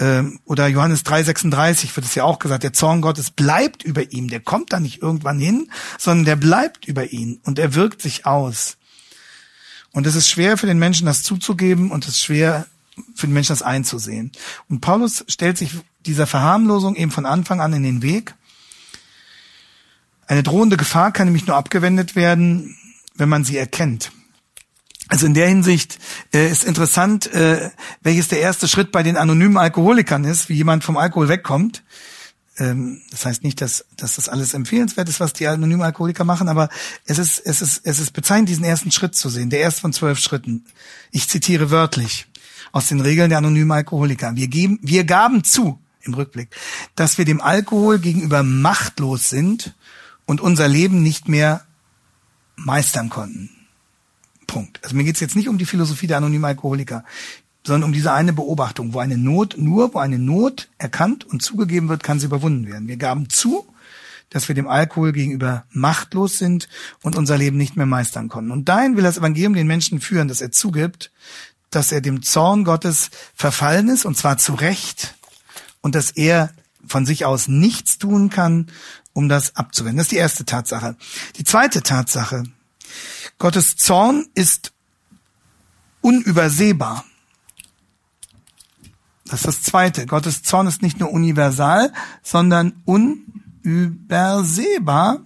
ähm, 0.00 0.40
oder 0.44 0.66
Johannes 0.66 1.04
3,36 1.04 1.94
wird 1.94 2.06
es 2.06 2.14
ja 2.14 2.24
auch 2.24 2.38
gesagt, 2.38 2.64
der 2.64 2.72
Zorn 2.72 3.00
Gottes 3.00 3.30
bleibt 3.30 3.84
über 3.84 4.12
ihm, 4.12 4.28
der 4.28 4.40
kommt 4.40 4.72
da 4.72 4.80
nicht 4.80 5.02
irgendwann 5.02 5.38
hin, 5.38 5.70
sondern 5.98 6.24
der 6.24 6.36
bleibt 6.36 6.86
über 6.86 7.12
ihn 7.12 7.40
und 7.44 7.58
er 7.58 7.74
wirkt 7.74 8.02
sich 8.02 8.26
aus. 8.26 8.76
Und 9.92 10.06
es 10.06 10.16
ist 10.16 10.28
schwer 10.28 10.56
für 10.56 10.66
den 10.66 10.78
Menschen, 10.78 11.06
das 11.06 11.22
zuzugeben 11.22 11.92
und 11.92 12.04
es 12.04 12.14
ist 12.14 12.24
schwer 12.24 12.66
für 13.14 13.26
den 13.26 13.32
Menschen, 13.34 13.52
das 13.52 13.62
einzusehen. 13.62 14.32
Und 14.68 14.80
Paulus 14.80 15.24
stellt 15.28 15.58
sich 15.58 15.70
dieser 16.04 16.26
Verharmlosung 16.26 16.96
eben 16.96 17.10
von 17.10 17.26
Anfang 17.26 17.60
an 17.60 17.72
in 17.72 17.84
den 17.84 18.02
Weg. 18.02 18.34
Eine 20.26 20.42
drohende 20.42 20.76
Gefahr 20.76 21.12
kann 21.12 21.26
nämlich 21.26 21.46
nur 21.46 21.56
abgewendet 21.56 22.16
werden, 22.16 22.76
wenn 23.14 23.28
man 23.28 23.44
sie 23.44 23.56
erkennt. 23.56 24.10
Also 25.08 25.26
in 25.26 25.34
der 25.34 25.48
Hinsicht 25.48 25.98
äh, 26.32 26.50
ist 26.50 26.64
interessant, 26.64 27.26
äh, 27.32 27.70
welches 28.02 28.28
der 28.28 28.40
erste 28.40 28.68
Schritt 28.68 28.90
bei 28.90 29.02
den 29.02 29.16
anonymen 29.16 29.58
Alkoholikern 29.58 30.24
ist, 30.24 30.48
wie 30.48 30.54
jemand 30.54 30.82
vom 30.82 30.96
Alkohol 30.96 31.28
wegkommt. 31.28 31.82
Ähm, 32.58 33.02
das 33.10 33.26
heißt 33.26 33.42
nicht, 33.42 33.60
dass, 33.60 33.84
dass 33.96 34.16
das 34.16 34.28
alles 34.28 34.54
empfehlenswert 34.54 35.08
ist, 35.08 35.20
was 35.20 35.32
die 35.32 35.46
anonymen 35.46 35.82
Alkoholiker 35.82 36.24
machen, 36.24 36.48
aber 36.48 36.68
es 37.04 37.18
ist, 37.18 37.40
es 37.44 37.60
ist, 37.60 37.82
es 37.84 37.98
ist 37.98 38.12
bezeichnend, 38.12 38.48
diesen 38.48 38.64
ersten 38.64 38.92
Schritt 38.92 39.14
zu 39.14 39.28
sehen, 39.28 39.50
der 39.50 39.60
erste 39.60 39.82
von 39.82 39.92
zwölf 39.92 40.18
Schritten. 40.18 40.64
Ich 41.10 41.28
zitiere 41.28 41.70
wörtlich 41.70 42.26
aus 42.72 42.88
den 42.88 43.00
Regeln 43.00 43.28
der 43.28 43.38
anonymen 43.38 43.72
Alkoholiker. 43.72 44.36
Wir 44.36 44.48
geben, 44.48 44.78
wir 44.82 45.04
gaben 45.04 45.44
zu, 45.44 45.80
im 46.02 46.14
Rückblick, 46.14 46.48
dass 46.94 47.18
wir 47.18 47.24
dem 47.24 47.40
Alkohol 47.40 47.98
gegenüber 47.98 48.42
machtlos 48.42 49.30
sind 49.30 49.74
und 50.26 50.40
unser 50.40 50.68
Leben 50.68 51.02
nicht 51.02 51.28
mehr 51.28 51.64
meistern 52.56 53.10
konnten. 53.10 53.53
Punkt. 54.46 54.80
Also 54.82 54.96
mir 54.96 55.04
geht 55.04 55.14
es 55.14 55.20
jetzt 55.20 55.36
nicht 55.36 55.48
um 55.48 55.58
die 55.58 55.66
Philosophie 55.66 56.06
der 56.06 56.18
anonymen 56.18 56.44
Alkoholiker, 56.44 57.04
sondern 57.66 57.84
um 57.84 57.92
diese 57.92 58.12
eine 58.12 58.32
Beobachtung, 58.32 58.92
wo 58.92 58.98
eine 58.98 59.16
Not, 59.16 59.56
nur 59.58 59.94
wo 59.94 59.98
eine 59.98 60.18
Not 60.18 60.68
erkannt 60.78 61.24
und 61.24 61.42
zugegeben 61.42 61.88
wird, 61.88 62.02
kann 62.02 62.20
sie 62.20 62.26
überwunden 62.26 62.66
werden. 62.66 62.88
Wir 62.88 62.96
gaben 62.96 63.30
zu, 63.30 63.66
dass 64.30 64.48
wir 64.48 64.54
dem 64.54 64.68
Alkohol 64.68 65.12
gegenüber 65.12 65.64
machtlos 65.70 66.38
sind 66.38 66.68
und 67.02 67.16
unser 67.16 67.38
Leben 67.38 67.56
nicht 67.56 67.76
mehr 67.76 67.86
meistern 67.86 68.28
konnten. 68.28 68.50
Und 68.50 68.68
dahin 68.68 68.96
will 68.96 69.04
das 69.04 69.18
Evangelium 69.18 69.54
den 69.54 69.66
Menschen 69.66 70.00
führen, 70.00 70.28
dass 70.28 70.40
er 70.40 70.52
zugibt, 70.52 71.12
dass 71.70 71.92
er 71.92 72.00
dem 72.00 72.22
Zorn 72.22 72.64
Gottes 72.64 73.10
verfallen 73.34 73.88
ist, 73.88 74.04
und 74.04 74.16
zwar 74.16 74.38
zu 74.38 74.54
Recht, 74.54 75.14
und 75.80 75.94
dass 75.94 76.10
er 76.10 76.50
von 76.86 77.06
sich 77.06 77.24
aus 77.24 77.48
nichts 77.48 77.98
tun 77.98 78.30
kann, 78.30 78.68
um 79.12 79.28
das 79.28 79.56
abzuwenden. 79.56 79.96
Das 79.96 80.06
ist 80.06 80.12
die 80.12 80.16
erste 80.16 80.44
Tatsache. 80.44 80.96
Die 81.36 81.44
zweite 81.44 81.82
Tatsache. 81.82 82.44
Gottes 83.38 83.76
Zorn 83.76 84.26
ist 84.34 84.72
unübersehbar. 86.00 87.04
Das 89.24 89.40
ist 89.40 89.46
das 89.46 89.62
zweite. 89.62 90.06
Gottes 90.06 90.42
Zorn 90.42 90.66
ist 90.66 90.82
nicht 90.82 91.00
nur 91.00 91.10
universal, 91.10 91.92
sondern 92.22 92.82
unübersehbar. 92.84 95.20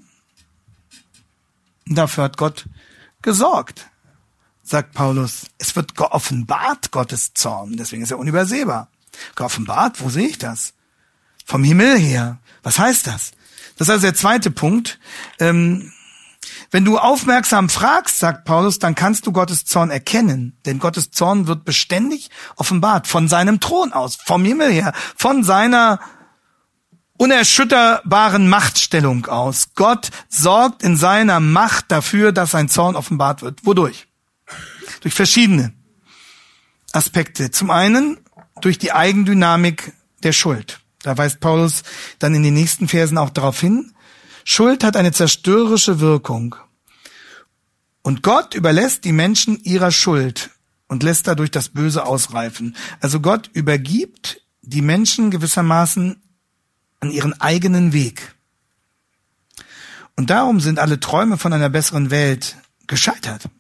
Dafür 1.87 2.25
hat 2.25 2.37
Gott 2.37 2.67
gesorgt, 3.23 3.89
sagt 4.63 4.95
Paulus. 4.95 5.47
Es 5.59 5.75
wird 5.75 5.97
geoffenbart, 5.97 6.93
Gottes 6.93 7.33
Zorn. 7.35 7.77
Deswegen 7.77 8.03
ist 8.03 8.11
er 8.11 8.19
unübersehbar. 8.19 8.89
Geoffenbart, 9.35 10.01
wo 10.01 10.11
sehe 10.11 10.29
ich 10.29 10.39
das? 10.39 10.75
Vom 11.45 11.65
Himmel 11.65 11.99
her. 11.99 12.39
Was 12.63 12.79
heißt 12.79 13.07
das? 13.07 13.33
Das 13.77 13.89
ist 13.89 13.93
also 13.93 14.07
der 14.07 14.15
zweite 14.15 14.51
Punkt. 14.51 14.99
Ähm, 15.41 15.93
wenn 16.71 16.85
du 16.85 16.99
aufmerksam 16.99 17.69
fragst, 17.69 18.19
sagt 18.19 18.45
Paulus, 18.45 18.79
dann 18.79 18.95
kannst 18.95 19.27
du 19.27 19.33
Gottes 19.33 19.65
Zorn 19.65 19.91
erkennen. 19.91 20.59
Denn 20.67 20.79
Gottes 20.79 21.11
Zorn 21.11 21.47
wird 21.47 21.65
beständig 21.65 22.31
offenbart 22.57 23.07
von 23.07 23.29
seinem 23.29 23.61
Thron 23.61 23.93
aus, 23.93 24.17
vom 24.17 24.45
Himmel 24.45 24.71
her, 24.71 24.93
von 25.17 25.45
seiner 25.45 26.01
unerschütterbaren 27.19 28.49
Machtstellung 28.49 29.27
aus. 29.27 29.71
Gott 29.75 30.11
sorgt 30.29 30.83
in 30.83 30.97
seiner 30.97 31.41
Macht 31.41 31.87
dafür, 31.89 32.33
dass 32.33 32.53
sein 32.53 32.69
Zorn 32.69 32.97
offenbart 32.97 33.43
wird. 33.43 33.67
Wodurch? 33.67 34.07
Durch 35.01 35.15
verschiedene 35.15 35.75
Aspekte. 36.93 37.51
Zum 37.51 37.71
einen 37.71 38.19
durch 38.61 38.79
die 38.79 38.93
Eigendynamik 38.93 39.93
der 40.23 40.33
Schuld. 40.33 40.81
Da 41.03 41.17
weist 41.17 41.41
Paulus 41.41 41.83
dann 42.19 42.35
in 42.35 42.43
den 42.43 42.55
nächsten 42.55 42.89
Versen 42.89 43.19
auch 43.19 43.31
darauf 43.31 43.61
hin. 43.61 43.93
Schuld 44.51 44.83
hat 44.83 44.97
eine 44.97 45.13
zerstörerische 45.13 46.01
Wirkung. 46.01 46.57
Und 48.01 48.23
Gott 48.23 48.55
überlässt 48.55 49.05
die 49.05 49.13
Menschen 49.13 49.63
ihrer 49.63 49.91
Schuld 49.91 50.49
und 50.89 51.03
lässt 51.03 51.27
dadurch 51.27 51.51
das 51.51 51.69
Böse 51.69 52.07
ausreifen. 52.07 52.75
Also 53.01 53.21
Gott 53.21 53.51
übergibt 53.53 54.41
die 54.63 54.81
Menschen 54.81 55.31
gewissermaßen 55.31 56.23
an 57.01 57.11
ihren 57.11 57.39
eigenen 57.39 57.93
Weg. 57.93 58.37
Und 60.17 60.31
darum 60.31 60.61
sind 60.61 60.79
alle 60.79 60.99
Träume 60.99 61.37
von 61.37 61.53
einer 61.53 61.69
besseren 61.69 62.11
Welt 62.11 62.57
gescheitert. 62.87 63.51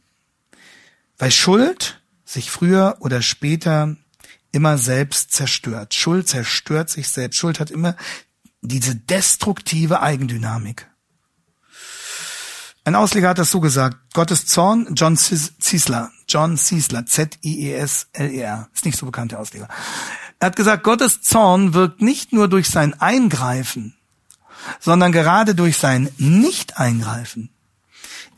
Weil 1.18 1.30
Schuld 1.30 2.00
sich 2.24 2.50
früher 2.50 2.96
oder 3.00 3.20
später 3.20 3.94
immer 4.52 4.78
selbst 4.78 5.32
zerstört. 5.32 5.92
Schuld 5.92 6.28
zerstört 6.28 6.88
sich 6.88 7.10
selbst. 7.10 7.36
Schuld 7.36 7.60
hat 7.60 7.70
immer 7.70 7.94
diese 8.60 8.94
destruktive 8.94 10.00
Eigendynamik. 10.00 10.90
Ein 12.84 12.94
Ausleger 12.94 13.28
hat 13.28 13.38
das 13.38 13.50
so 13.50 13.60
gesagt. 13.60 13.98
Gottes 14.14 14.46
Zorn, 14.46 14.94
John 14.94 15.16
Ciesler, 15.16 16.10
John 16.26 16.56
Ciesler, 16.56 17.04
Z-I-E-S-L-E-R, 17.04 18.70
ist 18.74 18.84
nicht 18.86 18.96
so 18.96 19.04
bekannt, 19.04 19.32
der 19.32 19.40
Ausleger. 19.40 19.68
Er 20.40 20.46
hat 20.46 20.56
gesagt, 20.56 20.84
Gottes 20.84 21.20
Zorn 21.20 21.74
wirkt 21.74 22.00
nicht 22.00 22.32
nur 22.32 22.48
durch 22.48 22.68
sein 22.70 22.98
Eingreifen, 22.98 23.94
sondern 24.80 25.12
gerade 25.12 25.54
durch 25.54 25.76
sein 25.76 26.08
Nicht-Eingreifen 26.16 27.50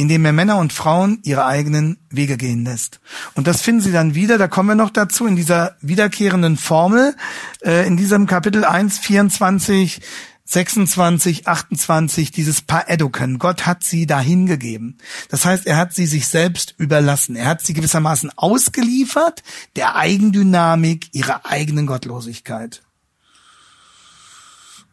indem 0.00 0.24
er 0.24 0.32
Männer 0.32 0.56
und 0.56 0.72
Frauen 0.72 1.18
ihre 1.24 1.44
eigenen 1.44 1.98
Wege 2.08 2.38
gehen 2.38 2.64
lässt. 2.64 3.00
Und 3.34 3.46
das 3.46 3.60
finden 3.60 3.82
Sie 3.82 3.92
dann 3.92 4.14
wieder, 4.14 4.38
da 4.38 4.48
kommen 4.48 4.70
wir 4.70 4.74
noch 4.74 4.88
dazu, 4.88 5.26
in 5.26 5.36
dieser 5.36 5.76
wiederkehrenden 5.82 6.56
Formel, 6.56 7.14
äh, 7.60 7.86
in 7.86 7.98
diesem 7.98 8.26
Kapitel 8.26 8.64
1, 8.64 8.98
24, 8.98 10.00
26, 10.46 11.46
28, 11.46 12.30
dieses 12.30 12.62
Paedoken. 12.62 13.38
Gott 13.38 13.66
hat 13.66 13.84
sie 13.84 14.06
dahin 14.06 14.46
gegeben. 14.46 14.96
Das 15.28 15.44
heißt, 15.44 15.66
er 15.66 15.76
hat 15.76 15.92
sie 15.92 16.06
sich 16.06 16.28
selbst 16.28 16.74
überlassen. 16.78 17.36
Er 17.36 17.44
hat 17.44 17.60
sie 17.60 17.74
gewissermaßen 17.74 18.32
ausgeliefert, 18.36 19.42
der 19.76 19.96
Eigendynamik 19.96 21.14
ihrer 21.14 21.44
eigenen 21.44 21.86
Gottlosigkeit. 21.86 22.82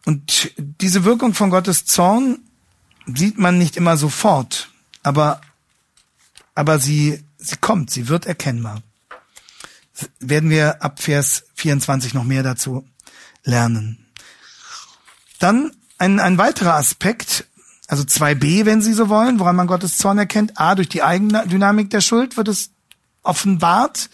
Und 0.06 0.52
diese 0.58 1.06
Wirkung 1.06 1.34
von 1.34 1.50
Gottes 1.50 1.86
Zorn 1.86 2.40
sieht 3.06 3.38
man 3.38 3.58
nicht 3.58 3.78
immer 3.78 3.96
sofort 3.96 4.70
aber, 5.08 5.40
aber 6.54 6.80
sie, 6.80 7.24
sie 7.38 7.56
kommt, 7.56 7.92
sie 7.92 8.10
wird 8.10 8.26
erkennbar. 8.26 8.84
Werden 10.20 10.50
wir 10.50 10.84
ab 10.84 11.02
Vers 11.02 11.46
24 11.56 12.14
noch 12.14 12.26
mehr 12.26 12.44
dazu 12.44 12.86
lernen. 13.46 14.06
Dann 15.40 15.72
ein, 15.98 16.20
ein 16.20 16.38
weiterer 16.38 16.74
Aspekt, 16.74 17.46
also 17.88 18.04
2b, 18.04 18.66
wenn 18.66 18.82
Sie 18.82 18.92
so 18.92 19.08
wollen, 19.08 19.40
woran 19.40 19.56
man 19.56 19.68
Gottes 19.68 19.98
Zorn 19.98 20.18
erkennt. 20.18 20.60
A, 20.60 20.76
durch 20.76 20.90
die 20.90 21.04
Eigendynamik 21.04 21.90
der 21.90 22.02
Schuld 22.02 22.36
wird 22.36 22.50
es 22.50 22.72
offenbart, 23.24 24.10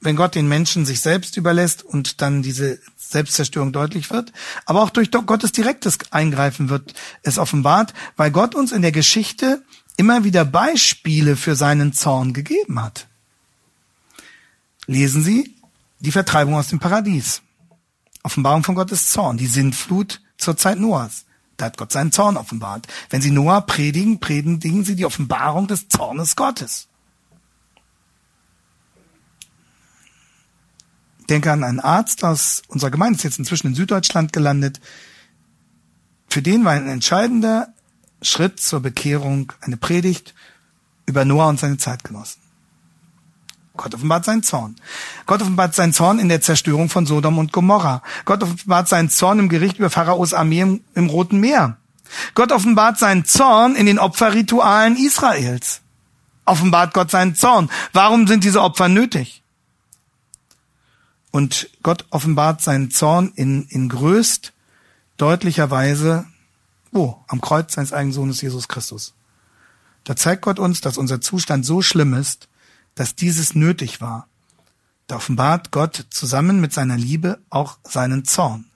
wenn 0.00 0.16
Gott 0.16 0.34
den 0.34 0.48
Menschen 0.48 0.86
sich 0.86 1.02
selbst 1.02 1.36
überlässt 1.36 1.82
und 1.82 2.22
dann 2.22 2.40
diese 2.40 2.78
Selbstzerstörung 2.96 3.72
deutlich 3.72 4.10
wird. 4.10 4.32
Aber 4.64 4.82
auch 4.82 4.90
durch 4.90 5.10
Gottes 5.10 5.52
direktes 5.52 5.98
Eingreifen 6.10 6.70
wird 6.70 6.94
es 7.22 7.38
offenbart, 7.38 7.92
weil 8.16 8.30
Gott 8.30 8.54
uns 8.54 8.72
in 8.72 8.82
der 8.82 8.92
Geschichte 8.92 9.62
immer 10.00 10.24
wieder 10.24 10.46
Beispiele 10.46 11.36
für 11.36 11.54
seinen 11.54 11.92
Zorn 11.92 12.32
gegeben 12.32 12.82
hat. 12.82 13.06
Lesen 14.86 15.22
Sie 15.22 15.54
die 15.98 16.10
Vertreibung 16.10 16.54
aus 16.54 16.68
dem 16.68 16.78
Paradies. 16.78 17.42
Offenbarung 18.22 18.64
von 18.64 18.74
Gottes 18.74 19.10
Zorn, 19.10 19.36
die 19.36 19.46
Sintflut 19.46 20.22
zur 20.38 20.56
Zeit 20.56 20.78
Noahs. 20.78 21.26
Da 21.58 21.66
hat 21.66 21.76
Gott 21.76 21.92
seinen 21.92 22.12
Zorn 22.12 22.38
offenbart. 22.38 22.86
Wenn 23.10 23.20
Sie 23.20 23.30
Noah 23.30 23.60
predigen, 23.60 24.20
predigen 24.20 24.84
Sie 24.84 24.96
die 24.96 25.04
Offenbarung 25.04 25.66
des 25.66 25.88
Zornes 25.88 26.34
Gottes. 26.34 26.88
Denke 31.28 31.52
an 31.52 31.62
einen 31.62 31.78
Arzt 31.78 32.24
aus 32.24 32.62
unserer 32.68 32.90
Gemeinde, 32.90 33.18
ist 33.18 33.24
jetzt 33.24 33.38
inzwischen 33.38 33.66
in 33.66 33.74
Süddeutschland 33.74 34.32
gelandet. 34.32 34.80
Für 36.26 36.40
den 36.40 36.64
war 36.64 36.72
ein 36.72 36.88
entscheidender 36.88 37.74
Schritt 38.22 38.60
zur 38.60 38.80
Bekehrung 38.80 39.52
eine 39.60 39.76
Predigt 39.76 40.34
über 41.06 41.24
Noah 41.24 41.48
und 41.48 41.60
seine 41.60 41.78
Zeitgenossen. 41.78 42.40
Gott 43.76 43.94
offenbart 43.94 44.24
seinen 44.24 44.42
Zorn. 44.42 44.76
Gott 45.26 45.40
offenbart 45.40 45.74
seinen 45.74 45.92
Zorn 45.94 46.18
in 46.18 46.28
der 46.28 46.42
Zerstörung 46.42 46.90
von 46.90 47.06
Sodom 47.06 47.38
und 47.38 47.52
Gomorra. 47.52 48.02
Gott 48.26 48.42
offenbart 48.42 48.88
seinen 48.88 49.08
Zorn 49.08 49.38
im 49.38 49.48
Gericht 49.48 49.78
über 49.78 49.88
Pharaos 49.88 50.34
Armee 50.34 50.60
im, 50.60 50.80
im 50.94 51.08
Roten 51.08 51.40
Meer. 51.40 51.78
Gott 52.34 52.52
offenbart 52.52 52.98
seinen 52.98 53.24
Zorn 53.24 53.76
in 53.76 53.86
den 53.86 53.98
Opferritualen 53.98 54.96
Israels. 54.96 55.80
Offenbart 56.44 56.92
Gott 56.92 57.10
seinen 57.10 57.36
Zorn. 57.36 57.70
Warum 57.92 58.26
sind 58.26 58.44
diese 58.44 58.60
Opfer 58.60 58.88
nötig? 58.88 59.42
Und 61.30 61.70
Gott 61.82 62.04
offenbart 62.10 62.60
seinen 62.60 62.90
Zorn 62.90 63.32
in, 63.34 63.64
in 63.68 63.88
größt 63.88 64.52
deutlicher 65.16 65.70
Weise 65.70 66.26
wo? 66.92 67.22
Am 67.28 67.40
Kreuz 67.40 67.74
seines 67.74 67.92
eigenen 67.92 68.12
Sohnes 68.12 68.40
Jesus 68.40 68.68
Christus. 68.68 69.14
Da 70.04 70.16
zeigt 70.16 70.42
Gott 70.42 70.58
uns, 70.58 70.80
dass 70.80 70.98
unser 70.98 71.20
Zustand 71.20 71.64
so 71.64 71.82
schlimm 71.82 72.14
ist, 72.14 72.48
dass 72.94 73.14
dieses 73.14 73.54
nötig 73.54 74.00
war. 74.00 74.26
Da 75.06 75.16
offenbart 75.16 75.70
Gott 75.70 76.06
zusammen 76.10 76.60
mit 76.60 76.72
seiner 76.72 76.96
Liebe 76.96 77.38
auch 77.50 77.78
seinen 77.84 78.24
Zorn. 78.24 78.66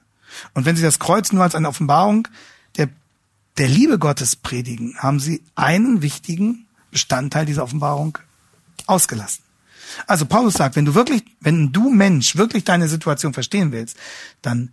Und 0.52 0.66
wenn 0.66 0.76
Sie 0.76 0.82
das 0.82 0.98
Kreuz 0.98 1.32
nur 1.32 1.42
als 1.42 1.54
eine 1.54 1.68
Offenbarung 1.68 2.28
der, 2.76 2.88
der 3.56 3.68
Liebe 3.68 3.98
Gottes 3.98 4.36
predigen, 4.36 4.96
haben 4.98 5.20
Sie 5.20 5.42
einen 5.54 6.02
wichtigen 6.02 6.66
Bestandteil 6.90 7.46
dieser 7.46 7.62
Offenbarung 7.62 8.18
ausgelassen. 8.86 9.44
Also 10.06 10.26
Paulus 10.26 10.54
sagt, 10.54 10.76
wenn 10.76 10.84
du 10.84 10.94
wirklich, 10.94 11.24
wenn 11.40 11.72
du 11.72 11.90
Mensch 11.90 12.36
wirklich 12.36 12.64
deine 12.64 12.88
Situation 12.88 13.32
verstehen 13.32 13.72
willst, 13.72 13.96
dann 14.42 14.72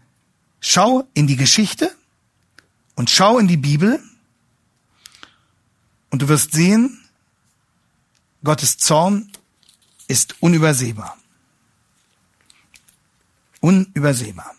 schau 0.59 1.07
in 1.13 1.27
die 1.27 1.35
Geschichte 1.35 1.91
und 3.01 3.09
schau 3.09 3.39
in 3.39 3.47
die 3.47 3.57
Bibel 3.57 3.99
und 6.11 6.21
du 6.21 6.27
wirst 6.27 6.51
sehen, 6.51 6.99
Gottes 8.43 8.77
Zorn 8.77 9.31
ist 10.07 10.35
unübersehbar. 10.39 11.17
Unübersehbar. 13.59 14.53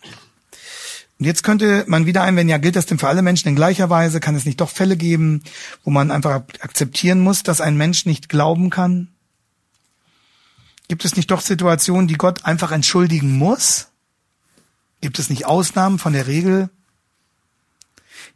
Und 1.20 1.24
jetzt 1.24 1.44
könnte 1.44 1.84
man 1.86 2.04
wieder 2.04 2.24
einwenden, 2.24 2.50
ja, 2.50 2.58
gilt 2.58 2.74
das 2.74 2.86
denn 2.86 2.98
für 2.98 3.06
alle 3.06 3.22
Menschen 3.22 3.46
in 3.46 3.54
gleicher 3.54 3.90
Weise? 3.90 4.18
Kann 4.18 4.34
es 4.34 4.44
nicht 4.44 4.60
doch 4.60 4.70
Fälle 4.70 4.96
geben, 4.96 5.44
wo 5.84 5.92
man 5.92 6.10
einfach 6.10 6.42
akzeptieren 6.62 7.20
muss, 7.20 7.44
dass 7.44 7.60
ein 7.60 7.76
Mensch 7.76 8.06
nicht 8.06 8.28
glauben 8.28 8.70
kann? 8.70 9.06
Gibt 10.88 11.04
es 11.04 11.14
nicht 11.14 11.30
doch 11.30 11.42
Situationen, 11.42 12.08
die 12.08 12.18
Gott 12.18 12.44
einfach 12.44 12.72
entschuldigen 12.72 13.38
muss? 13.38 13.86
Gibt 15.00 15.20
es 15.20 15.30
nicht 15.30 15.46
Ausnahmen 15.46 16.00
von 16.00 16.12
der 16.12 16.26
Regel? 16.26 16.70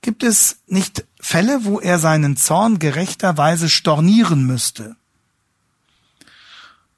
Gibt 0.00 0.22
es 0.22 0.58
nicht 0.66 1.04
Fälle, 1.20 1.64
wo 1.64 1.80
er 1.80 1.98
seinen 1.98 2.36
Zorn 2.36 2.78
gerechterweise 2.78 3.68
stornieren 3.68 4.46
müsste? 4.46 4.96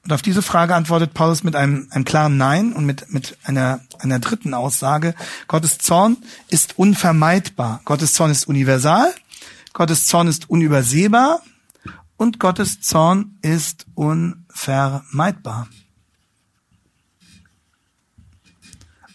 Und 0.03 0.13
auf 0.13 0.21
diese 0.21 0.41
Frage 0.41 0.75
antwortet 0.75 1.13
Paulus 1.13 1.43
mit 1.43 1.55
einem, 1.55 1.87
einem 1.91 2.05
klaren 2.05 2.37
Nein 2.37 2.73
und 2.73 2.85
mit, 2.85 3.11
mit 3.11 3.37
einer, 3.43 3.81
einer 3.99 4.19
dritten 4.19 4.53
Aussage. 4.53 5.13
Gottes 5.47 5.77
Zorn 5.77 6.17
ist 6.47 6.79
unvermeidbar. 6.79 7.81
Gottes 7.85 8.13
Zorn 8.13 8.31
ist 8.31 8.47
universal. 8.47 9.13
Gottes 9.73 10.07
Zorn 10.07 10.27
ist 10.27 10.49
unübersehbar. 10.49 11.41
Und 12.17 12.39
Gottes 12.39 12.81
Zorn 12.81 13.37
ist 13.41 13.85
unvermeidbar. 13.93 15.67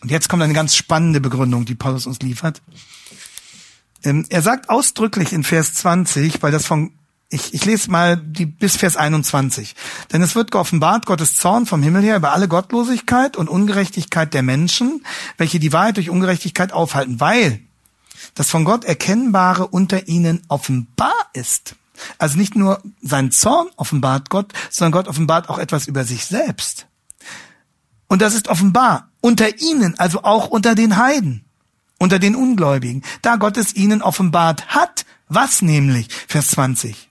Und 0.01 0.11
jetzt 0.11 0.29
kommt 0.29 0.43
eine 0.43 0.53
ganz 0.53 0.77
spannende 0.77 1.21
Begründung, 1.21 1.65
die 1.65 1.75
Paulus 1.75 2.07
uns 2.07 2.21
liefert. 2.21 2.63
Ähm, 4.05 4.27
er 4.29 4.43
sagt 4.43 4.71
ausdrücklich 4.71 5.33
in 5.33 5.43
Vers 5.43 5.75
20, 5.75 6.43
weil 6.43 6.53
das 6.53 6.67
von 6.67 6.93
ich, 7.31 7.53
ich 7.53 7.65
lese 7.65 7.91
mal 7.91 8.17
die 8.17 8.47
bis 8.47 8.77
Vers 8.77 8.97
21. 8.97 9.75
Denn 10.13 10.23
es 10.23 10.37
wird 10.37 10.53
geoffenbart 10.53 11.05
Gottes 11.07 11.35
Zorn 11.35 11.67
vom 11.67 11.83
Himmel 11.83 12.03
her 12.03 12.17
über 12.17 12.33
alle 12.33 12.47
Gottlosigkeit 12.49 13.37
und 13.37 13.49
Ungerechtigkeit 13.49 14.33
der 14.35 14.43
Menschen, 14.43 15.05
welche 15.37 15.59
die 15.59 15.73
Wahrheit 15.73 15.97
durch 15.97 16.11
Ungerechtigkeit 16.11 16.73
aufhalten, 16.73 17.21
weil 17.21 17.61
das 18.35 18.51
von 18.51 18.65
Gott 18.65 18.85
Erkennbare 18.85 19.67
unter 19.67 20.07
ihnen 20.07 20.43
offenbar 20.49 21.15
ist. 21.33 21.75
Also 22.19 22.39
nicht 22.39 22.57
nur 22.57 22.83
sein 23.03 23.31
Zorn 23.31 23.69
offenbart 23.77 24.31
Gott, 24.31 24.53
sondern 24.71 24.93
Gott 24.93 25.09
offenbart 25.09 25.49
auch 25.49 25.59
etwas 25.59 25.87
über 25.87 26.05
sich 26.05 26.25
selbst. 26.25 26.87
Und 28.07 28.23
das 28.23 28.35
ist 28.35 28.49
offenbar 28.49 29.09
unter 29.21 29.61
ihnen, 29.61 29.99
also 29.99 30.23
auch 30.23 30.49
unter 30.49 30.75
den 30.75 30.97
Heiden, 30.97 31.44
unter 32.05 32.19
den 32.19 32.37
Ungläubigen, 32.37 33.03
da 33.23 33.37
Gott 33.37 33.57
es 33.57 33.75
ihnen 33.75 34.03
offenbart 34.03 34.69
hat. 34.69 35.07
Was 35.29 35.63
nämlich? 35.63 36.09
Vers 36.29 36.49
20. 36.51 37.09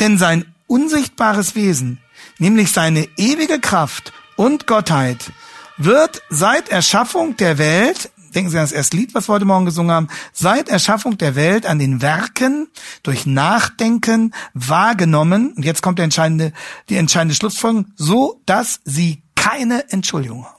Denn 0.00 0.18
sein 0.18 0.44
unsichtbares 0.66 1.54
Wesen, 1.54 1.98
nämlich 2.38 2.70
seine 2.72 3.08
ewige 3.16 3.58
Kraft 3.58 4.12
und 4.36 4.66
Gottheit, 4.66 5.32
wird 5.78 6.22
seit 6.28 6.68
Erschaffung 6.68 7.38
der 7.38 7.56
Welt, 7.56 8.10
denken 8.34 8.50
Sie 8.50 8.58
an 8.58 8.64
das 8.64 8.72
erste 8.72 8.98
Lied, 8.98 9.14
was 9.14 9.30
wir 9.30 9.34
heute 9.34 9.46
Morgen 9.46 9.64
gesungen 9.64 9.92
haben, 9.92 10.08
seit 10.34 10.68
Erschaffung 10.68 11.16
der 11.16 11.34
Welt 11.34 11.64
an 11.64 11.78
den 11.78 12.02
Werken 12.02 12.68
durch 13.02 13.24
Nachdenken 13.24 14.34
wahrgenommen, 14.52 15.54
und 15.56 15.64
jetzt 15.64 15.80
kommt 15.80 15.98
der 15.98 16.04
entscheidende, 16.04 16.52
die 16.90 16.96
entscheidende 16.96 17.34
Schlussfolgerung, 17.34 17.92
so 17.96 18.42
dass 18.44 18.80
sie 18.84 19.22
keine 19.36 19.90
Entschuldigung 19.90 20.44
haben. 20.44 20.55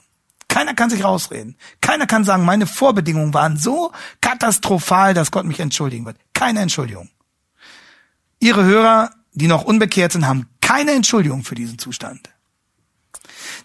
Keiner 0.58 0.74
kann 0.74 0.90
sich 0.90 1.04
rausreden. 1.04 1.56
Keiner 1.80 2.06
kann 2.06 2.24
sagen, 2.24 2.44
meine 2.44 2.66
Vorbedingungen 2.66 3.32
waren 3.32 3.56
so 3.56 3.92
katastrophal, 4.20 5.14
dass 5.14 5.30
Gott 5.30 5.44
mich 5.46 5.60
entschuldigen 5.60 6.04
wird. 6.04 6.16
Keine 6.34 6.60
Entschuldigung. 6.60 7.10
Ihre 8.40 8.64
Hörer 8.64 9.10
die 9.38 9.46
noch 9.46 9.64
unbekehrt 9.64 10.12
sind, 10.12 10.26
haben 10.26 10.48
keine 10.60 10.92
Entschuldigung 10.92 11.44
für 11.44 11.54
diesen 11.54 11.78
Zustand. 11.78 12.28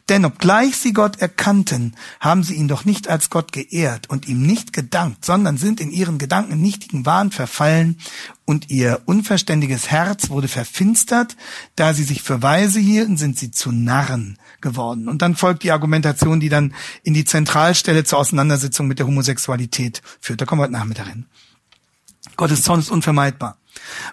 Denn 0.10 0.26
obgleich 0.26 0.76
sie 0.76 0.94
Gott 0.94 1.20
erkannten, 1.22 1.96
haben 2.20 2.44
sie 2.44 2.56
ihn 2.56 2.68
doch 2.68 2.86
nicht 2.86 3.08
als 3.08 3.30
Gott 3.30 3.52
geehrt 3.52 4.10
und 4.10 4.28
ihm 4.28 4.46
nicht 4.46 4.74
gedankt, 4.74 5.26
sondern 5.26 5.58
sind 5.58 5.80
in 5.80 5.92
ihren 5.92 6.18
Gedanken 6.18 6.62
nichtigen 6.62 7.06
Wahn 7.06 7.32
verfallen 7.32 7.98
und 8.46 8.70
ihr 8.70 9.02
unverständiges 9.06 9.90
Herz 9.90 10.30
wurde 10.30 10.48
verfinstert, 10.48 11.38
da 11.76 11.94
sie 11.94 12.04
sich 12.04 12.22
für 12.22 12.42
weise 12.42 12.80
hielten, 12.80 13.18
sind 13.18 13.40
sie 13.40 13.52
zu 13.52 13.72
Narren 13.72 14.38
geworden. 14.64 15.08
Und 15.08 15.22
dann 15.22 15.36
folgt 15.36 15.62
die 15.62 15.72
Argumentation, 15.72 16.40
die 16.40 16.50
dann 16.50 16.74
in 17.04 17.14
die 17.14 17.26
Zentralstelle 17.26 18.04
zur 18.04 18.18
Auseinandersetzung 18.18 18.88
mit 18.88 18.98
der 18.98 19.06
Homosexualität 19.06 20.02
führt. 20.20 20.42
Da 20.42 20.46
kommen 20.46 20.62
wir 20.62 20.64
heute 20.64 20.74
Nachmittag 20.74 21.08
hin. 21.10 21.28
Gottes 22.36 22.64
Zorn 22.64 22.80
ist 22.80 22.90
unvermeidbar. 22.90 23.60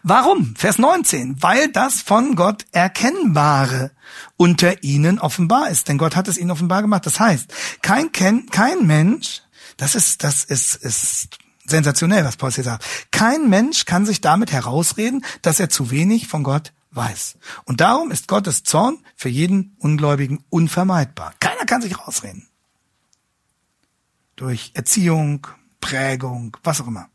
Warum? 0.03 0.55
Vers 0.57 0.79
19. 0.79 1.43
Weil 1.43 1.73
das 1.73 2.03
von 2.03 2.35
Gott 2.35 2.67
Erkennbare 2.73 3.93
unter 4.37 4.83
ihnen 4.83 5.19
offenbar 5.19 5.71
ist. 5.71 5.89
Denn 5.89 5.97
Gott 5.97 6.17
hat 6.17 6.29
es 6.29 6.37
ihnen 6.37 6.51
offenbar 6.51 6.83
gemacht. 6.83 7.07
Das 7.07 7.19
heißt, 7.19 7.53
kein, 7.81 8.13
kein 8.13 8.87
Mensch, 8.87 9.43
das 9.77 9.95
ist, 9.95 10.25
das 10.25 10.45
ist, 10.45 10.75
ist 10.75 11.39
sensationell, 11.65 12.25
was 12.25 12.37
Paulus 12.37 12.57
hier 12.57 12.65
sagt. 12.65 12.85
Kein 13.11 13.49
Mensch 13.49 13.87
kann 13.87 14.05
sich 14.05 14.21
damit 14.21 14.53
herausreden, 14.53 15.25
dass 15.41 15.61
er 15.61 15.71
zu 15.71 15.91
wenig 15.91 16.29
von 16.29 16.43
Gott 16.43 16.73
weiß. 16.93 17.39
Und 17.65 17.81
darum 17.81 18.11
ist 18.11 18.29
Gottes 18.29 18.63
Zorn 18.63 18.99
für 19.17 19.29
jeden 19.29 19.77
Ungläubigen 19.79 20.45
unvermeidbar. 20.51 21.35
Keiner 21.41 21.65
kann 21.67 21.83
sich 21.83 21.99
rausreden. 21.99 22.49
Durch 24.37 24.73
Erziehung, 24.75 25.47
Prägung, 25.81 26.57
was 26.63 26.81
auch 26.81 26.87
immer. 26.87 27.09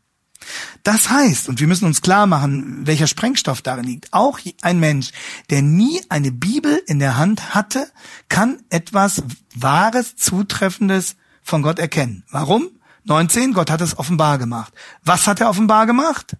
Das 0.82 1.10
heißt, 1.10 1.48
und 1.48 1.60
wir 1.60 1.66
müssen 1.66 1.86
uns 1.86 2.02
klar 2.02 2.26
machen, 2.26 2.86
welcher 2.86 3.06
Sprengstoff 3.06 3.62
darin 3.62 3.84
liegt, 3.84 4.12
auch 4.12 4.38
ein 4.62 4.78
Mensch, 4.78 5.10
der 5.50 5.62
nie 5.62 6.00
eine 6.08 6.30
Bibel 6.30 6.80
in 6.86 6.98
der 6.98 7.16
Hand 7.16 7.54
hatte, 7.54 7.90
kann 8.28 8.62
etwas 8.70 9.22
Wahres, 9.54 10.16
Zutreffendes 10.16 11.16
von 11.42 11.62
Gott 11.62 11.78
erkennen. 11.78 12.24
Warum? 12.30 12.68
19, 13.04 13.52
Gott 13.54 13.70
hat 13.70 13.80
es 13.80 13.98
offenbar 13.98 14.38
gemacht. 14.38 14.72
Was 15.02 15.26
hat 15.26 15.40
er 15.40 15.48
offenbar 15.48 15.86
gemacht? 15.86 16.36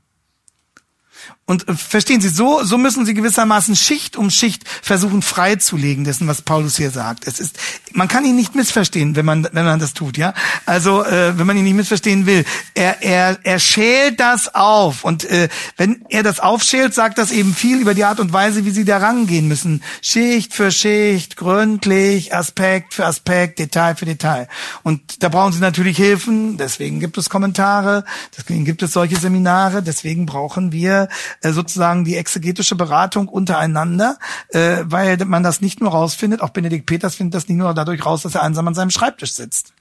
Und 1.48 1.68
äh, 1.68 1.74
verstehen 1.74 2.20
Sie, 2.20 2.28
so, 2.28 2.64
so 2.64 2.76
müssen 2.76 3.06
Sie 3.06 3.14
gewissermaßen 3.14 3.76
Schicht 3.76 4.16
um 4.16 4.30
Schicht 4.30 4.64
versuchen 4.82 5.22
freizulegen, 5.22 6.02
dessen, 6.02 6.26
was 6.26 6.42
Paulus 6.42 6.76
hier 6.76 6.90
sagt. 6.90 7.26
Es 7.26 7.38
ist, 7.38 7.56
man 7.92 8.08
kann 8.08 8.24
ihn 8.24 8.34
nicht 8.34 8.56
missverstehen, 8.56 9.14
wenn 9.14 9.24
man, 9.24 9.48
wenn 9.52 9.64
man 9.64 9.78
das 9.78 9.94
tut, 9.94 10.18
ja. 10.18 10.34
Also, 10.66 11.04
äh, 11.04 11.38
wenn 11.38 11.46
man 11.46 11.56
ihn 11.56 11.62
nicht 11.62 11.76
missverstehen 11.76 12.26
will. 12.26 12.44
Er, 12.74 13.00
er, 13.02 13.38
er 13.44 13.60
schält 13.60 14.18
das 14.18 14.56
auf. 14.56 15.04
Und 15.04 15.24
äh, 15.24 15.48
wenn 15.76 16.04
er 16.08 16.24
das 16.24 16.40
aufschält, 16.40 16.94
sagt 16.94 17.16
das 17.16 17.30
eben 17.30 17.54
viel 17.54 17.80
über 17.80 17.94
die 17.94 18.04
Art 18.04 18.18
und 18.18 18.32
Weise, 18.32 18.64
wie 18.64 18.70
Sie 18.70 18.84
da 18.84 18.98
rangehen 18.98 19.46
müssen. 19.46 19.84
Schicht 20.02 20.52
für 20.52 20.72
Schicht, 20.72 21.36
gründlich, 21.36 22.34
Aspekt 22.34 22.92
für 22.92 23.06
Aspekt, 23.06 23.60
Detail 23.60 23.94
für 23.94 24.04
Detail. 24.04 24.48
Und 24.82 25.22
da 25.22 25.28
brauchen 25.28 25.52
Sie 25.52 25.60
natürlich 25.60 25.96
Hilfen. 25.96 26.56
Deswegen 26.56 26.98
gibt 26.98 27.18
es 27.18 27.30
Kommentare. 27.30 28.04
Deswegen 28.36 28.64
gibt 28.64 28.82
es 28.82 28.92
solche 28.92 29.16
Seminare. 29.16 29.84
Deswegen 29.84 30.26
brauchen 30.26 30.72
wir 30.72 31.08
äh, 31.42 31.52
sozusagen 31.52 32.04
die 32.04 32.16
exegetische 32.16 32.76
Beratung 32.76 33.28
untereinander, 33.28 34.18
äh, 34.48 34.78
weil 34.84 35.16
man 35.24 35.42
das 35.42 35.60
nicht 35.60 35.80
nur 35.80 35.90
rausfindet, 35.90 36.40
auch 36.40 36.50
Benedikt 36.50 36.86
Peters 36.86 37.14
findet 37.14 37.34
das 37.34 37.48
nicht 37.48 37.58
nur 37.58 37.72
dadurch 37.74 38.04
raus, 38.04 38.22
dass 38.22 38.34
er 38.34 38.42
einsam 38.42 38.68
an 38.68 38.74
seinem 38.74 38.90
Schreibtisch 38.90 39.34
sitzt. 39.34 39.72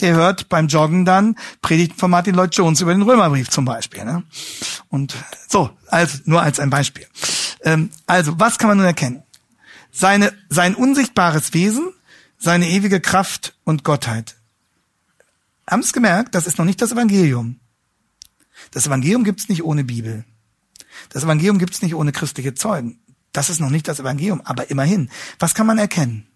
Der 0.00 0.14
hört 0.14 0.48
beim 0.48 0.68
Joggen 0.68 1.04
dann 1.04 1.36
Predigten 1.62 1.98
von 1.98 2.10
Martin 2.10 2.34
Lloyd 2.34 2.54
Jones 2.54 2.80
über 2.80 2.92
den 2.92 3.02
Römerbrief 3.02 3.48
zum 3.50 3.64
Beispiel. 3.64 4.04
Ne? 4.04 4.22
Und 4.88 5.14
so, 5.48 5.70
also 5.88 6.18
nur 6.24 6.42
als 6.42 6.60
ein 6.60 6.70
Beispiel. 6.70 7.06
Ähm, 7.62 7.90
also, 8.06 8.38
was 8.38 8.58
kann 8.58 8.68
man 8.68 8.78
nun 8.78 8.86
erkennen? 8.86 9.22
Seine, 9.90 10.32
sein 10.48 10.74
unsichtbares 10.74 11.54
Wesen, 11.54 11.92
seine 12.38 12.68
ewige 12.68 13.00
Kraft 13.00 13.54
und 13.64 13.84
Gottheit. 13.84 14.36
Haben 15.68 15.82
Sie 15.82 15.88
es 15.88 15.92
gemerkt? 15.92 16.34
Das 16.34 16.46
ist 16.46 16.58
noch 16.58 16.64
nicht 16.64 16.80
das 16.80 16.92
Evangelium. 16.92 17.58
Das 18.70 18.86
Evangelium 18.86 19.24
gibt's 19.24 19.48
nicht 19.48 19.64
ohne 19.64 19.84
Bibel. 19.84 20.24
Das 21.10 21.24
Evangelium 21.24 21.58
gibt 21.58 21.74
es 21.74 21.82
nicht 21.82 21.94
ohne 21.94 22.12
christliche 22.12 22.54
Zeugen. 22.54 23.00
Das 23.32 23.50
ist 23.50 23.60
noch 23.60 23.70
nicht 23.70 23.88
das 23.88 24.00
Evangelium, 24.00 24.40
aber 24.42 24.70
immerhin. 24.70 25.10
Was 25.38 25.54
kann 25.54 25.66
man 25.66 25.78
erkennen? 25.78 26.26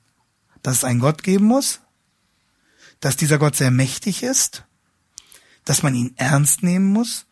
Dass 0.62 0.78
es 0.78 0.84
einen 0.84 1.00
Gott 1.00 1.22
geben 1.22 1.46
muss, 1.46 1.80
dass 3.00 3.16
dieser 3.16 3.38
Gott 3.38 3.56
sehr 3.56 3.70
mächtig 3.70 4.22
ist, 4.22 4.64
dass 5.64 5.82
man 5.82 5.94
ihn 5.94 6.12
ernst 6.16 6.62
nehmen 6.62 6.92
muss 6.92 7.26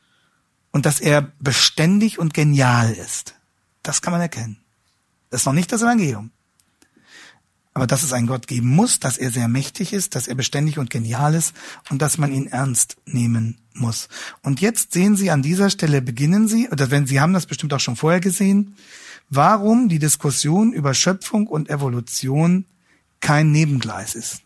und 0.71 0.87
dass 0.87 1.01
er 1.01 1.33
beständig 1.39 2.19
und 2.19 2.35
genial 2.35 2.93
ist. 2.93 3.35
Das 3.83 4.03
kann 4.03 4.13
man 4.13 4.21
erkennen. 4.21 4.61
Das 5.31 5.43
ist 5.43 5.47
noch 5.47 5.53
nicht 5.53 5.71
das 5.73 5.83
Evangelium. 5.83 6.31
Aber 7.75 7.87
dass 7.87 8.03
es 8.03 8.13
einen 8.13 8.27
Gott 8.27 8.47
geben 8.47 8.69
muss, 8.69 8.99
dass 8.99 9.19
er 9.19 9.31
sehr 9.31 9.49
mächtig 9.49 9.93
ist, 9.93 10.15
dass 10.15 10.27
er 10.27 10.35
beständig 10.35 10.79
und 10.79 10.91
genial 10.91 11.35
ist 11.35 11.55
und 11.91 12.03
dass 12.03 12.19
man 12.19 12.33
ihn 12.33 12.47
ernst 12.47 12.97
nehmen 13.07 13.59
muss. 13.75 14.09
Und 14.43 14.61
jetzt 14.61 14.93
sehen 14.93 15.17
Sie 15.17 15.31
an 15.31 15.43
dieser 15.43 15.71
Stelle 15.71 16.03
beginnen 16.03 16.49
Sie, 16.49 16.69
oder 16.71 16.91
wenn 16.91 17.07
Sie 17.07 17.21
haben 17.21 17.33
das 17.33 17.47
bestimmt 17.47 17.73
auch 17.75 17.81
schon 17.81 17.97
vorher 17.97 18.21
gesehen, 18.21 18.77
warum 19.31 19.89
die 19.89 19.99
Diskussion 19.99 20.73
über 20.73 20.95
Schöpfung 20.95 21.47
und 21.47 21.71
Evolution 21.71 22.65
kein 23.21 23.53
Nebengleis 23.53 24.15
ist. 24.15 24.43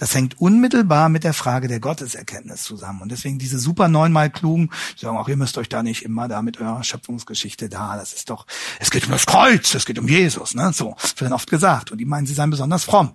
Das 0.00 0.14
hängt 0.14 0.40
unmittelbar 0.40 1.10
mit 1.10 1.24
der 1.24 1.34
Frage 1.34 1.68
der 1.68 1.78
Gotteserkenntnis 1.78 2.62
zusammen. 2.62 3.02
Und 3.02 3.12
deswegen 3.12 3.38
diese 3.38 3.58
super 3.58 3.88
neunmal 3.88 4.30
klugen, 4.30 4.70
die 4.96 5.04
sagen 5.04 5.18
auch, 5.18 5.28
ihr 5.28 5.36
müsst 5.36 5.58
euch 5.58 5.68
da 5.68 5.82
nicht 5.82 6.06
immer 6.06 6.26
da 6.26 6.40
mit 6.40 6.58
eurer 6.58 6.82
Schöpfungsgeschichte 6.82 7.68
da, 7.68 7.98
das 7.98 8.14
ist 8.14 8.30
doch, 8.30 8.46
es 8.78 8.90
geht 8.90 9.04
um 9.04 9.10
das 9.10 9.26
Kreuz, 9.26 9.74
es 9.74 9.84
geht 9.84 9.98
um 9.98 10.08
Jesus, 10.08 10.54
ne, 10.54 10.72
so, 10.72 10.96
das 11.02 11.10
wird 11.10 11.30
dann 11.30 11.34
oft 11.34 11.50
gesagt. 11.50 11.92
Und 11.92 11.98
die 11.98 12.06
meinen, 12.06 12.24
sie 12.24 12.32
seien 12.32 12.48
besonders 12.48 12.84
fromm. 12.84 13.12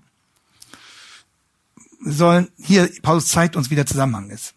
Wir 2.02 2.14
sollen, 2.14 2.50
hier, 2.60 2.88
Paulus 3.02 3.30
zeigt 3.30 3.56
uns, 3.56 3.72
wie 3.72 3.76
der 3.76 3.88
Zusammenhang 3.88 4.30
ist. 4.30 4.54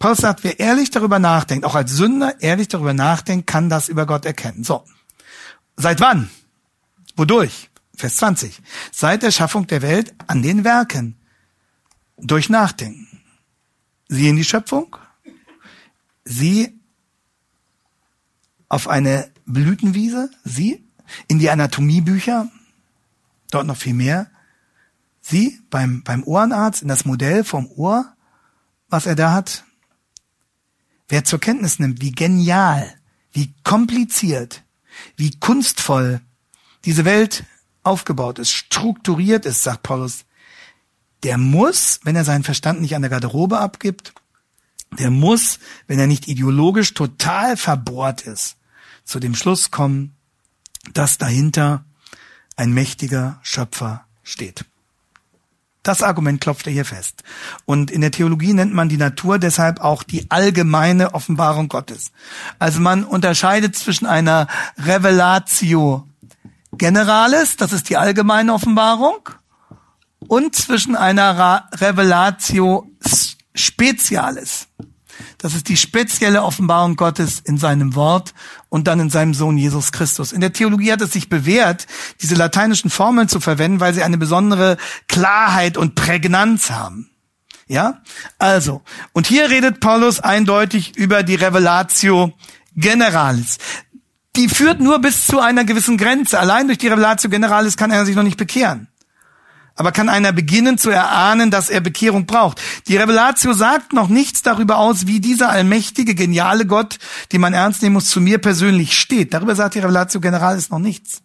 Paulus 0.00 0.18
sagt, 0.18 0.42
wer 0.42 0.58
ehrlich 0.58 0.90
darüber 0.90 1.20
nachdenkt, 1.20 1.64
auch 1.64 1.76
als 1.76 1.92
Sünder 1.92 2.34
ehrlich 2.40 2.66
darüber 2.66 2.94
nachdenkt, 2.94 3.46
kann 3.46 3.70
das 3.70 3.88
über 3.88 4.06
Gott 4.06 4.26
erkennen. 4.26 4.64
So. 4.64 4.82
Seit 5.76 6.00
wann? 6.00 6.30
Wodurch? 7.14 7.70
Vers 7.96 8.16
20. 8.16 8.60
Seit 8.90 9.22
der 9.22 9.30
Schaffung 9.30 9.66
der 9.66 9.82
Welt 9.82 10.14
an 10.26 10.42
den 10.42 10.64
Werken. 10.64 11.16
Durch 12.16 12.48
Nachdenken. 12.48 13.20
Sie 14.08 14.28
in 14.28 14.36
die 14.36 14.44
Schöpfung. 14.44 14.96
Sie 16.24 16.78
auf 18.68 18.88
eine 18.88 19.30
Blütenwiese. 19.44 20.30
Sie 20.44 20.84
in 21.28 21.38
die 21.38 21.50
Anatomiebücher. 21.50 22.50
Dort 23.50 23.66
noch 23.66 23.76
viel 23.76 23.94
mehr. 23.94 24.30
Sie 25.20 25.60
beim, 25.70 26.02
beim 26.02 26.24
Ohrenarzt 26.24 26.82
in 26.82 26.88
das 26.88 27.04
Modell 27.04 27.44
vom 27.44 27.70
Ohr, 27.70 28.12
was 28.88 29.06
er 29.06 29.14
da 29.14 29.32
hat. 29.32 29.64
Wer 31.08 31.24
zur 31.24 31.38
Kenntnis 31.38 31.78
nimmt, 31.78 32.00
wie 32.00 32.12
genial, 32.12 32.92
wie 33.32 33.54
kompliziert, 33.62 34.64
wie 35.16 35.38
kunstvoll 35.38 36.20
diese 36.84 37.04
Welt 37.04 37.44
aufgebaut 37.82 38.38
ist, 38.38 38.52
strukturiert 38.52 39.46
ist, 39.46 39.62
sagt 39.62 39.82
Paulus, 39.82 40.24
der 41.22 41.38
muss, 41.38 42.00
wenn 42.04 42.16
er 42.16 42.24
seinen 42.24 42.44
Verstand 42.44 42.80
nicht 42.80 42.94
an 42.94 43.02
der 43.02 43.10
Garderobe 43.10 43.58
abgibt, 43.58 44.12
der 44.98 45.10
muss, 45.10 45.58
wenn 45.86 45.98
er 45.98 46.06
nicht 46.06 46.28
ideologisch 46.28 46.94
total 46.94 47.56
verbohrt 47.56 48.22
ist, 48.22 48.56
zu 49.04 49.20
dem 49.20 49.34
Schluss 49.34 49.70
kommen, 49.70 50.14
dass 50.92 51.18
dahinter 51.18 51.84
ein 52.56 52.72
mächtiger 52.72 53.38
Schöpfer 53.42 54.04
steht. 54.22 54.64
Das 55.82 56.02
Argument 56.02 56.40
klopft 56.40 56.66
er 56.66 56.72
hier 56.72 56.84
fest. 56.84 57.24
Und 57.64 57.90
in 57.90 58.02
der 58.02 58.12
Theologie 58.12 58.52
nennt 58.52 58.72
man 58.72 58.88
die 58.88 58.96
Natur 58.96 59.40
deshalb 59.40 59.80
auch 59.80 60.04
die 60.04 60.30
allgemeine 60.30 61.14
Offenbarung 61.14 61.68
Gottes. 61.68 62.12
Also 62.60 62.78
man 62.78 63.02
unterscheidet 63.02 63.74
zwischen 63.74 64.06
einer 64.06 64.46
Revelatio 64.78 66.06
Generalis, 66.72 67.56
das 67.56 67.72
ist 67.72 67.88
die 67.88 67.96
allgemeine 67.96 68.54
Offenbarung, 68.54 69.28
und 70.28 70.54
zwischen 70.56 70.96
einer 70.96 71.68
Revelatio 71.74 72.90
Specialis. 73.54 74.68
Das 75.38 75.54
ist 75.54 75.68
die 75.68 75.76
spezielle 75.76 76.42
Offenbarung 76.42 76.96
Gottes 76.96 77.40
in 77.40 77.58
seinem 77.58 77.94
Wort 77.94 78.32
und 78.68 78.86
dann 78.86 79.00
in 79.00 79.10
seinem 79.10 79.34
Sohn 79.34 79.58
Jesus 79.58 79.92
Christus. 79.92 80.32
In 80.32 80.40
der 80.40 80.52
Theologie 80.52 80.92
hat 80.92 81.00
es 81.00 81.12
sich 81.12 81.28
bewährt, 81.28 81.86
diese 82.22 82.34
lateinischen 82.34 82.90
Formeln 82.90 83.28
zu 83.28 83.40
verwenden, 83.40 83.80
weil 83.80 83.92
sie 83.92 84.02
eine 84.02 84.18
besondere 84.18 84.78
Klarheit 85.08 85.76
und 85.76 85.94
Prägnanz 85.94 86.70
haben. 86.70 87.10
Ja? 87.66 88.02
Also, 88.38 88.82
und 89.12 89.26
hier 89.26 89.50
redet 89.50 89.80
Paulus 89.80 90.20
eindeutig 90.20 90.96
über 90.96 91.22
die 91.22 91.34
Revelatio 91.34 92.32
Generalis 92.74 93.58
die 94.36 94.48
führt 94.48 94.80
nur 94.80 94.98
bis 94.98 95.26
zu 95.26 95.40
einer 95.40 95.64
gewissen 95.64 95.96
Grenze. 95.96 96.38
Allein 96.38 96.66
durch 96.66 96.78
die 96.78 96.88
Revelatio 96.88 97.28
Generalis 97.28 97.76
kann 97.76 97.90
er 97.90 98.06
sich 98.06 98.16
noch 98.16 98.22
nicht 98.22 98.38
bekehren. 98.38 98.88
Aber 99.74 99.92
kann 99.92 100.08
einer 100.08 100.32
beginnen 100.32 100.76
zu 100.76 100.90
erahnen, 100.90 101.50
dass 101.50 101.70
er 101.70 101.80
Bekehrung 101.80 102.26
braucht. 102.26 102.60
Die 102.88 102.96
Revelatio 102.96 103.54
sagt 103.54 103.92
noch 103.92 104.08
nichts 104.08 104.42
darüber 104.42 104.76
aus, 104.76 105.06
wie 105.06 105.20
dieser 105.20 105.48
allmächtige, 105.48 106.14
geniale 106.14 106.66
Gott, 106.66 106.98
den 107.32 107.40
man 107.40 107.54
ernst 107.54 107.82
nehmen 107.82 107.94
muss, 107.94 108.08
zu 108.08 108.20
mir 108.20 108.38
persönlich 108.38 108.98
steht. 108.98 109.32
Darüber 109.32 109.56
sagt 109.56 109.74
die 109.74 109.80
Revelatio 109.80 110.20
Generalis 110.20 110.70
noch 110.70 110.78
nichts. 110.78 111.22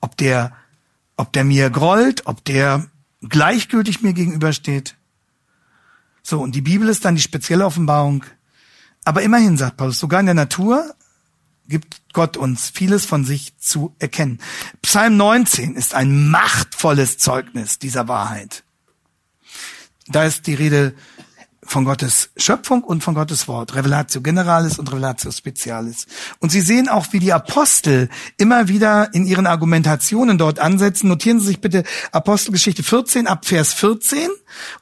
Ob 0.00 0.16
der, 0.16 0.52
ob 1.16 1.32
der 1.32 1.44
mir 1.44 1.70
grollt, 1.70 2.26
ob 2.26 2.44
der 2.44 2.86
gleichgültig 3.22 4.02
mir 4.02 4.14
gegenübersteht. 4.14 4.94
So, 6.22 6.40
und 6.40 6.54
die 6.54 6.62
Bibel 6.62 6.88
ist 6.88 7.04
dann 7.04 7.16
die 7.16 7.22
spezielle 7.22 7.66
Offenbarung. 7.66 8.24
Aber 9.04 9.22
immerhin, 9.22 9.56
sagt 9.56 9.76
Paulus, 9.76 9.98
sogar 9.98 10.20
in 10.20 10.26
der 10.26 10.34
Natur 10.34 10.94
gibt 11.68 12.00
Gott 12.12 12.36
uns 12.36 12.70
vieles 12.70 13.04
von 13.04 13.24
sich 13.24 13.56
zu 13.58 13.94
erkennen. 13.98 14.40
Psalm 14.82 15.16
19 15.16 15.76
ist 15.76 15.94
ein 15.94 16.28
machtvolles 16.30 17.18
Zeugnis 17.18 17.78
dieser 17.78 18.08
Wahrheit. 18.08 18.64
Da 20.08 20.24
ist 20.24 20.46
die 20.46 20.54
Rede 20.54 20.94
von 21.68 21.84
Gottes 21.84 22.30
Schöpfung 22.36 22.82
und 22.82 23.04
von 23.04 23.14
Gottes 23.14 23.46
Wort, 23.46 23.74
Revelatio 23.74 24.22
Generalis 24.22 24.78
und 24.78 24.90
Revelatio 24.90 25.30
Specialis. 25.30 26.06
Und 26.38 26.50
Sie 26.50 26.62
sehen 26.62 26.88
auch, 26.88 27.12
wie 27.12 27.18
die 27.18 27.32
Apostel 27.32 28.08
immer 28.38 28.68
wieder 28.68 29.12
in 29.12 29.26
ihren 29.26 29.46
Argumentationen 29.46 30.38
dort 30.38 30.60
ansetzen. 30.60 31.08
Notieren 31.08 31.40
Sie 31.40 31.48
sich 31.48 31.60
bitte 31.60 31.84
Apostelgeschichte 32.10 32.82
14 32.82 33.26
ab 33.26 33.44
Vers 33.44 33.74
14 33.74 34.28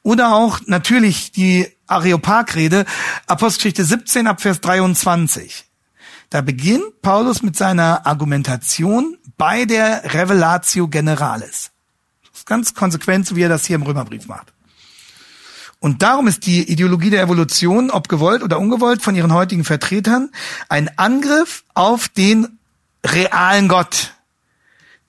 oder 0.03 0.33
auch 0.33 0.61
natürlich 0.67 1.33
die 1.33 1.67
Areopag-Rede, 1.89 2.85
Apostelgeschichte 3.27 3.85
17 3.85 4.29
ab 4.29 4.41
Vers 4.41 4.61
23. 4.61 5.66
Da 6.37 6.43
beginnt 6.43 7.01
Paulus 7.01 7.43
mit 7.43 7.57
seiner 7.57 8.05
Argumentation 8.05 9.17
bei 9.39 9.65
der 9.65 10.13
Revelatio 10.13 10.87
Generalis. 10.87 11.71
Das 12.29 12.41
ist 12.41 12.47
ganz 12.47 12.75
konsequent, 12.75 13.27
so 13.27 13.37
wie 13.37 13.41
er 13.41 13.49
das 13.49 13.65
hier 13.65 13.77
im 13.77 13.83
Römerbrief 13.83 14.27
macht. 14.27 14.53
Und 15.81 16.03
darum 16.03 16.27
ist 16.27 16.45
die 16.45 16.71
Ideologie 16.71 17.09
der 17.09 17.23
Evolution, 17.23 17.91
ob 17.91 18.11
gewollt 18.11 18.43
oder 18.43 18.59
ungewollt, 18.59 19.01
von 19.01 19.17
ihren 19.17 19.33
heutigen 19.33 19.65
Vertretern 19.65 20.29
ein 20.69 20.91
Angriff 20.99 21.65
auf 21.73 22.11
den 22.11 22.59
realen 23.03 23.69
Gott. 23.69 24.13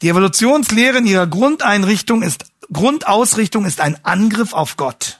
Die 0.02 0.08
Evolutionslehre 0.08 1.00
in 1.00 1.06
ihrer 1.06 1.28
Grundeinrichtung 1.28 2.22
ist, 2.22 2.46
Grundausrichtung 2.72 3.66
ist 3.66 3.82
ein 3.82 3.98
Angriff 4.06 4.54
auf 4.54 4.78
Gott 4.78 5.17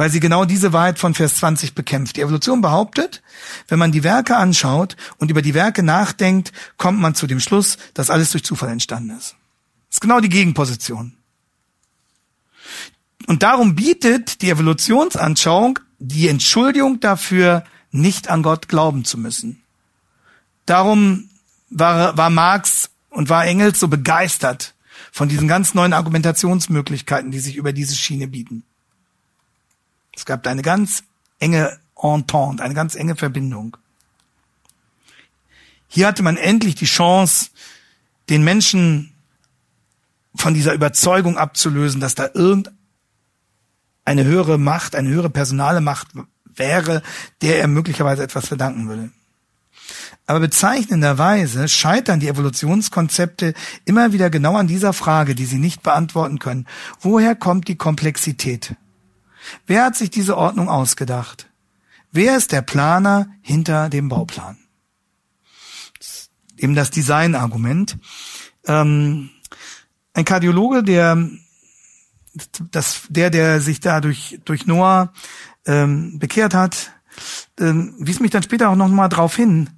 weil 0.00 0.08
sie 0.08 0.20
genau 0.20 0.46
diese 0.46 0.72
Wahrheit 0.72 0.98
von 0.98 1.12
Vers 1.12 1.34
20 1.34 1.74
bekämpft. 1.74 2.16
Die 2.16 2.22
Evolution 2.22 2.62
behauptet, 2.62 3.22
wenn 3.68 3.78
man 3.78 3.92
die 3.92 4.02
Werke 4.02 4.34
anschaut 4.34 4.96
und 5.18 5.30
über 5.30 5.42
die 5.42 5.52
Werke 5.52 5.82
nachdenkt, 5.82 6.52
kommt 6.78 6.98
man 6.98 7.14
zu 7.14 7.26
dem 7.26 7.38
Schluss, 7.38 7.76
dass 7.92 8.08
alles 8.08 8.30
durch 8.30 8.42
Zufall 8.42 8.70
entstanden 8.70 9.10
ist. 9.10 9.36
Das 9.88 9.96
ist 9.96 10.00
genau 10.00 10.20
die 10.20 10.30
Gegenposition. 10.30 11.18
Und 13.26 13.42
darum 13.42 13.74
bietet 13.74 14.40
die 14.40 14.48
Evolutionsanschauung 14.48 15.80
die 15.98 16.28
Entschuldigung 16.28 17.00
dafür, 17.00 17.64
nicht 17.90 18.30
an 18.30 18.42
Gott 18.42 18.68
glauben 18.68 19.04
zu 19.04 19.18
müssen. 19.18 19.60
Darum 20.64 21.28
war, 21.68 22.16
war 22.16 22.30
Marx 22.30 22.88
und 23.10 23.28
war 23.28 23.44
Engels 23.44 23.78
so 23.78 23.88
begeistert 23.88 24.74
von 25.12 25.28
diesen 25.28 25.46
ganz 25.46 25.74
neuen 25.74 25.92
Argumentationsmöglichkeiten, 25.92 27.30
die 27.30 27.40
sich 27.40 27.56
über 27.56 27.74
diese 27.74 27.94
Schiene 27.94 28.28
bieten. 28.28 28.64
Es 30.14 30.24
gab 30.24 30.46
eine 30.46 30.62
ganz 30.62 31.04
enge 31.38 31.78
Entente, 31.96 32.62
eine 32.62 32.74
ganz 32.74 32.94
enge 32.94 33.16
Verbindung. 33.16 33.76
Hier 35.88 36.06
hatte 36.06 36.22
man 36.22 36.36
endlich 36.36 36.76
die 36.76 36.86
Chance, 36.86 37.50
den 38.28 38.44
Menschen 38.44 39.12
von 40.34 40.54
dieser 40.54 40.72
Überzeugung 40.72 41.36
abzulösen, 41.36 42.00
dass 42.00 42.14
da 42.14 42.30
irgendeine 42.32 42.74
höhere 44.24 44.58
Macht, 44.58 44.94
eine 44.94 45.08
höhere 45.08 45.30
personale 45.30 45.80
Macht 45.80 46.08
wäre, 46.44 47.02
der 47.42 47.58
er 47.58 47.66
möglicherweise 47.66 48.22
etwas 48.22 48.46
verdanken 48.46 48.88
würde. 48.88 49.10
Aber 50.26 50.38
bezeichnenderweise 50.38 51.66
scheitern 51.66 52.20
die 52.20 52.28
Evolutionskonzepte 52.28 53.54
immer 53.84 54.12
wieder 54.12 54.30
genau 54.30 54.56
an 54.56 54.68
dieser 54.68 54.92
Frage, 54.92 55.34
die 55.34 55.46
sie 55.46 55.58
nicht 55.58 55.82
beantworten 55.82 56.38
können. 56.38 56.68
Woher 57.00 57.34
kommt 57.34 57.66
die 57.66 57.74
Komplexität? 57.76 58.76
Wer 59.66 59.84
hat 59.84 59.96
sich 59.96 60.10
diese 60.10 60.36
Ordnung 60.36 60.68
ausgedacht? 60.68 61.48
Wer 62.12 62.36
ist 62.36 62.52
der 62.52 62.62
Planer 62.62 63.28
hinter 63.40 63.88
dem 63.88 64.08
Bauplan? 64.08 64.58
Das 65.98 66.30
eben 66.56 66.74
das 66.74 66.90
Designargument. 66.90 67.98
Ähm, 68.66 69.30
ein 70.12 70.24
Kardiologe, 70.24 70.82
der, 70.82 71.28
das, 72.70 73.02
der, 73.08 73.30
der 73.30 73.60
sich 73.60 73.80
da 73.80 74.00
durch, 74.00 74.38
Noah 74.66 75.12
ähm, 75.66 76.18
bekehrt 76.18 76.54
hat, 76.54 76.92
ähm, 77.58 77.94
wies 77.98 78.20
mich 78.20 78.30
dann 78.30 78.42
später 78.42 78.70
auch 78.70 78.76
noch 78.76 78.88
mal 78.88 79.08
darauf 79.08 79.36
hin, 79.36 79.70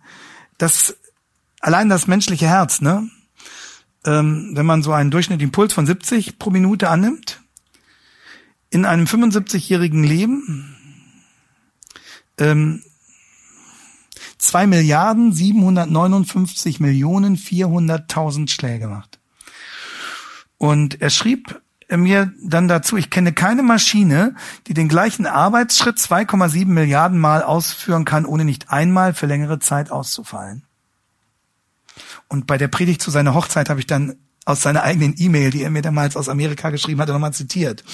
dass 0.59 0.97
allein 1.61 1.89
das 1.89 2.07
menschliche 2.07 2.47
Herz, 2.47 2.81
ne, 2.81 3.09
ähm, 4.05 4.53
wenn 4.55 4.67
man 4.67 4.83
so 4.83 4.93
einen 4.93 5.11
durchschnittlichen 5.11 5.53
Puls 5.53 5.73
von 5.73 5.87
70 5.87 6.39
pro 6.39 6.51
Minute 6.51 6.89
annimmt, 6.89 7.42
in 8.73 8.87
einem 8.87 9.05
75-jährigen 9.05 10.03
Leben 10.03 10.75
ähm, 12.39 12.83
zwei 14.39 14.67
Milliarden 14.67 15.33
759 15.33 16.81
Millionen 16.81 17.37
400.000 17.37 18.51
Schläge 18.51 18.89
macht. 18.89 19.21
Und 20.57 21.03
er 21.03 21.11
schrieb 21.11 21.61
mir 21.91 22.33
dann 22.43 22.67
dazu, 22.67 22.97
ich 22.97 23.11
kenne 23.11 23.35
keine 23.35 23.63
Maschine, 23.63 24.35
die 24.67 24.73
den 24.73 24.89
gleichen 24.89 25.27
Arbeitsschritt 25.27 25.99
2,7 25.99 26.65
Milliarden 26.65 27.19
Mal 27.19 27.43
ausführen 27.43 28.07
kann, 28.07 28.25
ohne 28.25 28.47
nicht 28.47 28.71
einmal 28.71 29.13
für 29.13 29.27
längere 29.27 29.59
Zeit 29.59 29.91
auszufallen. 29.91 30.65
Und 32.29 32.47
bei 32.47 32.57
der 32.57 32.69
Predigt 32.69 33.03
zu 33.03 33.11
seiner 33.11 33.35
Hochzeit 33.35 33.69
habe 33.69 33.81
ich 33.81 33.87
dann 33.87 34.17
aus 34.47 34.63
seiner 34.63 34.83
eigenen 34.83 35.15
E-Mail, 35.19 35.51
die 35.51 35.63
er 35.63 35.71
mir 35.71 35.83
damals 35.83 36.17
aus 36.17 36.31
Amerika 36.31 36.71
geschrieben 36.71 37.03
hatte, 37.03 37.13
nochmal 37.13 37.35
zitiert 37.35 37.85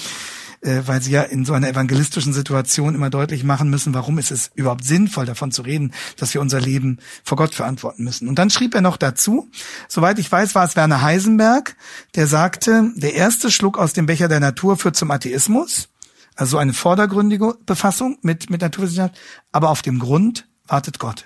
äh, 0.61 0.81
weil 0.85 1.01
sie 1.01 1.11
ja 1.11 1.23
in 1.23 1.45
so 1.45 1.53
einer 1.53 1.69
evangelistischen 1.69 2.33
Situation 2.33 2.95
immer 2.95 3.09
deutlich 3.09 3.43
machen 3.43 3.69
müssen, 3.69 3.93
warum 3.93 4.17
ist 4.17 4.31
es 4.31 4.51
überhaupt 4.55 4.83
sinnvoll, 4.83 5.25
davon 5.25 5.51
zu 5.51 5.61
reden, 5.61 5.93
dass 6.17 6.33
wir 6.33 6.41
unser 6.41 6.59
Leben 6.59 6.99
vor 7.23 7.37
Gott 7.37 7.55
verantworten 7.55 8.03
müssen. 8.03 8.27
Und 8.27 8.35
dann 8.35 8.49
schrieb 8.49 8.75
er 8.75 8.81
noch 8.81 8.97
dazu, 8.97 9.49
soweit 9.87 10.19
ich 10.19 10.31
weiß, 10.31 10.55
war 10.55 10.65
es 10.65 10.75
Werner 10.75 11.01
Heisenberg, 11.01 11.75
der 12.15 12.27
sagte, 12.27 12.91
der 12.95 13.15
erste 13.15 13.51
Schluck 13.51 13.77
aus 13.77 13.93
dem 13.93 14.05
Becher 14.05 14.27
der 14.27 14.39
Natur 14.39 14.77
führt 14.77 14.95
zum 14.95 15.11
Atheismus, 15.11 15.89
also 16.35 16.57
eine 16.57 16.73
vordergründige 16.73 17.55
Befassung 17.65 18.17
mit, 18.21 18.49
mit 18.49 18.61
Naturwissenschaft, 18.61 19.19
aber 19.51 19.69
auf 19.69 19.81
dem 19.81 19.99
Grund 19.99 20.47
wartet 20.67 20.99
Gott. 20.99 21.25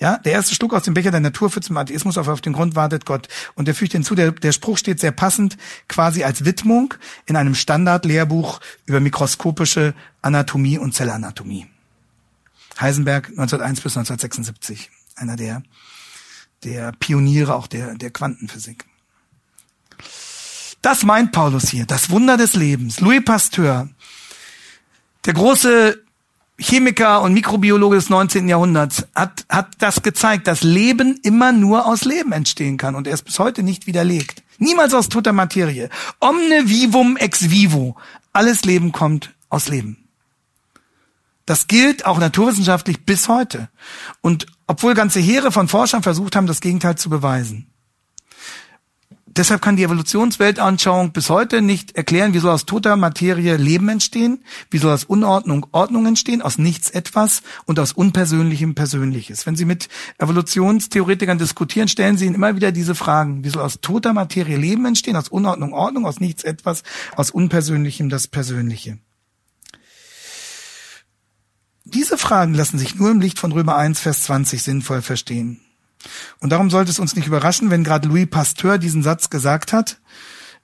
Ja, 0.00 0.18
der 0.18 0.32
erste 0.32 0.54
Schluck 0.54 0.74
aus 0.74 0.84
dem 0.84 0.94
Becher 0.94 1.10
der 1.10 1.20
Natur 1.20 1.50
führt 1.50 1.64
zum 1.64 1.76
Atheismus, 1.76 2.18
auf, 2.18 2.28
auf 2.28 2.40
den 2.40 2.52
Grund 2.52 2.76
wartet 2.76 3.04
Gott. 3.04 3.26
Und 3.54 3.66
der 3.66 3.74
fügt 3.74 3.92
hinzu, 3.92 4.14
der, 4.14 4.30
der 4.30 4.52
Spruch 4.52 4.78
steht 4.78 5.00
sehr 5.00 5.10
passend 5.10 5.56
quasi 5.88 6.22
als 6.22 6.44
Widmung 6.44 6.94
in 7.26 7.34
einem 7.34 7.56
Standardlehrbuch 7.56 8.60
über 8.86 9.00
mikroskopische 9.00 9.94
Anatomie 10.22 10.78
und 10.78 10.94
Zellanatomie. 10.94 11.66
Heisenberg 12.80 13.28
1901 13.30 13.80
bis 13.80 13.96
1976, 13.96 14.90
einer 15.16 15.34
der, 15.34 15.64
der 16.62 16.92
Pioniere 16.92 17.56
auch 17.56 17.66
der, 17.66 17.96
der 17.96 18.10
Quantenphysik. 18.10 18.84
Das 20.80 21.02
meint 21.02 21.32
Paulus 21.32 21.70
hier, 21.70 21.86
das 21.86 22.10
Wunder 22.10 22.36
des 22.36 22.54
Lebens. 22.54 23.00
Louis 23.00 23.24
Pasteur, 23.24 23.88
der 25.24 25.34
große 25.34 26.04
Chemiker 26.60 27.22
und 27.22 27.34
Mikrobiologe 27.34 27.96
des 27.96 28.10
19. 28.10 28.48
Jahrhunderts, 28.48 29.06
hat, 29.14 29.44
hat 29.48 29.68
das 29.78 30.02
gezeigt, 30.02 30.48
dass 30.48 30.62
Leben 30.62 31.18
immer 31.22 31.52
nur 31.52 31.86
aus 31.86 32.04
Leben 32.04 32.32
entstehen 32.32 32.76
kann 32.76 32.96
und 32.96 33.06
er 33.06 33.14
ist 33.14 33.22
bis 33.22 33.38
heute 33.38 33.62
nicht 33.62 33.86
widerlegt. 33.86 34.42
Niemals 34.58 34.92
aus 34.92 35.08
toter 35.08 35.32
Materie. 35.32 35.88
Omne 36.20 36.68
vivum 36.68 37.16
ex 37.16 37.50
vivo. 37.50 37.96
Alles 38.32 38.64
Leben 38.64 38.90
kommt 38.90 39.34
aus 39.48 39.68
Leben. 39.68 40.08
Das 41.46 41.68
gilt 41.68 42.04
auch 42.04 42.18
naturwissenschaftlich 42.18 43.06
bis 43.06 43.28
heute. 43.28 43.68
Und 44.20 44.46
obwohl 44.66 44.94
ganze 44.94 45.20
Heere 45.20 45.52
von 45.52 45.68
Forschern 45.68 46.02
versucht 46.02 46.36
haben, 46.36 46.46
das 46.46 46.60
Gegenteil 46.60 46.98
zu 46.98 47.08
beweisen. 47.08 47.70
Deshalb 49.38 49.62
kann 49.62 49.76
die 49.76 49.84
Evolutionsweltanschauung 49.84 51.12
bis 51.12 51.30
heute 51.30 51.62
nicht 51.62 51.94
erklären, 51.94 52.34
wie 52.34 52.40
soll 52.40 52.50
aus 52.50 52.66
toter 52.66 52.96
Materie 52.96 53.56
Leben 53.56 53.88
entstehen, 53.88 54.42
wie 54.68 54.78
soll 54.78 54.92
aus 54.92 55.04
Unordnung 55.04 55.68
Ordnung 55.70 56.06
entstehen, 56.06 56.42
aus 56.42 56.58
nichts 56.58 56.90
etwas 56.90 57.42
und 57.64 57.78
aus 57.78 57.92
Unpersönlichem 57.92 58.74
Persönliches. 58.74 59.46
Wenn 59.46 59.54
Sie 59.54 59.64
mit 59.64 59.88
Evolutionstheoretikern 60.18 61.38
diskutieren, 61.38 61.86
stellen 61.86 62.18
Sie 62.18 62.26
ihnen 62.26 62.34
immer 62.34 62.56
wieder 62.56 62.72
diese 62.72 62.96
Fragen. 62.96 63.44
Wie 63.44 63.50
soll 63.50 63.62
aus 63.62 63.80
toter 63.80 64.12
Materie 64.12 64.56
Leben 64.56 64.84
entstehen, 64.86 65.14
aus 65.14 65.28
Unordnung 65.28 65.72
Ordnung, 65.72 66.04
aus 66.04 66.18
nichts 66.18 66.42
etwas, 66.42 66.82
aus 67.14 67.30
Unpersönlichem 67.30 68.08
das 68.08 68.26
Persönliche. 68.26 68.98
Diese 71.84 72.18
Fragen 72.18 72.54
lassen 72.54 72.76
sich 72.76 72.96
nur 72.96 73.12
im 73.12 73.20
Licht 73.20 73.38
von 73.38 73.52
Römer 73.52 73.76
1, 73.76 74.00
Vers 74.00 74.24
20 74.24 74.64
sinnvoll 74.64 75.00
verstehen. 75.00 75.60
Und 76.40 76.50
darum 76.50 76.70
sollte 76.70 76.90
es 76.90 76.98
uns 76.98 77.16
nicht 77.16 77.26
überraschen, 77.26 77.70
wenn 77.70 77.84
gerade 77.84 78.08
Louis 78.08 78.28
Pasteur 78.28 78.78
diesen 78.78 79.02
Satz 79.02 79.30
gesagt 79.30 79.72
hat, 79.72 79.98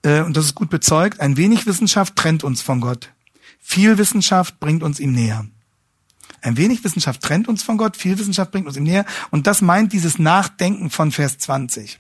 äh, 0.03 0.21
und 0.21 0.37
das 0.37 0.45
ist 0.45 0.55
gut 0.55 0.71
bezeugt, 0.71 1.21
ein 1.21 1.37
wenig 1.37 1.67
Wissenschaft 1.67 2.17
trennt 2.17 2.45
uns 2.45 2.63
von 2.63 2.81
Gott. 2.81 3.11
Viel 3.61 3.99
Wissenschaft 3.99 4.61
bringt 4.61 4.83
uns 4.83 5.01
ihm 5.01 5.13
näher. 5.13 5.47
Ein 6.43 6.59
wenig 6.59 6.85
Wissenschaft 6.85 7.23
trennt 7.23 7.49
uns 7.49 7.63
von 7.63 7.79
Gott, 7.79 7.97
viel 7.97 8.19
Wissenschaft 8.19 8.53
bringt 8.53 8.67
uns 8.67 8.77
ihm 8.77 8.83
näher. 8.83 9.07
Und 9.31 9.47
das 9.47 9.63
meint 9.63 9.93
dieses 9.95 10.19
Nachdenken 10.19 10.91
von 10.91 11.11
Vers 11.11 11.39
20. 11.39 11.99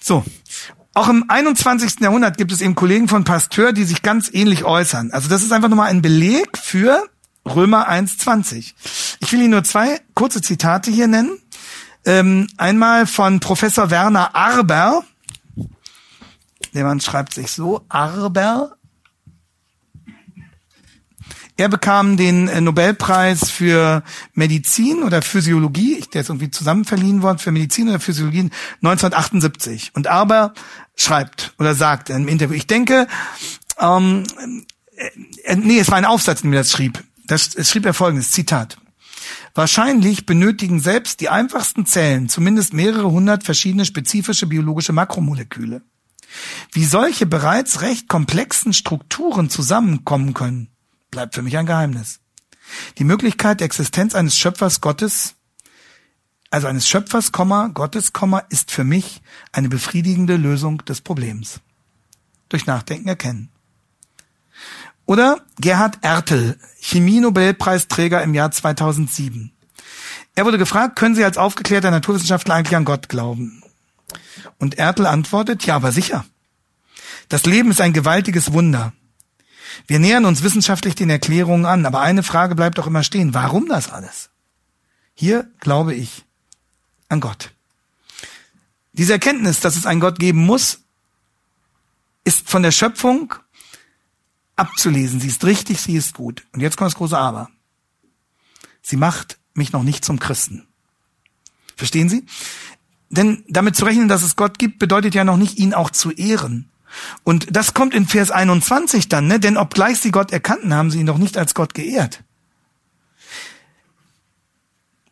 So. 0.00 0.24
Auch 0.94 1.08
im 1.08 1.24
21. 1.28 2.00
Jahrhundert 2.00 2.36
gibt 2.36 2.52
es 2.52 2.60
eben 2.60 2.74
Kollegen 2.74 3.08
von 3.08 3.24
Pasteur, 3.24 3.72
die 3.72 3.84
sich 3.84 4.02
ganz 4.02 4.28
ähnlich 4.30 4.64
äußern. 4.64 5.10
Also 5.12 5.28
das 5.28 5.42
ist 5.42 5.52
einfach 5.52 5.68
nochmal 5.70 5.88
ein 5.88 6.02
Beleg 6.02 6.58
für 6.58 7.08
Römer 7.46 7.88
1,20. 7.88 8.74
Ich 9.22 9.32
will 9.32 9.40
Ihnen 9.40 9.50
nur 9.50 9.62
zwei 9.62 10.00
kurze 10.14 10.42
Zitate 10.42 10.90
hier 10.90 11.06
nennen. 11.06 11.38
Ähm, 12.04 12.48
einmal 12.56 13.06
von 13.06 13.38
Professor 13.38 13.88
Werner 13.88 14.34
Arber. 14.34 15.04
Der 16.74 16.84
Mann 16.84 17.00
schreibt 17.00 17.32
sich 17.32 17.52
so, 17.52 17.82
Arber. 17.88 18.76
Er 21.56 21.68
bekam 21.68 22.16
den 22.16 22.48
äh, 22.48 22.60
Nobelpreis 22.60 23.48
für 23.48 24.02
Medizin 24.34 25.04
oder 25.04 25.22
Physiologie, 25.22 26.02
der 26.12 26.22
ist 26.22 26.28
irgendwie 26.28 26.50
zusammen 26.50 26.84
verliehen 26.84 27.22
worden, 27.22 27.38
für 27.38 27.52
Medizin 27.52 27.90
oder 27.90 28.00
Physiologie 28.00 28.50
1978. 28.82 29.92
Und 29.94 30.08
Arber 30.08 30.52
schreibt 30.96 31.54
oder 31.60 31.76
sagt 31.76 32.10
im 32.10 32.26
Interview, 32.26 32.56
ich 32.56 32.66
denke, 32.66 33.06
ähm, 33.78 34.24
äh, 34.96 35.10
äh 35.44 35.56
nee, 35.56 35.78
es 35.78 35.92
war 35.92 35.98
ein 35.98 36.06
Aufsatz, 36.06 36.40
in 36.40 36.50
dem 36.50 36.54
er 36.54 36.62
das 36.62 36.72
schrieb. 36.72 37.04
Das 37.28 37.52
schrieb 37.68 37.86
er 37.86 37.94
folgendes, 37.94 38.32
Zitat. 38.32 38.78
Wahrscheinlich 39.54 40.24
benötigen 40.24 40.80
selbst 40.80 41.20
die 41.20 41.28
einfachsten 41.28 41.84
Zellen 41.84 42.28
zumindest 42.28 42.72
mehrere 42.72 43.10
hundert 43.10 43.44
verschiedene 43.44 43.84
spezifische 43.84 44.46
biologische 44.46 44.92
Makromoleküle. 44.92 45.82
Wie 46.72 46.84
solche 46.84 47.26
bereits 47.26 47.82
recht 47.82 48.08
komplexen 48.08 48.72
Strukturen 48.72 49.50
zusammenkommen 49.50 50.32
können, 50.32 50.68
bleibt 51.10 51.34
für 51.34 51.42
mich 51.42 51.58
ein 51.58 51.66
Geheimnis. 51.66 52.20
Die 52.96 53.04
Möglichkeit 53.04 53.60
der 53.60 53.66
Existenz 53.66 54.14
eines 54.14 54.38
Schöpfers 54.38 54.80
Gottes, 54.80 55.34
also 56.50 56.66
eines 56.66 56.88
Schöpfers, 56.88 57.32
Gottes, 57.32 58.12
ist 58.48 58.70
für 58.70 58.84
mich 58.84 59.20
eine 59.52 59.68
befriedigende 59.68 60.36
Lösung 60.36 60.84
des 60.86 61.02
Problems. 61.02 61.60
Durch 62.48 62.66
Nachdenken 62.66 63.08
erkennen. 63.08 63.51
Oder 65.12 65.44
Gerhard 65.60 65.98
Ertel, 66.00 66.58
Chemie-Nobelpreisträger 66.80 68.22
im 68.22 68.32
Jahr 68.32 68.50
2007. 68.50 69.52
Er 70.34 70.46
wurde 70.46 70.56
gefragt, 70.56 70.96
können 70.96 71.14
Sie 71.14 71.22
als 71.22 71.36
aufgeklärter 71.36 71.90
Naturwissenschaftler 71.90 72.54
eigentlich 72.54 72.76
an 72.76 72.86
Gott 72.86 73.10
glauben? 73.10 73.62
Und 74.58 74.78
Ertel 74.78 75.04
antwortet, 75.04 75.66
ja, 75.66 75.76
aber 75.76 75.92
sicher. 75.92 76.24
Das 77.28 77.44
Leben 77.44 77.70
ist 77.70 77.82
ein 77.82 77.92
gewaltiges 77.92 78.54
Wunder. 78.54 78.94
Wir 79.86 79.98
nähern 79.98 80.24
uns 80.24 80.42
wissenschaftlich 80.42 80.94
den 80.94 81.10
Erklärungen 81.10 81.66
an, 81.66 81.84
aber 81.84 82.00
eine 82.00 82.22
Frage 82.22 82.54
bleibt 82.54 82.78
doch 82.78 82.86
immer 82.86 83.02
stehen. 83.02 83.34
Warum 83.34 83.68
das 83.68 83.92
alles? 83.92 84.30
Hier 85.12 85.46
glaube 85.60 85.92
ich 85.92 86.24
an 87.10 87.20
Gott. 87.20 87.50
Diese 88.94 89.12
Erkenntnis, 89.12 89.60
dass 89.60 89.76
es 89.76 89.84
einen 89.84 90.00
Gott 90.00 90.18
geben 90.18 90.46
muss, 90.46 90.78
ist 92.24 92.48
von 92.48 92.62
der 92.62 92.72
Schöpfung 92.72 93.34
abzulesen. 94.62 95.20
Sie 95.20 95.28
ist 95.28 95.44
richtig, 95.44 95.80
sie 95.80 95.96
ist 95.96 96.14
gut. 96.14 96.44
Und 96.52 96.60
jetzt 96.60 96.76
kommt 96.76 96.90
das 96.90 96.96
große 96.96 97.18
Aber. 97.18 97.50
Sie 98.80 98.96
macht 98.96 99.38
mich 99.54 99.72
noch 99.72 99.82
nicht 99.82 100.04
zum 100.04 100.18
Christen. 100.18 100.66
Verstehen 101.76 102.08
Sie? 102.08 102.24
Denn 103.10 103.44
damit 103.48 103.76
zu 103.76 103.84
rechnen, 103.84 104.08
dass 104.08 104.22
es 104.22 104.36
Gott 104.36 104.58
gibt, 104.58 104.78
bedeutet 104.78 105.14
ja 105.14 105.24
noch 105.24 105.36
nicht, 105.36 105.58
ihn 105.58 105.74
auch 105.74 105.90
zu 105.90 106.10
ehren. 106.10 106.70
Und 107.24 107.54
das 107.54 107.74
kommt 107.74 107.94
in 107.94 108.06
Vers 108.06 108.30
21 108.30 109.08
dann, 109.08 109.26
ne? 109.26 109.38
denn 109.40 109.56
obgleich 109.56 109.98
sie 109.98 110.10
Gott 110.10 110.32
erkannten, 110.32 110.74
haben 110.74 110.90
sie 110.90 111.00
ihn 111.00 111.06
doch 111.06 111.18
nicht 111.18 111.36
als 111.36 111.54
Gott 111.54 111.74
geehrt. 111.74 112.22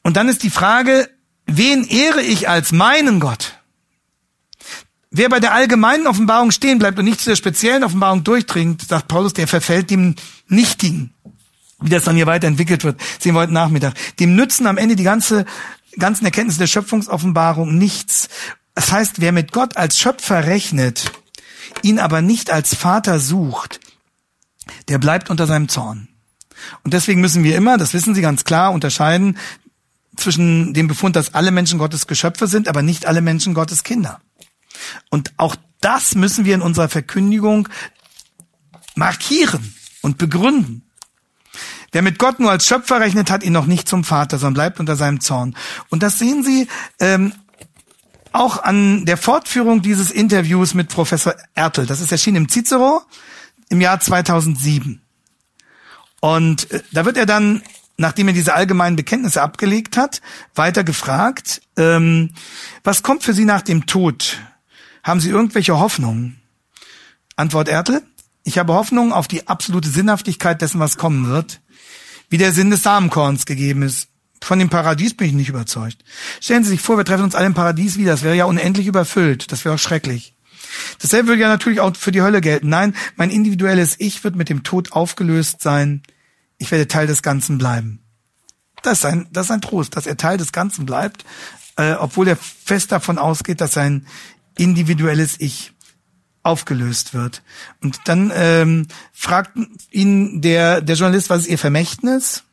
Und 0.03 0.17
dann 0.17 0.29
ist 0.29 0.43
die 0.43 0.51
Frage, 0.51 1.11
wen 1.47 1.85
ehre 1.85 2.23
ich 2.23 2.49
als 2.49 2.73
meinen 2.73 3.21
Gott? 3.21 3.60
Wer 5.13 5.29
bei 5.29 5.41
der 5.41 5.53
allgemeinen 5.53 6.07
Offenbarung 6.07 6.53
stehen 6.53 6.79
bleibt 6.79 6.99
und 6.99 7.05
nicht 7.05 7.21
zu 7.21 7.31
der 7.31 7.37
speziellen 7.37 7.83
Offenbarung 7.83 8.23
durchdringt, 8.23 8.87
sagt 8.87 9.09
Paulus, 9.09 9.33
der 9.33 9.49
verfällt 9.49 9.91
dem 9.91 10.15
Nichtigen. 10.47 11.13
Wie 11.81 11.91
das 11.91 12.05
dann 12.05 12.15
hier 12.15 12.27
weiterentwickelt 12.27 12.85
wird, 12.85 13.01
sehen 13.19 13.35
wir 13.35 13.41
heute 13.41 13.53
Nachmittag. 13.53 13.95
Dem 14.21 14.37
nützen 14.37 14.67
am 14.67 14.79
Ende 14.79 14.95
die 14.95 15.03
ganze, 15.03 15.47
ganzen 15.99 16.27
Erkenntnisse 16.27 16.61
der 16.61 16.69
Schöpfungsoffenbarung 16.69 17.77
nichts. 17.77 18.29
Das 18.75 18.93
heißt, 18.93 19.21
wer 19.21 19.33
mit 19.33 19.51
Gott 19.51 19.77
als 19.77 19.99
Schöpfer 19.99 20.47
rechnet, 20.47 21.11
ihn 21.83 21.99
aber 21.99 22.23
nicht 22.23 22.51
als 22.51 22.75
Vater 22.77 23.19
sucht, 23.19 23.81
der 24.89 24.99
bleibt 24.99 25.29
unter 25.29 25.49
seinem 25.49 25.69
Zorn. 25.69 26.09
Und 26.85 26.95
deswegen 26.95 27.21
müssen 27.21 27.43
wir 27.43 27.57
immer, 27.57 27.79
das 27.79 27.95
wissen 27.95 28.15
Sie 28.15 28.21
ganz 28.21 28.45
klar, 28.45 28.73
unterscheiden 28.73 29.39
zwischen 30.17 30.73
dem 30.75 30.87
Befund, 30.87 31.17
dass 31.17 31.35
alle 31.35 31.51
Menschen 31.51 31.79
Gottes 31.79 32.07
Geschöpfe 32.07 32.47
sind, 32.47 32.69
aber 32.69 32.83
nicht 32.83 33.07
alle 33.07 33.23
Menschen 33.23 33.55
Gottes 33.55 33.83
Kinder. 33.83 34.21
Und 35.11 35.33
auch 35.37 35.57
das 35.81 36.15
müssen 36.15 36.45
wir 36.45 36.55
in 36.55 36.63
unserer 36.63 36.89
Verkündigung 36.89 37.69
markieren 38.95 39.75
und 40.03 40.19
begründen. 40.19 40.83
Wer 41.93 42.03
mit 42.03 42.19
Gott 42.19 42.39
nur 42.39 42.51
als 42.51 42.67
Schöpfer 42.67 43.01
rechnet, 43.01 43.31
hat 43.31 43.43
ihn 43.43 43.53
noch 43.53 43.67
nicht 43.67 43.89
zum 43.89 44.05
Vater, 44.05 44.39
sondern 44.39 44.55
bleibt 44.55 44.81
unter 44.81 44.95
seinem 44.95 45.21
Zorn. 45.21 45.57
Und 45.89 46.03
das 46.03 46.19
sehen 46.19 46.45
Sie 46.45 46.69
ähm, 47.01 47.33
auch 48.33 48.63
an 48.63 49.05
der 49.07 49.17
Fortführung 49.17 49.83
dieses 49.83 50.13
Interviews 50.13 50.75
mit 50.75 50.89
Professor 50.89 51.35
Ertel. 51.55 51.87
Das 51.87 52.01
ist 52.01 52.13
erschienen 52.13 52.45
im 52.45 52.49
Cicero 52.49 53.03
im 53.71 53.81
Jahr 53.81 53.99
2007. 53.99 55.03
Und 56.21 56.71
äh, 56.71 56.83
da 56.93 57.05
wird 57.05 57.17
er 57.17 57.27
dann, 57.27 57.63
nachdem 57.97 58.29
er 58.29 58.35
diese 58.35 58.55
allgemeinen 58.55 58.95
Bekenntnisse 58.95 59.43
abgelegt 59.43 59.97
hat, 59.97 60.21
weiter 60.55 60.85
gefragt, 60.85 61.63
ähm, 61.77 62.31
was 62.85 63.03
kommt 63.03 63.25
für 63.25 63.33
Sie 63.33 63.45
nach 63.45 63.63
dem 63.63 63.87
Tod? 63.87 64.39
Haben 65.03 65.21
Sie 65.21 65.31
irgendwelche 65.31 65.79
Hoffnungen? 65.79 66.41
Antwort 67.37 67.69
Ertel, 67.69 68.03
ich 68.45 68.59
habe 68.59 68.75
Hoffnung 68.75 69.13
auf 69.13 69.29
die 69.29 69.49
absolute 69.49 69.89
Sinnhaftigkeit 69.89 70.61
dessen, 70.61 70.81
was 70.81 70.97
kommen 70.97 71.29
wird, 71.29 71.61
wie 72.29 72.39
der 72.39 72.53
Sinn 72.53 72.71
des 72.71 72.83
Samenkorns 72.83 73.47
gegeben 73.47 73.83
ist. 73.83 74.09
Von 74.43 74.59
dem 74.59 74.71
Paradies 74.71 75.15
bin 75.15 75.29
ich 75.29 75.35
nicht 75.35 75.49
überzeugt. 75.51 75.99
Stellen 76.41 76.65
Sie 76.65 76.71
sich 76.71 76.81
vor, 76.81 76.97
wir 76.97 77.05
treffen 77.05 77.25
uns 77.25 77.35
alle 77.35 77.47
im 77.47 77.55
Paradies 77.55 77.99
wieder. 77.99 78.13
Das 78.13 78.23
wäre 78.23 78.37
ja 78.37 78.47
unendlich 78.47 78.87
überfüllt. 78.87 79.53
Das 79.53 79.65
wäre 79.65 79.75
auch 79.75 79.79
schrecklich. 79.79 80.35
Dasselbe 81.01 81.29
würde 81.29 81.43
ja 81.43 81.49
natürlich 81.49 81.81
auch 81.81 81.95
für 81.97 82.13
die 82.13 82.23
Hölle 82.23 82.41
gelten. 82.41 82.69
Nein, 82.69 82.95
mein 83.17 83.31
individuelles 83.31 83.97
Ich 83.99 84.25
wird 84.25 84.37
mit 84.37 84.49
dem 84.49 84.63
Tod 84.63 84.93
aufgelöst 84.93 85.61
sein. 85.63 86.03
Ich 86.59 86.71
werde 86.71 86.89
Teil 86.89 87.07
des 87.07 87.23
Ganzen 87.23 87.59
bleiben. 87.59 88.03
Das 88.83 88.99
ist 88.99 89.05
ein, 89.05 89.29
das 89.31 89.47
ist 89.47 89.51
ein 89.51 89.61
Trost, 89.61 89.97
dass 89.97 90.07
er 90.07 90.17
Teil 90.17 90.39
des 90.39 90.53
Ganzen 90.53 90.87
bleibt, 90.87 91.25
äh, 91.77 91.93
obwohl 91.93 92.29
er 92.29 92.37
fest 92.37 92.93
davon 92.93 93.19
ausgeht, 93.19 93.61
dass 93.61 93.73
sein 93.73 94.07
individuelles 94.61 95.37
Ich 95.39 95.73
aufgelöst 96.43 97.15
wird. 97.15 97.43
Und 97.83 98.01
dann 98.05 98.33
ähm, 98.35 98.87
fragt 99.13 99.53
ihn 99.91 100.41
der, 100.41 100.81
der 100.81 100.97
Journalist, 100.97 101.31
was 101.31 101.43
ist 101.43 101.49
ihr 101.49 101.59
Vermächtnis? 101.59 102.45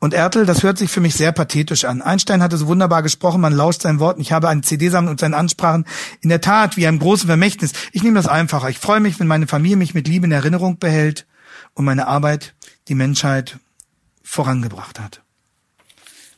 Und 0.00 0.14
Ertel, 0.14 0.46
das 0.46 0.62
hört 0.62 0.78
sich 0.78 0.90
für 0.90 1.00
mich 1.00 1.14
sehr 1.14 1.32
pathetisch 1.32 1.84
an. 1.84 2.02
Einstein 2.02 2.42
hatte 2.42 2.56
so 2.56 2.68
wunderbar 2.68 3.02
gesprochen, 3.02 3.40
man 3.40 3.52
lauscht 3.52 3.82
seinen 3.82 3.98
Worten. 3.98 4.20
Ich 4.20 4.30
habe 4.30 4.48
eine 4.48 4.60
CD-Sammlung 4.60 5.12
und 5.12 5.20
seine 5.20 5.36
Ansprachen 5.36 5.86
in 6.20 6.28
der 6.28 6.40
Tat 6.40 6.76
wie 6.76 6.86
ein 6.86 7.00
großes 7.00 7.26
Vermächtnis. 7.26 7.72
Ich 7.92 8.02
nehme 8.02 8.14
das 8.14 8.28
einfacher. 8.28 8.68
Ich 8.68 8.78
freue 8.78 9.00
mich, 9.00 9.18
wenn 9.18 9.26
meine 9.26 9.48
Familie 9.48 9.76
mich 9.76 9.94
mit 9.94 10.06
Liebe 10.06 10.26
in 10.26 10.32
Erinnerung 10.32 10.78
behält 10.78 11.26
und 11.74 11.84
meine 11.84 12.06
Arbeit 12.06 12.54
die 12.86 12.94
Menschheit 12.94 13.58
vorangebracht 14.22 15.00
hat. 15.00 15.22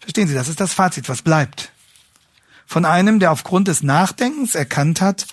Verstehen 0.01 0.29
Sie, 0.29 0.35
das 0.35 0.49
ist 0.49 0.61
das 0.61 0.73
Fazit, 0.73 1.09
was 1.11 1.21
bleibt. 1.21 1.73
Von 2.71 2.85
einem, 2.85 3.19
der 3.19 3.33
aufgrund 3.33 3.67
des 3.67 3.83
Nachdenkens 3.83 4.55
erkannt 4.55 5.01
hat, 5.01 5.27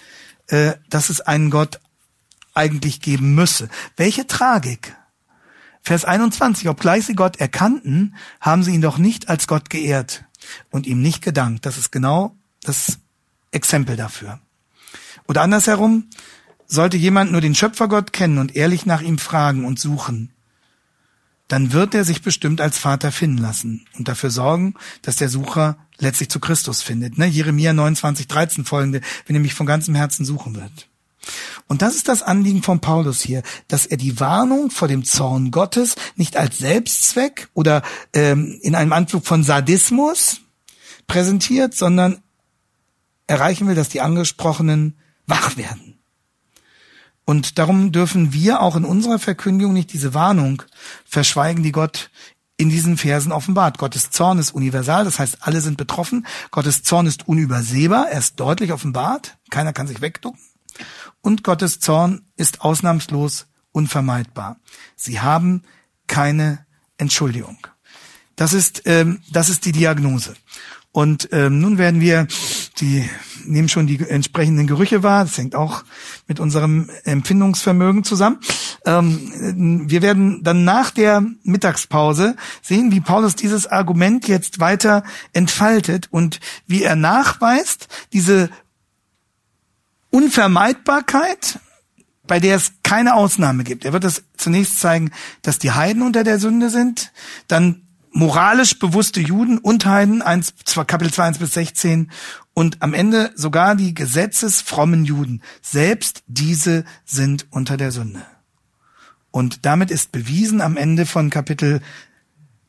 äh, 0.48 0.74
dass 0.90 1.12
es 1.12 1.22
einen 1.22 1.52
Gott 1.52 1.80
eigentlich 2.56 3.00
geben 3.00 3.36
müsse. 3.36 3.70
Welche 3.96 4.26
Tragik 4.26 4.96
Vers 5.84 6.04
21, 6.04 6.68
obgleich 6.68 7.06
sie 7.06 7.14
Gott 7.14 7.36
erkannten, 7.36 8.16
haben 8.42 8.64
sie 8.64 8.74
ihn 8.74 8.82
doch 8.82 8.98
nicht 8.98 9.30
als 9.30 9.46
Gott 9.46 9.70
geehrt 9.70 10.26
und 10.72 10.88
ihm 10.88 11.00
nicht 11.04 11.22
gedankt. 11.22 11.68
Das 11.68 11.78
ist 11.78 11.92
genau 11.92 12.36
das 12.64 12.98
Exempel 13.52 13.98
dafür. 13.98 14.40
Oder 15.28 15.44
andersherum, 15.44 16.10
sollte 16.66 16.98
jemand 16.98 17.32
nur 17.32 17.42
den 17.42 17.54
Schöpfergott 17.54 18.14
kennen 18.14 18.40
und 18.40 18.56
ehrlich 18.56 18.88
nach 18.88 19.02
ihm 19.02 19.20
fragen 19.20 19.64
und 19.64 19.78
suchen, 19.78 20.34
dann 21.48 21.72
wird 21.72 21.94
er 21.94 22.04
sich 22.04 22.24
bestimmt 22.24 22.62
als 22.62 22.80
Vater 22.80 23.12
finden 23.12 23.38
lassen 23.38 23.86
und 23.96 24.08
dafür 24.08 24.32
sorgen, 24.32 24.74
dass 25.04 25.18
der 25.18 25.30
Sucher 25.30 25.78
letztlich 26.00 26.30
zu 26.30 26.40
Christus 26.40 26.82
findet. 26.82 27.18
Ne? 27.18 27.26
Jeremia 27.26 27.74
29, 27.74 28.28
13 28.28 28.66
folgende, 28.66 29.02
wenn 29.26 29.36
er 29.36 29.42
mich 29.42 29.54
von 29.54 29.66
ganzem 29.66 29.96
Herzen 29.96 30.26
suchen 30.26 30.56
wird. 30.56 30.88
Und 31.68 31.82
das 31.82 31.96
ist 31.96 32.08
das 32.08 32.24
Anliegen 32.24 32.64
von 32.64 32.80
Paulus 32.80 33.22
hier, 33.22 33.44
dass 33.68 33.86
er 33.86 33.98
die 33.98 34.20
Warnung 34.20 34.72
vor 34.72 34.88
dem 34.88 35.04
Zorn 35.04 35.52
Gottes 35.52 35.96
nicht 36.16 36.38
als 36.38 36.60
Selbstzweck 36.60 37.50
oder 37.54 37.82
ähm, 38.14 38.58
in 38.62 38.76
einem 38.76 38.94
Anflug 38.94 39.26
von 39.26 39.44
Sadismus 39.44 40.42
präsentiert, 41.08 41.76
sondern 41.76 42.22
erreichen 43.28 43.68
will, 43.68 43.76
dass 43.76 43.90
die 43.90 44.02
Angesprochenen 44.02 44.96
wach 45.26 45.58
werden. 45.58 45.98
Und 47.26 47.60
darum 47.60 47.92
dürfen 47.92 48.32
wir 48.32 48.62
auch 48.62 48.78
in 48.78 48.86
unserer 48.86 49.20
Verkündigung 49.20 49.74
nicht 49.74 49.92
diese 49.92 50.14
Warnung 50.14 50.64
verschweigen, 51.04 51.62
die 51.62 51.74
Gott 51.74 52.10
in 52.58 52.70
diesen 52.70 52.98
Versen 52.98 53.32
offenbart. 53.32 53.78
Gottes 53.78 54.10
Zorn 54.10 54.40
ist 54.40 54.52
universal, 54.52 55.06
das 55.06 55.20
heißt, 55.20 55.38
alle 55.42 55.62
sind 55.62 55.78
betroffen. 55.78 56.26
Gottes 56.52 56.84
Zorn 56.84 57.06
ist 57.06 57.28
unübersehbar, 57.28 58.10
er 58.10 58.20
ist 58.20 58.40
deutlich 58.40 58.74
offenbart, 58.74 59.38
keiner 59.50 59.74
kann 59.74 59.88
sich 59.88 60.02
wegducken 60.02 60.40
und 61.22 61.44
Gottes 61.44 61.80
Zorn 61.80 62.22
ist 62.36 62.62
ausnahmslos 62.62 63.48
unvermeidbar. 63.72 64.58
Sie 64.96 65.20
haben 65.20 65.64
keine 66.08 66.66
Entschuldigung. 66.98 67.58
Das 68.36 68.54
ist, 68.54 68.84
ähm, 68.86 69.22
das 69.32 69.50
ist 69.50 69.66
die 69.66 69.72
Diagnose. 69.72 70.36
Und 70.98 71.30
ähm, 71.32 71.60
nun 71.60 71.78
werden 71.78 72.02
wir, 72.02 72.26
die 72.80 73.08
nehmen 73.46 73.70
schon 73.70 73.86
die 73.86 74.00
entsprechenden 74.00 74.66
Gerüche 74.66 75.04
wahr, 75.04 75.26
das 75.26 75.38
hängt 75.38 75.54
auch 75.54 75.84
mit 76.26 76.40
unserem 76.40 76.90
Empfindungsvermögen 77.04 78.04
zusammen. 78.04 78.40
Ähm, 78.84 79.88
wir 79.88 80.02
werden 80.02 80.42
dann 80.42 80.64
nach 80.64 80.90
der 80.90 81.24
Mittagspause 81.44 82.36
sehen, 82.64 82.92
wie 82.92 83.00
Paulus 83.00 83.36
dieses 83.36 83.68
Argument 83.68 84.28
jetzt 84.28 84.60
weiter 84.60 85.04
entfaltet 85.34 86.08
und 86.10 86.40
wie 86.66 86.82
er 86.82 86.96
nachweist, 86.96 87.90
diese 88.12 88.50
Unvermeidbarkeit, 90.10 91.60
bei 92.26 92.40
der 92.40 92.56
es 92.56 92.72
keine 92.82 93.14
Ausnahme 93.14 93.64
gibt. 93.64 93.86
Er 93.86 93.94
wird 93.94 94.04
es 94.04 94.24
zunächst 94.36 94.80
zeigen, 94.80 95.12
dass 95.44 95.60
die 95.60 95.74
Heiden 95.74 96.02
unter 96.02 96.24
der 96.24 96.40
Sünde 96.40 96.72
sind, 96.72 97.12
dann 97.48 97.87
moralisch 98.18 98.80
bewusste 98.80 99.22
Juden 99.22 99.60
und 99.60 99.86
Heiden, 99.86 100.24
1, 100.24 100.56
Kapitel 100.88 101.14
2, 101.14 101.24
1 101.24 101.38
bis 101.38 101.54
16, 101.54 102.10
und 102.56 102.82
am 102.82 102.96
Ende 102.96 103.32
sogar 103.36 103.76
die 103.76 103.94
gesetzesfrommen 103.94 105.06
Juden. 105.06 105.44
Selbst 105.62 106.24
diese 106.26 106.84
sind 107.06 107.46
unter 107.52 107.78
der 107.78 107.92
Sünde. 107.92 108.24
Und 109.30 109.68
damit 109.68 109.92
ist 109.92 110.12
bewiesen 110.12 110.62
am 110.62 110.78
Ende 110.78 111.06
von 111.06 111.30
Kapitel 111.30 111.80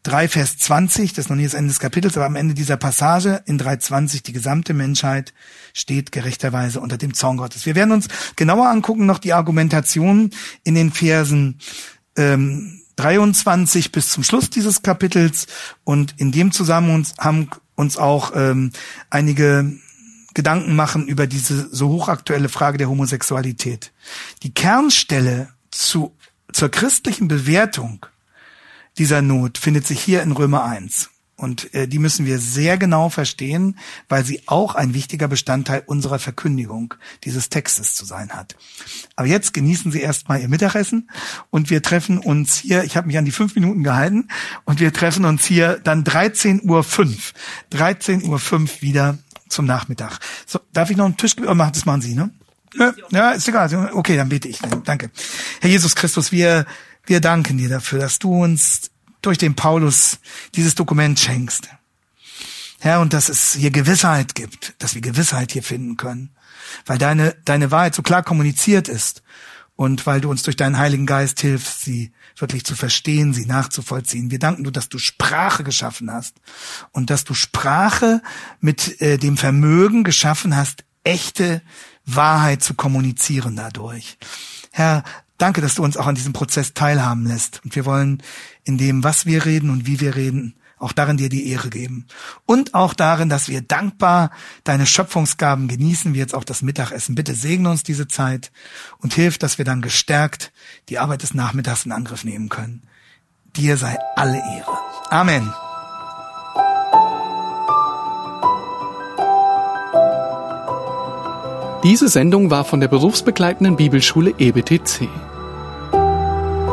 3, 0.03 0.29
Vers 0.29 0.59
20, 0.59 1.15
das 1.15 1.25
ist 1.25 1.29
noch 1.31 1.37
nicht 1.37 1.47
das 1.47 1.55
Ende 1.55 1.69
des 1.69 1.81
Kapitels, 1.81 2.19
aber 2.19 2.27
am 2.27 2.37
Ende 2.37 2.53
dieser 2.53 2.77
Passage 2.77 3.43
in 3.47 3.59
3.20, 3.59 4.23
die 4.25 4.33
gesamte 4.33 4.75
Menschheit 4.75 5.33
steht 5.73 6.13
gerechterweise 6.13 6.79
unter 6.79 6.99
dem 6.99 7.15
Zorn 7.15 7.39
Gottes. 7.39 7.65
Wir 7.65 7.75
werden 7.75 7.93
uns 7.93 8.09
genauer 8.37 8.69
angucken 8.69 9.07
noch 9.07 9.19
die 9.19 9.33
Argumentation 9.33 10.31
in 10.63 10.75
den 10.75 10.93
Versen 10.93 11.59
ähm, 12.19 12.78
23 12.99 13.93
bis 13.93 14.11
zum 14.11 14.25
Schluss 14.25 14.51
dieses 14.51 14.83
Kapitels 14.83 15.47
und 15.85 16.15
in 16.19 16.33
dem 16.33 16.51
Zusammenhang 16.51 17.07
haben 17.19 17.49
uns 17.77 17.97
auch 17.97 18.33
ähm, 18.35 18.73
einige 19.09 19.73
Gedanken 20.35 20.75
machen 20.75 21.07
über 21.07 21.27
diese 21.27 21.69
so 21.75 21.89
hochaktuelle 21.89 22.49
Frage 22.49 22.79
der 22.79 22.89
Homosexualität. 22.89 23.93
Die 24.43 24.53
Kernstelle 24.53 25.49
zu, 25.71 26.17
zur 26.53 26.71
christlichen 26.71 27.29
Bewertung 27.29 28.05
dieser 28.99 29.23
Not 29.23 29.59
findet 29.59 29.87
sich 29.87 30.01
hier 30.01 30.23
in 30.23 30.33
Römer 30.33 30.65
1. 30.65 31.11
Und 31.39 31.73
äh, 31.73 31.87
die 31.87 32.01
müssen 32.01 32.27
wir 32.27 32.39
sehr 32.39 32.77
genau 32.79 33.09
verstehen, 33.09 33.79
weil 34.09 34.25
sie 34.25 34.43
auch 34.47 34.75
ein 34.75 34.93
wichtiger 34.93 35.29
Bestandteil 35.29 35.85
unserer 35.87 36.19
Verkündigung 36.19 36.95
dieses 37.25 37.49
Textes 37.49 37.95
zu 37.95 38.05
sein 38.05 38.31
hat. 38.31 38.57
Aber 39.15 39.29
jetzt 39.29 39.55
genießen 39.55 39.93
Sie 39.93 40.01
erstmal 40.01 40.41
Ihr 40.41 40.49
Mittagessen 40.49 41.09
und 41.51 41.71
wir 41.71 41.81
treffen 41.81 42.19
uns 42.19 42.57
hier, 42.57 42.83
ich 42.83 42.97
habe 42.97 43.07
mich 43.07 43.17
an 43.19 43.25
die 43.25 43.31
fünf 43.31 43.55
Minuten 43.55 43.85
gehalten, 43.85 44.29
und 44.65 44.81
wir 44.81 44.93
treffen 44.93 45.25
uns 45.25 45.45
hier 45.45 45.79
dann 45.83 46.05
13.05 46.05 46.65
Uhr, 46.69 46.83
13.05 47.73 48.27
Uhr 48.29 48.69
wieder 48.81 49.19
zum 49.49 49.65
Nachmittag. 49.65 50.19
So, 50.45 50.59
darf 50.73 50.91
ich 50.91 50.97
noch 50.97 51.07
einen 51.07 51.17
Tisch, 51.17 51.37
oh, 51.47 51.55
machen, 51.55 51.73
das 51.73 51.87
machen 51.87 52.03
Sie, 52.03 52.15
ne? 52.15 52.31
Ja, 53.11 53.31
ist 53.31 53.49
egal. 53.49 53.91
Okay, 53.95 54.17
dann 54.17 54.29
bete 54.29 54.49
ich. 54.49 54.59
Danke. 54.85 55.11
Herr 55.61 55.71
Jesus 55.71 55.95
Christus, 55.95 56.33
wir 56.33 56.67
wir 57.09 57.21
danken 57.21 57.57
dir 57.57 57.71
dafür, 57.71 58.01
dass 58.01 58.19
du 58.19 58.43
uns 58.43 58.91
durch 59.23 59.39
den 59.39 59.55
Paulus 59.55 60.19
dieses 60.55 60.75
Dokument 60.75 61.19
schenkst. 61.19 61.69
Herr, 62.81 63.01
und 63.01 63.13
dass 63.13 63.29
es 63.29 63.55
hier 63.55 63.71
Gewissheit 63.71 64.35
gibt, 64.35 64.75
dass 64.79 64.95
wir 64.95 65.03
Gewissheit 65.03 65.53
hier 65.53 65.63
finden 65.63 65.97
können, 65.97 66.31
weil 66.87 66.99
deine, 66.99 67.35
deine 67.45 67.71
Wahrheit 67.71 67.95
so 67.95 68.03
klar 68.03 68.23
kommuniziert 68.23 68.89
ist 68.89 69.23
und 69.75 70.07
weil 70.07 70.21
du 70.21 70.31
uns 70.31 70.45
durch 70.45 70.57
deinen 70.57 70.79
Heiligen 70.79 71.07
Geist 71.07 71.41
hilfst, 71.41 71.83
sie 71.83 72.13
wirklich 72.37 72.65
zu 72.65 72.77
verstehen, 72.77 73.35
sie 73.35 73.47
nachzuvollziehen. 73.47 74.31
Wir 74.31 74.39
danken 74.39 74.63
dir, 74.63 74.71
dass 74.71 74.89
du 74.89 74.99
Sprache 74.99 75.65
geschaffen 75.65 76.13
hast 76.13 76.37
und 76.93 77.11
dass 77.11 77.25
du 77.25 77.35
Sprache 77.35 78.23
mit 78.61 79.01
äh, 79.01 79.19
dem 79.19 79.37
Vermögen 79.37 80.05
geschaffen 80.05 80.57
hast, 80.57 80.85
echte 81.03 81.63
Wahrheit 82.05 82.63
zu 82.63 82.75
kommunizieren 82.75 83.57
dadurch. 83.57 84.19
Herr, 84.71 85.03
Danke, 85.39 85.61
dass 85.61 85.77
du 85.77 85.85
uns 85.85 85.97
auch 85.97 86.09
an 86.09 86.17
diesem 86.17 86.33
Prozess 86.33 86.75
teilhaben 86.75 87.25
lässt. 87.25 87.61
Und 87.65 87.77
wir 87.77 87.85
wollen 87.85 88.21
in 88.69 88.77
dem, 88.77 89.03
was 89.03 89.25
wir 89.25 89.47
reden 89.47 89.71
und 89.71 89.87
wie 89.87 89.99
wir 89.99 90.15
reden, 90.15 90.55
auch 90.79 90.93
darin 90.93 91.17
dir 91.17 91.31
die 91.31 91.49
Ehre 91.49 91.71
geben. 91.71 92.07
Und 92.45 92.75
auch 92.75 92.93
darin, 92.93 93.31
dass 93.31 93.49
wir 93.49 93.63
dankbar 93.63 94.31
deine 94.63 94.87
Schöpfungsgaben 94.87 95.69
genießen, 95.69 96.15
wie 96.15 96.19
jetzt 96.19 96.35
auch 96.35 96.45
das 96.45 96.61
Mittagessen. 96.63 97.15
Bitte 97.15 97.35
segne 97.35 97.71
uns 97.71 97.83
diese 97.83 98.07
Zeit 98.07 98.53
und 98.99 99.15
hilf, 99.15 99.39
dass 99.39 99.57
wir 99.57 99.65
dann 99.65 99.81
gestärkt 99.81 100.53
die 100.91 100.99
Arbeit 100.99 101.23
des 101.23 101.35
Nachmittags 101.35 101.87
in 101.87 101.93
Angriff 101.93 102.25
nehmen 102.25 102.51
können. 102.51 102.83
Dir 103.57 103.79
sei 103.79 103.97
alle 104.15 104.37
Ehre. 104.37 104.79
Amen. 105.11 105.53
Diese 111.85 112.09
Sendung 112.09 112.51
war 112.51 112.65
von 112.65 112.81
der 112.81 112.89
berufsbegleitenden 112.89 113.77
Bibelschule 113.77 114.35
EBTC. 114.37 115.09